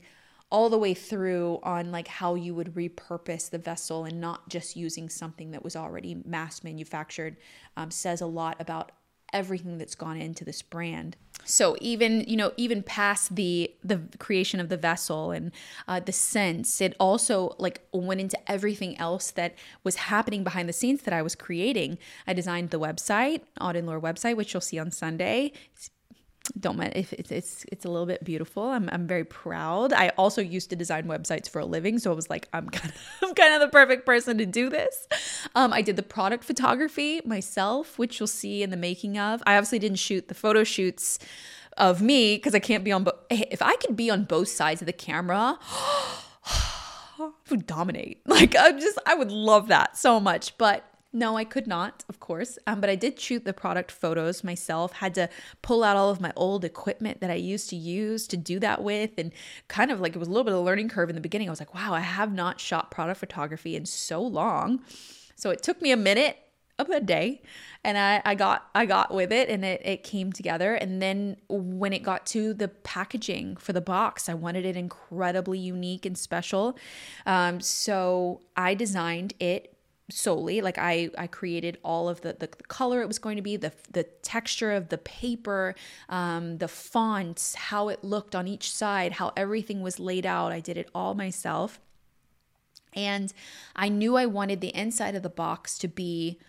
all 0.49 0.69
the 0.69 0.77
way 0.77 0.93
through 0.93 1.59
on 1.63 1.91
like 1.91 2.07
how 2.07 2.35
you 2.35 2.55
would 2.55 2.73
repurpose 2.73 3.49
the 3.49 3.57
vessel 3.57 4.05
and 4.05 4.21
not 4.21 4.47
just 4.47 4.75
using 4.77 5.09
something 5.09 5.51
that 5.51 5.63
was 5.63 5.75
already 5.75 6.21
mass 6.25 6.63
manufactured 6.63 7.35
um, 7.75 7.91
says 7.91 8.21
a 8.21 8.25
lot 8.25 8.55
about 8.59 8.93
everything 9.33 9.77
that's 9.77 9.95
gone 9.95 10.17
into 10.17 10.45
this 10.45 10.61
brand. 10.61 11.17
So 11.45 11.77
even 11.79 12.21
you 12.27 12.35
know 12.35 12.51
even 12.57 12.83
past 12.83 13.35
the 13.35 13.71
the 13.83 14.01
creation 14.19 14.59
of 14.59 14.69
the 14.69 14.75
vessel 14.75 15.31
and 15.31 15.51
uh, 15.87 15.99
the 15.99 16.11
sense 16.11 16.81
it 16.81 16.95
also 16.99 17.55
like 17.57 17.87
went 17.93 18.19
into 18.19 18.37
everything 18.51 18.97
else 18.99 19.31
that 19.31 19.55
was 19.83 19.95
happening 19.95 20.43
behind 20.43 20.67
the 20.67 20.73
scenes 20.73 21.03
that 21.03 21.13
i 21.13 21.21
was 21.21 21.35
creating. 21.35 21.97
I 22.25 22.33
designed 22.33 22.71
the 22.71 22.79
website 22.79 23.41
and 23.59 23.87
lore 23.87 24.01
website 24.01 24.35
which 24.35 24.53
you'll 24.53 24.61
see 24.61 24.79
on 24.79 24.91
sunday. 24.91 25.53
It's 25.73 25.89
don't 26.59 26.77
mind 26.77 26.93
if 26.95 27.13
it's, 27.13 27.31
it's 27.31 27.65
it's 27.71 27.85
a 27.85 27.89
little 27.89 28.05
bit 28.05 28.23
beautiful. 28.23 28.63
I'm 28.63 28.89
I'm 28.91 29.07
very 29.07 29.23
proud. 29.23 29.93
I 29.93 30.09
also 30.09 30.41
used 30.41 30.69
to 30.69 30.75
design 30.75 31.05
websites 31.05 31.49
for 31.49 31.59
a 31.59 31.65
living, 31.65 31.99
so 31.99 32.11
I 32.11 32.15
was 32.15 32.29
like, 32.29 32.47
I'm 32.53 32.69
kind 32.77 32.93
of 32.93 33.01
I'm 33.21 33.35
kind 33.35 33.53
of 33.53 33.61
the 33.61 33.67
perfect 33.69 34.05
person 34.05 34.37
to 34.37 34.45
do 34.45 34.69
this. 34.69 35.07
Um, 35.55 35.73
I 35.73 35.81
did 35.81 35.95
the 35.95 36.03
product 36.03 36.43
photography 36.43 37.21
myself, 37.25 37.97
which 37.99 38.19
you'll 38.19 38.27
see 38.27 38.63
in 38.63 38.69
the 38.69 38.77
making 38.77 39.17
of. 39.17 39.41
I 39.45 39.55
obviously 39.57 39.79
didn't 39.79 39.99
shoot 39.99 40.27
the 40.27 40.35
photo 40.35 40.63
shoots 40.63 41.19
of 41.77 42.01
me 42.01 42.35
because 42.37 42.55
I 42.55 42.59
can't 42.59 42.83
be 42.83 42.91
on. 42.91 43.03
Bo- 43.03 43.19
if 43.29 43.61
I 43.61 43.75
could 43.75 43.95
be 43.95 44.09
on 44.09 44.23
both 44.23 44.49
sides 44.49 44.81
of 44.81 44.85
the 44.85 44.93
camera. 44.93 45.59
I 47.19 47.31
would 47.49 47.65
dominate. 47.65 48.21
Like 48.27 48.55
I 48.55 48.71
just 48.73 48.99
I 49.05 49.15
would 49.15 49.31
love 49.31 49.69
that 49.69 49.97
so 49.97 50.19
much. 50.19 50.57
But 50.57 50.85
no, 51.17 51.35
I 51.35 51.43
could 51.43 51.67
not, 51.67 52.05
of 52.09 52.19
course. 52.19 52.59
Um, 52.67 52.79
but 52.79 52.89
I 52.89 52.95
did 52.95 53.19
shoot 53.19 53.43
the 53.43 53.53
product 53.53 53.91
photos 53.91 54.43
myself, 54.43 54.93
had 54.93 55.15
to 55.15 55.29
pull 55.61 55.83
out 55.83 55.97
all 55.97 56.09
of 56.09 56.21
my 56.21 56.31
old 56.35 56.63
equipment 56.63 57.21
that 57.21 57.31
I 57.31 57.35
used 57.35 57.69
to 57.71 57.75
use 57.75 58.27
to 58.27 58.37
do 58.37 58.59
that 58.59 58.83
with. 58.83 59.11
And 59.17 59.33
kind 59.67 59.91
of 59.91 59.99
like 59.99 60.15
it 60.15 60.19
was 60.19 60.27
a 60.27 60.31
little 60.31 60.43
bit 60.43 60.53
of 60.53 60.59
a 60.59 60.63
learning 60.63 60.89
curve 60.89 61.09
in 61.09 61.15
the 61.15 61.21
beginning. 61.21 61.49
I 61.49 61.51
was 61.51 61.59
like, 61.59 61.73
wow, 61.73 61.93
I 61.93 62.01
have 62.01 62.31
not 62.33 62.59
shot 62.59 62.91
product 62.91 63.19
photography 63.19 63.75
in 63.75 63.85
so 63.85 64.21
long. 64.21 64.81
So 65.35 65.49
it 65.49 65.63
took 65.63 65.81
me 65.81 65.91
a 65.91 65.97
minute 65.97 66.37
of 66.79 66.89
a 66.89 66.99
day 66.99 67.41
and 67.83 67.97
I, 67.97 68.21
I 68.23 68.35
got 68.35 68.69
I 68.75 68.85
got 68.85 69.11
with 69.11 69.31
it 69.31 69.49
and 69.49 69.65
it, 69.65 69.81
it 69.83 70.03
came 70.03 70.31
together 70.31 70.75
and 70.75 71.01
then 71.01 71.37
when 71.49 71.91
it 71.91 72.03
got 72.03 72.27
to 72.27 72.53
the 72.53 72.67
packaging 72.67 73.57
for 73.57 73.73
the 73.73 73.81
box 73.81 74.29
I 74.29 74.35
wanted 74.35 74.63
it 74.63 74.77
incredibly 74.77 75.57
unique 75.57 76.05
and 76.05 76.15
special 76.15 76.77
um, 77.25 77.61
so 77.61 78.41
I 78.55 78.75
designed 78.75 79.33
it 79.39 79.76
solely 80.09 80.61
like 80.61 80.77
i 80.77 81.09
i 81.17 81.27
created 81.27 81.77
all 81.83 82.07
of 82.07 82.21
the, 82.21 82.33
the, 82.39 82.47
color 82.47 83.01
it 83.01 83.07
was 83.07 83.19
going 83.19 83.35
to 83.35 83.41
be 83.41 83.57
the 83.57 83.73
the 83.91 84.03
texture 84.03 84.71
of 84.71 84.87
the 84.87 84.97
paper 84.97 85.75
um, 86.07 86.57
the 86.59 86.67
fonts 86.67 87.55
how 87.55 87.89
it 87.89 88.03
looked 88.03 88.33
on 88.33 88.47
each 88.47 88.71
side 88.71 89.13
how 89.13 89.33
everything 89.35 89.81
was 89.81 89.99
laid 89.99 90.25
out. 90.25 90.51
I 90.51 90.59
did 90.59 90.77
it 90.77 90.89
all 90.95 91.13
myself. 91.13 91.79
And 92.93 93.33
i 93.75 93.89
knew 93.89 94.15
i 94.15 94.25
wanted 94.25 94.61
the 94.61 94.75
inside 94.75 95.15
of 95.15 95.23
the 95.23 95.29
box 95.29 95.77
to 95.79 95.87
be 95.87 96.39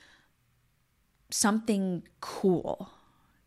something 1.30 2.04
cool. 2.20 2.90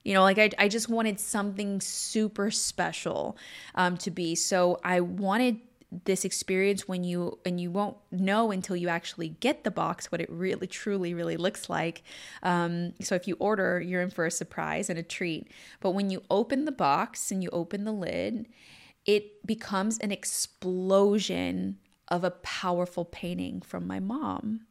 You 0.03 0.13
know 0.13 0.23
like 0.23 0.39
i, 0.39 0.49
I 0.57 0.67
just 0.67 0.89
wanted 0.89 1.21
something 1.21 1.79
super 1.79 2.51
special 2.51 3.37
um, 3.75 3.95
to 3.97 4.11
be. 4.11 4.35
So 4.35 4.81
i 4.83 4.99
wanted 4.99 5.61
this 5.91 6.23
experience 6.23 6.87
when 6.87 7.03
you 7.03 7.39
and 7.45 7.59
you 7.59 7.69
won't 7.69 7.97
know 8.11 8.51
until 8.51 8.75
you 8.75 8.87
actually 8.87 9.29
get 9.29 9.63
the 9.63 9.71
box 9.71 10.11
what 10.11 10.21
it 10.21 10.29
really 10.29 10.67
truly 10.67 11.13
really 11.13 11.37
looks 11.37 11.69
like. 11.69 12.03
Um, 12.43 12.93
so 13.01 13.15
if 13.15 13.27
you 13.27 13.35
order 13.39 13.81
you're 13.81 14.01
in 14.01 14.09
for 14.09 14.25
a 14.25 14.31
surprise 14.31 14.89
and 14.89 14.97
a 14.97 15.03
treat. 15.03 15.51
But 15.81 15.91
when 15.91 16.09
you 16.09 16.23
open 16.29 16.65
the 16.65 16.71
box 16.71 17.31
and 17.31 17.43
you 17.43 17.49
open 17.51 17.83
the 17.83 17.91
lid 17.91 18.47
it 19.05 19.45
becomes 19.45 19.97
an 19.99 20.11
explosion 20.11 21.77
of 22.07 22.23
a 22.23 22.31
powerful 22.31 23.05
painting 23.05 23.61
from 23.61 23.87
my 23.87 23.99
mom. 23.99 24.61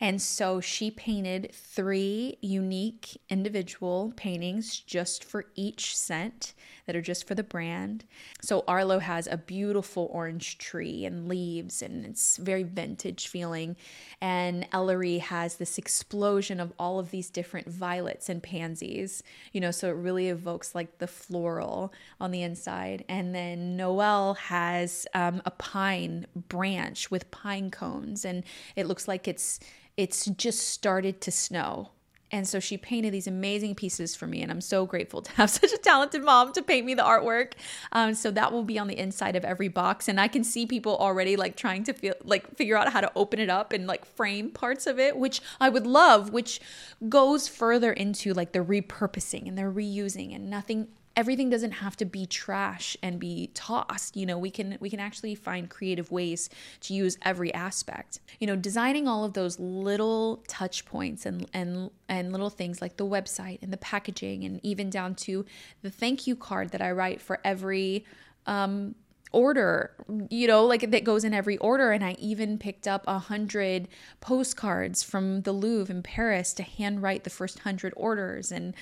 And 0.00 0.22
so 0.22 0.60
she 0.60 0.92
painted 0.92 1.50
three 1.52 2.38
unique 2.40 3.20
individual 3.28 4.12
paintings 4.16 4.78
just 4.78 5.24
for 5.24 5.46
each 5.56 5.96
scent 5.96 6.54
that 6.88 6.96
are 6.96 7.02
just 7.02 7.28
for 7.28 7.34
the 7.34 7.42
brand. 7.42 8.06
So 8.40 8.64
Arlo 8.66 8.98
has 8.98 9.26
a 9.26 9.36
beautiful 9.36 10.08
orange 10.10 10.56
tree 10.56 11.04
and 11.04 11.28
leaves, 11.28 11.82
and 11.82 12.06
it's 12.06 12.38
very 12.38 12.62
vintage 12.62 13.28
feeling. 13.28 13.76
And 14.22 14.66
Ellery 14.72 15.18
has 15.18 15.56
this 15.56 15.76
explosion 15.76 16.60
of 16.60 16.72
all 16.78 16.98
of 16.98 17.10
these 17.10 17.28
different 17.28 17.68
violets 17.68 18.30
and 18.30 18.42
pansies, 18.42 19.22
you 19.52 19.60
know, 19.60 19.70
so 19.70 19.90
it 19.90 19.96
really 19.96 20.30
evokes 20.30 20.74
like 20.74 20.96
the 20.96 21.06
floral 21.06 21.92
on 22.18 22.30
the 22.30 22.40
inside. 22.40 23.04
And 23.06 23.34
then 23.34 23.76
Noel 23.76 24.32
has 24.34 25.06
um, 25.12 25.42
a 25.44 25.50
pine 25.50 26.26
branch 26.34 27.10
with 27.10 27.30
pine 27.30 27.70
cones, 27.70 28.24
and 28.24 28.44
it 28.76 28.86
looks 28.86 29.06
like 29.06 29.28
it's 29.28 29.60
it's 29.98 30.24
just 30.24 30.68
started 30.68 31.20
to 31.20 31.30
snow. 31.30 31.90
And 32.30 32.46
so 32.46 32.60
she 32.60 32.76
painted 32.76 33.12
these 33.12 33.26
amazing 33.26 33.74
pieces 33.74 34.14
for 34.14 34.26
me, 34.26 34.42
and 34.42 34.50
I'm 34.50 34.60
so 34.60 34.84
grateful 34.86 35.22
to 35.22 35.30
have 35.32 35.50
such 35.50 35.72
a 35.72 35.78
talented 35.78 36.22
mom 36.22 36.52
to 36.52 36.62
paint 36.62 36.84
me 36.84 36.94
the 36.94 37.02
artwork. 37.02 37.52
Um, 37.92 38.14
so 38.14 38.30
that 38.30 38.52
will 38.52 38.64
be 38.64 38.78
on 38.78 38.86
the 38.86 38.98
inside 38.98 39.36
of 39.36 39.44
every 39.44 39.68
box, 39.68 40.08
and 40.08 40.20
I 40.20 40.28
can 40.28 40.44
see 40.44 40.66
people 40.66 40.96
already 40.96 41.36
like 41.36 41.56
trying 41.56 41.84
to 41.84 41.92
feel 41.92 42.14
like 42.24 42.56
figure 42.56 42.76
out 42.76 42.92
how 42.92 43.00
to 43.00 43.10
open 43.16 43.38
it 43.38 43.50
up 43.50 43.72
and 43.72 43.86
like 43.86 44.04
frame 44.04 44.50
parts 44.50 44.86
of 44.86 44.98
it, 44.98 45.16
which 45.16 45.40
I 45.60 45.68
would 45.68 45.86
love, 45.86 46.30
which 46.30 46.60
goes 47.08 47.48
further 47.48 47.92
into 47.92 48.34
like 48.34 48.52
the 48.52 48.60
repurposing 48.60 49.48
and 49.48 49.56
the 49.56 49.62
reusing, 49.62 50.34
and 50.34 50.50
nothing 50.50 50.88
everything 51.18 51.50
doesn't 51.50 51.72
have 51.72 51.96
to 51.96 52.04
be 52.04 52.24
trash 52.26 52.96
and 53.02 53.18
be 53.18 53.50
tossed 53.52 54.16
you 54.16 54.24
know 54.24 54.38
we 54.38 54.50
can 54.50 54.78
we 54.78 54.88
can 54.88 55.00
actually 55.00 55.34
find 55.34 55.68
creative 55.68 56.12
ways 56.12 56.48
to 56.80 56.94
use 56.94 57.18
every 57.22 57.52
aspect. 57.52 58.20
You 58.38 58.46
know 58.46 58.54
designing 58.54 59.08
all 59.08 59.24
of 59.24 59.32
those 59.32 59.58
little 59.58 60.44
touch 60.46 60.84
points 60.84 61.26
and 61.26 61.46
and 61.52 61.90
and 62.08 62.30
little 62.30 62.50
things 62.50 62.80
like 62.80 62.96
the 62.96 63.04
website 63.04 63.58
and 63.62 63.72
the 63.72 63.76
packaging 63.78 64.44
and 64.44 64.60
even 64.62 64.90
down 64.90 65.16
to 65.16 65.44
the 65.82 65.90
thank 65.90 66.28
you 66.28 66.36
card 66.36 66.70
that 66.70 66.80
i 66.80 66.90
write 66.92 67.20
for 67.20 67.40
every 67.44 68.04
um, 68.46 68.94
order 69.32 69.92
you 70.30 70.46
know 70.46 70.64
like 70.64 70.90
that 70.90 71.04
goes 71.04 71.24
in 71.24 71.34
every 71.34 71.58
order. 71.58 71.92
And 71.92 72.04
i 72.04 72.16
even 72.18 72.58
picked 72.58 72.88
up 72.88 73.04
a 73.06 73.18
hundred 73.18 73.88
postcards 74.20 75.02
from 75.02 75.42
the 75.42 75.52
louvre 75.52 75.94
in 75.94 76.02
paris 76.02 76.52
to 76.54 76.62
handwrite 76.62 77.24
the 77.24 77.30
first 77.30 77.60
hundred 77.60 77.92
orders. 77.96 78.50
And 78.52 78.74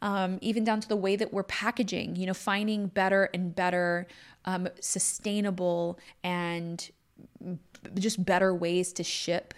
um, 0.00 0.38
even 0.40 0.64
down 0.64 0.80
to 0.80 0.88
the 0.88 0.96
way 0.96 1.16
that 1.16 1.32
we're 1.32 1.42
packaging, 1.42 2.16
you 2.16 2.26
know, 2.26 2.34
finding 2.34 2.86
better 2.86 3.28
and 3.34 3.54
better 3.54 4.06
um, 4.44 4.68
sustainable 4.80 5.98
and 6.22 6.90
just 7.94 8.24
better 8.24 8.54
ways 8.54 8.92
to 8.94 9.04
ship 9.04 9.54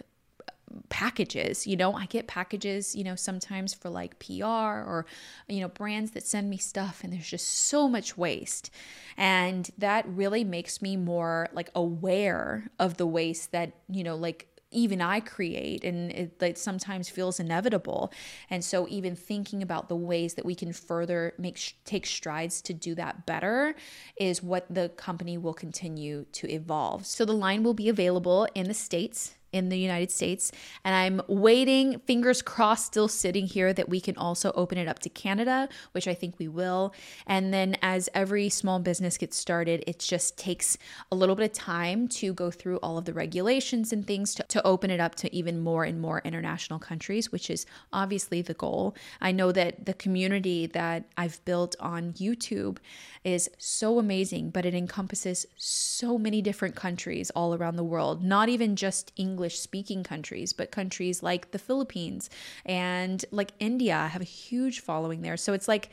packages 0.89 1.65
you 1.67 1.75
know 1.75 1.93
i 1.93 2.05
get 2.05 2.27
packages 2.27 2.95
you 2.95 3.03
know 3.03 3.15
sometimes 3.15 3.73
for 3.73 3.89
like 3.89 4.17
pr 4.19 4.43
or 4.43 5.05
you 5.47 5.61
know 5.61 5.67
brands 5.67 6.11
that 6.11 6.25
send 6.25 6.49
me 6.49 6.57
stuff 6.57 7.01
and 7.03 7.13
there's 7.13 7.29
just 7.29 7.47
so 7.47 7.87
much 7.87 8.17
waste 8.17 8.69
and 9.17 9.71
that 9.77 10.07
really 10.07 10.43
makes 10.43 10.81
me 10.81 10.95
more 10.95 11.47
like 11.53 11.69
aware 11.75 12.69
of 12.79 12.97
the 12.97 13.05
waste 13.05 13.51
that 13.51 13.73
you 13.89 14.03
know 14.03 14.15
like 14.15 14.47
even 14.71 15.01
I 15.01 15.19
create, 15.19 15.83
and 15.83 16.11
it, 16.11 16.57
sometimes 16.57 17.09
feels 17.09 17.39
inevitable. 17.39 18.11
And 18.49 18.63
so, 18.63 18.87
even 18.89 19.15
thinking 19.15 19.61
about 19.61 19.89
the 19.89 19.95
ways 19.95 20.35
that 20.35 20.45
we 20.45 20.55
can 20.55 20.73
further 20.73 21.33
make 21.37 21.75
take 21.85 22.05
strides 22.05 22.61
to 22.63 22.73
do 22.73 22.95
that 22.95 23.25
better 23.25 23.75
is 24.15 24.41
what 24.41 24.65
the 24.73 24.89
company 24.89 25.37
will 25.37 25.53
continue 25.53 26.25
to 26.33 26.49
evolve. 26.49 27.05
So, 27.05 27.25
the 27.25 27.33
line 27.33 27.63
will 27.63 27.73
be 27.73 27.89
available 27.89 28.47
in 28.55 28.67
the 28.67 28.73
states 28.73 29.35
in 29.51 29.69
the 29.69 29.77
United 29.77 30.11
States. 30.11 30.51
And 30.83 30.95
I'm 30.95 31.21
waiting, 31.27 31.99
fingers 31.99 32.41
crossed, 32.41 32.85
still 32.87 33.07
sitting 33.07 33.47
here 33.47 33.73
that 33.73 33.89
we 33.89 33.99
can 33.99 34.17
also 34.17 34.51
open 34.53 34.77
it 34.77 34.87
up 34.87 34.99
to 34.99 35.09
Canada, 35.09 35.69
which 35.91 36.07
I 36.07 36.13
think 36.13 36.35
we 36.39 36.47
will. 36.47 36.93
And 37.27 37.53
then 37.53 37.75
as 37.81 38.09
every 38.13 38.49
small 38.49 38.79
business 38.79 39.17
gets 39.17 39.37
started, 39.37 39.83
it 39.87 39.99
just 39.99 40.37
takes 40.37 40.77
a 41.11 41.15
little 41.15 41.35
bit 41.35 41.51
of 41.51 41.53
time 41.53 42.07
to 42.07 42.33
go 42.33 42.51
through 42.51 42.77
all 42.77 42.97
of 42.97 43.05
the 43.05 43.13
regulations 43.13 43.91
and 43.91 44.05
things 44.05 44.33
to, 44.35 44.43
to 44.43 44.65
open 44.65 44.89
it 44.89 44.99
up 44.99 45.15
to 45.15 45.35
even 45.35 45.59
more 45.59 45.83
and 45.83 45.99
more 45.99 46.21
international 46.23 46.79
countries, 46.79 47.31
which 47.31 47.49
is 47.49 47.65
obviously 47.91 48.41
the 48.41 48.53
goal. 48.53 48.95
I 49.19 49.31
know 49.31 49.51
that 49.51 49.85
the 49.85 49.93
community 49.93 50.67
that 50.67 51.05
I've 51.17 51.43
built 51.45 51.75
on 51.79 52.13
YouTube 52.13 52.77
is 53.23 53.49
so 53.57 53.99
amazing, 53.99 54.49
but 54.49 54.65
it 54.65 54.73
encompasses 54.73 55.45
so 55.55 56.17
many 56.17 56.41
different 56.41 56.75
countries 56.75 57.29
all 57.31 57.53
around 57.53 57.75
the 57.75 57.83
world, 57.83 58.23
not 58.23 58.49
even 58.49 58.75
just 58.75 59.11
English 59.15 59.40
speaking 59.49 60.03
countries, 60.03 60.53
but 60.53 60.71
countries 60.71 61.23
like 61.23 61.51
the 61.51 61.59
Philippines 61.59 62.29
and 62.65 63.23
like 63.31 63.51
India 63.59 64.07
have 64.11 64.21
a 64.21 64.25
huge 64.25 64.79
following 64.79 65.21
there. 65.21 65.37
So 65.37 65.53
it's 65.53 65.67
like, 65.67 65.89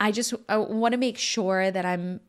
I 0.00 0.12
just 0.12 0.32
want 0.48 0.92
to 0.92 0.98
make 0.98 1.18
sure 1.18 1.70
that 1.70 1.84
I'm 1.84 2.20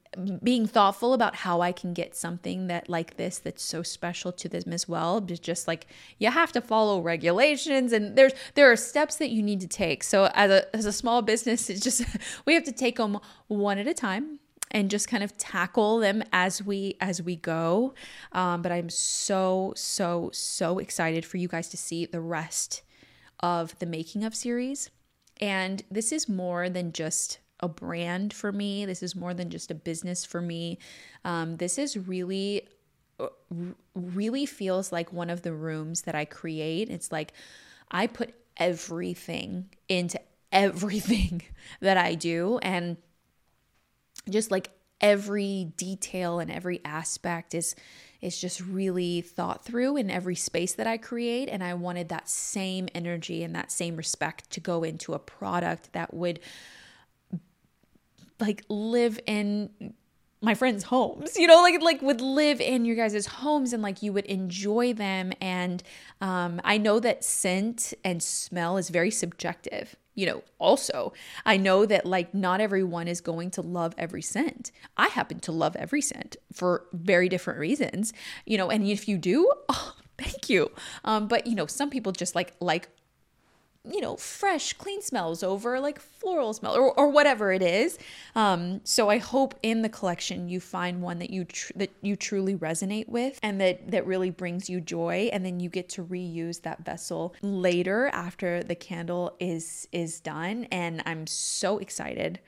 being 0.44 0.66
thoughtful 0.66 1.14
about 1.14 1.36
how 1.36 1.62
I 1.62 1.72
can 1.72 1.94
get 1.94 2.16
something 2.16 2.66
that 2.68 2.90
like 2.90 3.18
this 3.18 3.38
that's 3.38 3.62
so 3.62 3.84
special 3.84 4.32
to 4.32 4.50
them 4.50 4.74
as 4.74 4.88
well. 4.88 5.22
But 5.22 5.42
just 5.42 5.68
like 5.68 5.86
you 6.18 6.32
have 6.32 6.52
to 6.54 6.62
follow 6.62 7.00
regulations 7.00 7.94
and 7.94 8.16
there's 8.16 8.34
there 8.56 8.72
are 8.72 8.76
steps 8.76 9.18
that 9.18 9.30
you 9.30 9.44
need 9.44 9.62
to 9.62 9.68
take. 9.68 10.04
So 10.04 10.32
as 10.34 10.50
a 10.50 10.76
as 10.76 10.86
a 10.86 10.92
small 10.92 11.22
business, 11.22 11.70
it's 11.70 11.82
just 11.82 12.04
we 12.46 12.56
have 12.56 12.64
to 12.64 12.72
take 12.72 12.98
them 12.98 13.20
one 13.48 13.78
at 13.78 13.88
a 13.88 13.94
time 13.94 14.40
and 14.72 14.90
just 14.90 15.08
kind 15.08 15.24
of 15.24 15.38
tackle 15.38 16.00
them 16.00 16.24
as 16.32 16.64
we 16.64 16.96
as 17.02 17.22
we 17.22 17.36
go. 17.36 17.94
Um, 18.32 18.62
but 18.62 18.72
I'm 18.72 18.90
so 18.90 19.74
so 19.76 20.30
so 20.34 20.80
excited 20.80 21.26
for 21.26 21.38
you 21.38 21.48
guys 21.48 21.70
to 21.70 21.78
see 21.78 22.06
the 22.06 22.22
rest 22.22 22.82
of 23.40 23.78
the 23.80 23.86
making 23.86 24.24
of 24.24 24.36
series. 24.36 24.90
And 25.40 25.84
this 25.90 26.12
is 26.12 26.28
more 26.28 26.70
than 26.70 26.92
just 26.92 27.40
a 27.60 27.68
brand 27.68 28.34
for 28.34 28.52
me. 28.52 28.86
This 28.86 29.04
is 29.04 29.16
more 29.16 29.34
than 29.34 29.50
just 29.50 29.72
a 29.72 29.76
business 29.76 30.26
for 30.26 30.42
me. 30.42 30.80
Um, 31.26 31.58
this 31.58 31.78
is 31.78 31.98
really, 31.98 32.68
uh, 33.20 33.28
really 33.96 34.46
feels 34.46 34.92
like 34.92 35.12
one 35.12 35.30
of 35.30 35.42
the 35.42 35.54
rooms 35.54 36.04
that 36.04 36.16
I 36.16 36.26
create. 36.26 36.90
It's 36.90 37.12
like 37.12 37.34
I 37.92 38.08
put 38.08 38.34
everything 38.58 39.70
into 39.88 40.20
everything 40.52 41.42
that 41.82 41.98
I 41.98 42.16
do. 42.16 42.60
And 42.62 42.98
just 44.28 44.52
like 44.52 44.72
every 45.02 45.72
detail 45.78 46.40
and 46.40 46.52
every 46.52 46.82
aspect 46.84 47.54
is 47.54 47.76
is 48.22 48.40
just 48.40 48.60
really 48.60 49.22
thought 49.22 49.64
through 49.64 49.96
in 49.96 50.12
every 50.12 50.36
space 50.36 50.74
that 50.74 50.86
I 50.86 50.98
create 50.98 51.48
and 51.48 51.64
I 51.64 51.74
wanted 51.74 52.10
that 52.10 52.28
same 52.28 52.90
energy 52.94 53.44
and 53.44 53.56
that 53.56 53.72
same 53.72 53.96
respect 53.96 54.50
to 54.52 54.60
go 54.60 54.84
into 54.84 55.14
a 55.14 55.20
product 55.20 55.94
that 55.94 56.14
would 56.14 56.42
like 58.42 58.66
live 58.68 59.20
in 59.26 59.94
my 60.42 60.54
friends' 60.54 60.84
homes, 60.84 61.38
you 61.38 61.48
know, 61.48 61.62
like 61.62 61.82
like 61.82 62.02
would 62.02 62.22
live 62.22 62.62
in 62.62 62.86
your 62.86 62.96
guys' 62.96 63.26
homes 63.26 63.74
and 63.74 63.84
like 63.84 64.02
you 64.02 64.14
would 64.14 64.26
enjoy 64.26 64.94
them. 64.94 65.34
And 65.42 65.84
um, 66.22 66.62
I 66.64 66.78
know 66.78 67.00
that 67.00 67.24
scent 67.24 67.94
and 68.06 68.24
smell 68.24 68.78
is 68.78 68.90
very 68.90 69.12
subjective. 69.12 69.96
You 70.20 70.26
know, 70.26 70.44
also, 70.58 71.14
I 71.46 71.56
know 71.56 71.86
that 71.86 72.06
like 72.06 72.34
not 72.34 72.60
everyone 72.60 73.08
is 73.08 73.22
going 73.22 73.52
to 73.52 73.62
love 73.62 73.96
every 73.98 74.22
scent. 74.22 74.74
I 74.98 75.08
happen 75.08 75.40
to 75.42 75.54
love 75.54 75.78
every 75.78 76.02
scent 76.02 76.36
for 76.52 76.88
very 76.92 77.30
different 77.30 77.58
reasons, 77.58 78.12
you 78.46 78.58
know, 78.58 78.70
and 78.70 78.86
if 78.86 79.08
you 79.08 79.18
do, 79.18 79.50
oh, 79.70 79.96
thank 80.18 80.50
you. 80.50 80.72
Um, 81.06 81.30
but 81.30 81.48
you 81.48 81.56
know, 81.56 81.68
some 81.68 81.90
people 81.90 82.12
just 82.12 82.36
like 82.36 82.54
like 82.60 82.90
you 83.92 84.02
know, 84.02 84.16
fresh, 84.16 84.74
clean 84.74 85.02
smells 85.02 85.44
over 85.44 85.80
like 85.80 86.00
floral 86.00 86.54
smell 86.54 86.76
or, 86.76 86.92
or 86.98 87.10
whatever 87.10 87.52
it 87.52 87.62
is. 87.62 87.98
Um, 88.36 88.82
so 88.84 89.10
I 89.10 89.18
hope 89.18 89.56
in 89.64 89.82
the 89.82 89.90
collection 89.90 90.50
you 90.50 90.60
find 90.60 91.02
one 91.02 91.20
that 91.20 91.30
you 91.30 91.46
tr- 91.46 91.74
that 91.76 91.92
you 92.02 92.16
truly 92.16 92.56
resonate 92.56 93.08
with 93.08 93.40
and 93.42 93.60
that 93.62 93.92
that 93.92 94.06
really 94.06 94.30
brings 94.30 94.70
you 94.70 94.82
joy, 94.82 95.30
and 95.34 95.46
then 95.46 95.60
you 95.60 95.70
get 95.70 95.90
to 95.90 96.04
reuse 96.04 96.62
that 96.62 96.86
vessel 96.86 97.34
later 97.42 98.08
after 98.14 98.64
the 98.64 98.76
candle 98.76 99.36
is 99.40 99.88
is 99.92 100.20
done. 100.20 100.68
And 100.72 101.02
I'm 101.06 101.28
so 101.28 101.78
excited 101.78 102.40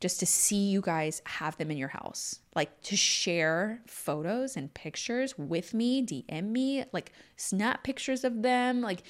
just 0.00 0.20
to 0.20 0.26
see 0.26 0.68
you 0.68 0.80
guys 0.80 1.22
have 1.24 1.56
them 1.56 1.70
in 1.70 1.76
your 1.76 1.88
house. 1.88 2.40
Like 2.56 2.80
to 2.84 2.96
share 2.96 3.82
photos 3.86 4.56
and 4.56 4.72
pictures 4.74 5.38
with 5.38 5.74
me, 5.74 6.02
DM 6.02 6.44
me, 6.50 6.84
like 6.92 7.12
snap 7.36 7.84
pictures 7.84 8.24
of 8.24 8.42
them, 8.42 8.80
like 8.80 9.02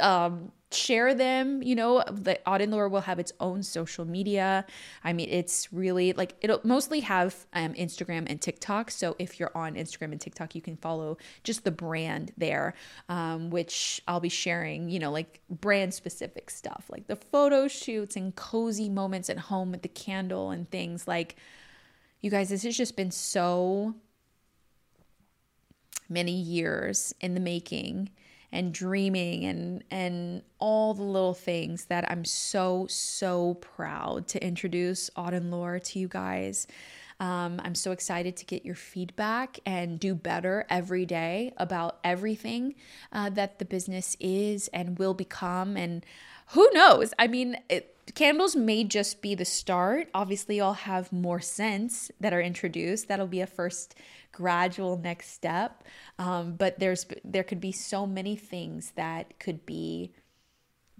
um 0.00 0.52
share 0.74 1.14
them. 1.14 1.62
You 1.62 1.74
know, 1.74 2.02
the 2.10 2.38
Auden 2.46 2.70
Lueur 2.70 2.88
will 2.90 3.02
have 3.02 3.18
its 3.18 3.32
own 3.40 3.62
social 3.62 4.04
media. 4.04 4.64
I 5.04 5.12
mean, 5.12 5.28
it's 5.30 5.72
really 5.72 6.12
like 6.12 6.34
it'll 6.40 6.60
mostly 6.64 7.00
have 7.00 7.46
um, 7.52 7.74
Instagram 7.74 8.26
and 8.28 8.40
TikTok. 8.40 8.90
So 8.90 9.16
if 9.18 9.38
you're 9.38 9.52
on 9.54 9.74
Instagram 9.74 10.12
and 10.12 10.20
TikTok, 10.20 10.54
you 10.54 10.62
can 10.62 10.76
follow 10.76 11.18
just 11.44 11.64
the 11.64 11.70
brand 11.70 12.32
there, 12.36 12.74
um, 13.08 13.50
which 13.50 14.02
I'll 14.08 14.20
be 14.20 14.28
sharing, 14.28 14.88
you 14.88 14.98
know, 14.98 15.10
like 15.10 15.40
brand 15.48 15.94
specific 15.94 16.50
stuff, 16.50 16.86
like 16.90 17.06
the 17.06 17.16
photo 17.16 17.68
shoots 17.68 18.16
and 18.16 18.34
cozy 18.34 18.88
moments 18.88 19.30
at 19.30 19.38
home 19.38 19.70
with 19.72 19.82
the 19.82 19.88
candle 19.88 20.50
and 20.50 20.70
things 20.70 21.06
like. 21.06 21.36
You 22.22 22.30
guys, 22.30 22.50
this 22.50 22.62
has 22.62 22.76
just 22.76 22.96
been 22.96 23.10
so 23.10 23.96
many 26.08 26.32
years 26.32 27.12
in 27.20 27.34
the 27.34 27.40
making 27.40 28.10
and 28.52 28.72
dreaming 28.72 29.44
and 29.44 29.82
and 29.90 30.42
all 30.60 30.94
the 30.94 31.02
little 31.02 31.34
things 31.34 31.86
that 31.86 32.08
I'm 32.08 32.24
so 32.24 32.86
so 32.88 33.54
proud 33.54 34.28
to 34.28 34.44
introduce 34.44 35.10
Auden 35.16 35.50
Lueur 35.50 35.80
to 35.80 35.98
you 35.98 36.06
guys. 36.06 36.68
Um, 37.18 37.60
I'm 37.64 37.74
so 37.74 37.90
excited 37.90 38.36
to 38.36 38.44
get 38.44 38.64
your 38.64 38.76
feedback 38.76 39.58
and 39.66 39.98
do 39.98 40.14
better 40.14 40.64
every 40.70 41.06
day 41.06 41.52
about 41.56 41.98
everything 42.04 42.76
uh, 43.12 43.30
that 43.30 43.58
the 43.58 43.64
business 43.64 44.16
is 44.20 44.68
and 44.68 44.96
will 44.96 45.14
become. 45.14 45.76
And 45.76 46.06
who 46.48 46.68
knows? 46.72 47.14
I 47.18 47.26
mean, 47.28 47.56
it, 47.68 47.91
candles 48.14 48.56
may 48.56 48.84
just 48.84 49.22
be 49.22 49.34
the 49.34 49.44
start. 49.44 50.08
Obviously, 50.14 50.60
I'll 50.60 50.72
have 50.74 51.12
more 51.12 51.40
scents 51.40 52.10
that 52.20 52.32
are 52.32 52.40
introduced. 52.40 53.08
That'll 53.08 53.26
be 53.26 53.40
a 53.40 53.46
first 53.46 53.94
gradual 54.32 54.96
next 54.96 55.30
step. 55.30 55.84
Um, 56.18 56.54
but 56.56 56.78
there's 56.78 57.06
there 57.24 57.44
could 57.44 57.60
be 57.60 57.72
so 57.72 58.06
many 58.06 58.36
things 58.36 58.92
that 58.96 59.38
could 59.38 59.64
be 59.64 60.12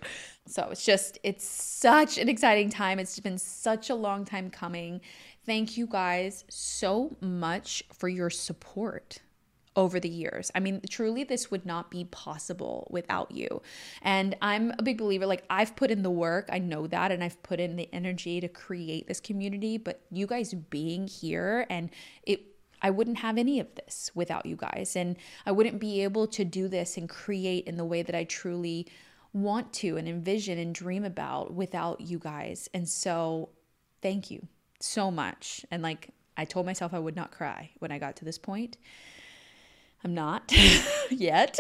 So 0.47 0.69
it's 0.71 0.85
just, 0.85 1.19
it's 1.23 1.47
such 1.47 2.19
an 2.19 2.29
exciting 2.29 2.71
time. 2.71 2.99
It's 2.99 3.19
been 3.21 3.39
such 3.39 3.91
a 3.91 3.95
long 3.95 4.25
time 4.25 4.51
coming. 4.51 5.01
Thank 5.47 5.77
you 5.77 5.87
guys 5.87 6.45
so 6.49 7.17
much 7.21 7.83
for 7.93 8.09
your 8.09 8.31
support 8.31 9.21
over 9.77 10.01
the 10.01 10.09
years. 10.09 10.51
I 10.55 10.61
mean, 10.61 10.81
truly, 10.91 11.23
this 11.23 11.51
would 11.51 11.65
not 11.65 11.91
be 11.91 12.05
possible 12.05 12.89
without 12.91 13.31
you. 13.31 13.63
And 14.03 14.37
I'm 14.43 14.73
a 14.79 14.83
big 14.83 14.99
believer, 14.99 15.27
like, 15.27 15.45
I've 15.49 15.77
put 15.77 15.93
in 15.93 16.03
the 16.03 16.11
work, 16.11 16.49
I 16.53 16.59
know 16.59 16.89
that, 16.89 17.13
and 17.13 17.23
I've 17.23 17.41
put 17.45 17.61
in 17.61 17.77
the 17.77 17.89
energy 17.93 18.41
to 18.41 18.49
create 18.49 19.07
this 19.07 19.21
community. 19.21 19.79
But 19.79 20.01
you 20.11 20.27
guys 20.27 20.53
being 20.55 21.07
here 21.07 21.67
and 21.71 21.91
it 22.25 22.50
I 22.83 22.91
wouldn't 22.91 23.19
have 23.19 23.39
any 23.39 23.61
of 23.61 23.75
this 23.75 24.11
without 24.15 24.47
you 24.47 24.57
guys. 24.57 24.97
And 24.97 25.17
I 25.47 25.53
wouldn't 25.53 25.81
be 25.81 26.03
able 26.03 26.27
to 26.29 26.45
do 26.45 26.69
this 26.69 26.97
and 26.97 27.09
create 27.09 27.67
in 27.67 27.77
the 27.77 27.85
way 27.85 28.03
that 28.03 28.15
I 28.15 28.25
truly 28.25 28.87
want 29.33 29.73
to 29.75 29.97
and 29.97 30.09
envision 30.09 30.59
and 30.59 30.75
dream 30.75 31.05
about 31.05 31.53
without 31.55 32.01
you 32.01 32.19
guys. 32.19 32.69
And 32.75 32.89
so, 32.89 33.51
thank 34.03 34.31
you 34.31 34.47
so 34.81 35.11
much. 35.11 35.65
And 35.71 35.83
like, 35.83 36.11
I 36.37 36.45
told 36.45 36.67
myself 36.67 36.95
I 36.95 36.99
would 36.99 37.17
not 37.17 37.31
cry 37.31 37.71
when 37.79 37.93
I 37.93 37.99
got 37.99 38.17
to 38.17 38.25
this 38.25 38.39
point. 38.39 38.77
I'm 40.03 40.15
not 40.15 40.53
yet. 41.11 41.59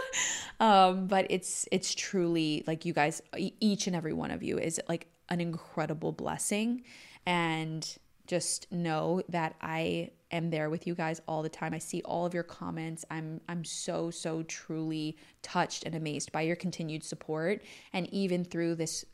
um, 0.60 1.06
but 1.06 1.26
it's 1.30 1.68
it's 1.70 1.94
truly 1.94 2.64
like 2.66 2.84
you 2.84 2.92
guys 2.92 3.22
each 3.36 3.86
and 3.86 3.94
every 3.94 4.12
one 4.12 4.30
of 4.30 4.42
you 4.42 4.58
is 4.58 4.80
like 4.88 5.06
an 5.28 5.40
incredible 5.40 6.12
blessing 6.12 6.82
and 7.24 7.96
just 8.26 8.70
know 8.72 9.22
that 9.28 9.56
I 9.60 10.10
am 10.30 10.50
there 10.50 10.70
with 10.70 10.86
you 10.86 10.94
guys 10.94 11.20
all 11.28 11.42
the 11.42 11.48
time. 11.48 11.72
I 11.72 11.78
see 11.78 12.02
all 12.04 12.26
of 12.26 12.34
your 12.34 12.42
comments. 12.42 13.04
I'm 13.10 13.40
I'm 13.48 13.64
so 13.64 14.10
so 14.10 14.42
truly 14.44 15.16
touched 15.42 15.84
and 15.84 15.94
amazed 15.94 16.32
by 16.32 16.42
your 16.42 16.56
continued 16.56 17.04
support 17.04 17.62
and 17.92 18.12
even 18.12 18.44
through 18.44 18.74
this 18.76 19.04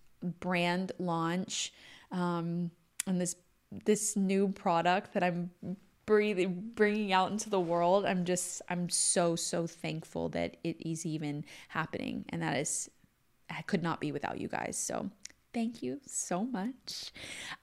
brand 0.41 0.93
launch 0.99 1.73
um, 2.11 2.71
and 3.07 3.21
this 3.21 3.37
this 3.85 4.17
new 4.17 4.49
product 4.49 5.15
that 5.15 5.23
I'm 5.23 5.51
breathing 6.05 6.73
bringing 6.75 7.13
out 7.13 7.31
into 7.31 7.51
the 7.51 7.61
world. 7.61 8.05
I'm 8.05 8.25
just 8.25 8.63
I'm 8.69 8.89
so 8.89 9.37
so 9.37 9.67
thankful 9.67 10.29
that 10.31 10.57
it 10.65 10.77
is 10.81 11.07
even 11.07 11.45
happening 11.69 12.25
and 12.31 12.43
that 12.43 12.57
is 12.57 12.91
I 13.51 13.63
could 13.63 13.83
not 13.83 14.01
be 14.01 14.13
without 14.13 14.41
you 14.41 14.49
guys. 14.49 14.79
So 14.79 15.11
Thank 15.55 15.83
you 15.83 16.01
so 16.07 16.45
much. 16.45 17.13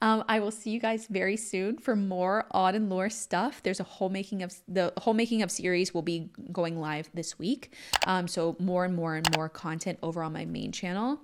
Um, 0.00 0.22
I 0.28 0.38
will 0.38 0.52
see 0.52 0.70
you 0.70 0.78
guys 0.78 1.08
very 1.08 1.36
soon 1.36 1.78
for 1.78 1.96
more 1.96 2.46
Auden 2.54 2.88
Lueur 2.88 3.10
stuff. 3.10 3.64
There's 3.64 3.80
a 3.80 3.84
whole 3.84 4.08
making 4.08 4.44
of 4.44 4.54
the 4.68 4.92
whole 4.98 5.14
making 5.14 5.42
of 5.42 5.50
series 5.50 5.92
will 5.92 6.02
be 6.02 6.30
going 6.52 6.78
live 6.78 7.10
this 7.14 7.36
week. 7.36 7.74
Um, 8.06 8.28
so 8.28 8.56
more 8.60 8.84
and 8.84 8.94
more 8.94 9.16
and 9.16 9.28
more 9.36 9.48
content 9.48 9.98
over 10.04 10.22
on 10.22 10.32
my 10.32 10.44
main 10.44 10.70
channel. 10.70 11.20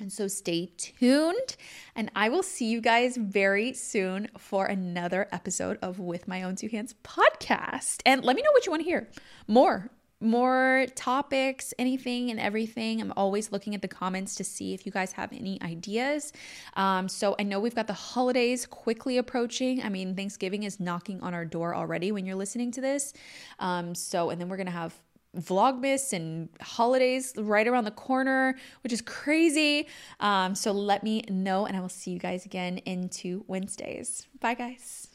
And 0.00 0.10
so 0.10 0.28
stay 0.28 0.72
tuned, 0.78 1.56
and 1.94 2.10
I 2.16 2.30
will 2.30 2.42
see 2.42 2.70
you 2.70 2.80
guys 2.80 3.18
very 3.18 3.74
soon 3.74 4.28
for 4.38 4.64
another 4.64 5.28
episode 5.30 5.78
of 5.82 5.98
With 5.98 6.26
My 6.26 6.42
Own 6.42 6.56
Two 6.56 6.68
Hands 6.68 6.94
podcast. 7.04 8.00
And 8.06 8.24
let 8.24 8.34
me 8.34 8.40
know 8.40 8.50
what 8.52 8.64
you 8.64 8.72
want 8.72 8.80
to 8.80 8.88
hear 8.88 9.10
more 9.46 9.90
more 10.20 10.86
topics, 10.94 11.72
anything 11.78 12.30
and 12.30 12.38
everything. 12.38 13.00
I'm 13.00 13.12
always 13.16 13.50
looking 13.52 13.74
at 13.74 13.82
the 13.82 13.88
comments 13.88 14.34
to 14.36 14.44
see 14.44 14.74
if 14.74 14.84
you 14.84 14.92
guys 14.92 15.12
have 15.12 15.32
any 15.32 15.60
ideas. 15.62 16.32
Um, 16.76 17.08
so 17.08 17.34
I 17.38 17.42
know 17.42 17.58
we've 17.58 17.74
got 17.74 17.86
the 17.86 17.92
holidays 17.92 18.66
quickly 18.66 19.18
approaching. 19.18 19.82
I 19.82 19.88
mean, 19.88 20.14
Thanksgiving 20.14 20.64
is 20.64 20.78
knocking 20.78 21.20
on 21.22 21.34
our 21.34 21.44
door 21.44 21.74
already 21.74 22.12
when 22.12 22.26
you're 22.26 22.36
listening 22.36 22.70
to 22.72 22.80
this. 22.80 23.12
Um, 23.58 23.94
so, 23.94 24.30
and 24.30 24.40
then 24.40 24.48
we're 24.48 24.56
going 24.56 24.66
to 24.66 24.72
have 24.72 24.94
Vlogmas 25.36 26.12
and 26.12 26.48
holidays 26.60 27.32
right 27.36 27.66
around 27.66 27.84
the 27.84 27.92
corner, 27.92 28.56
which 28.82 28.92
is 28.92 29.00
crazy. 29.00 29.86
Um, 30.18 30.54
so 30.54 30.72
let 30.72 31.04
me 31.04 31.22
know, 31.28 31.66
and 31.66 31.76
I 31.76 31.80
will 31.80 31.88
see 31.88 32.10
you 32.10 32.18
guys 32.18 32.44
again 32.44 32.78
in 32.78 33.08
two 33.08 33.44
Wednesdays. 33.46 34.26
Bye, 34.40 34.54
guys. 34.54 35.08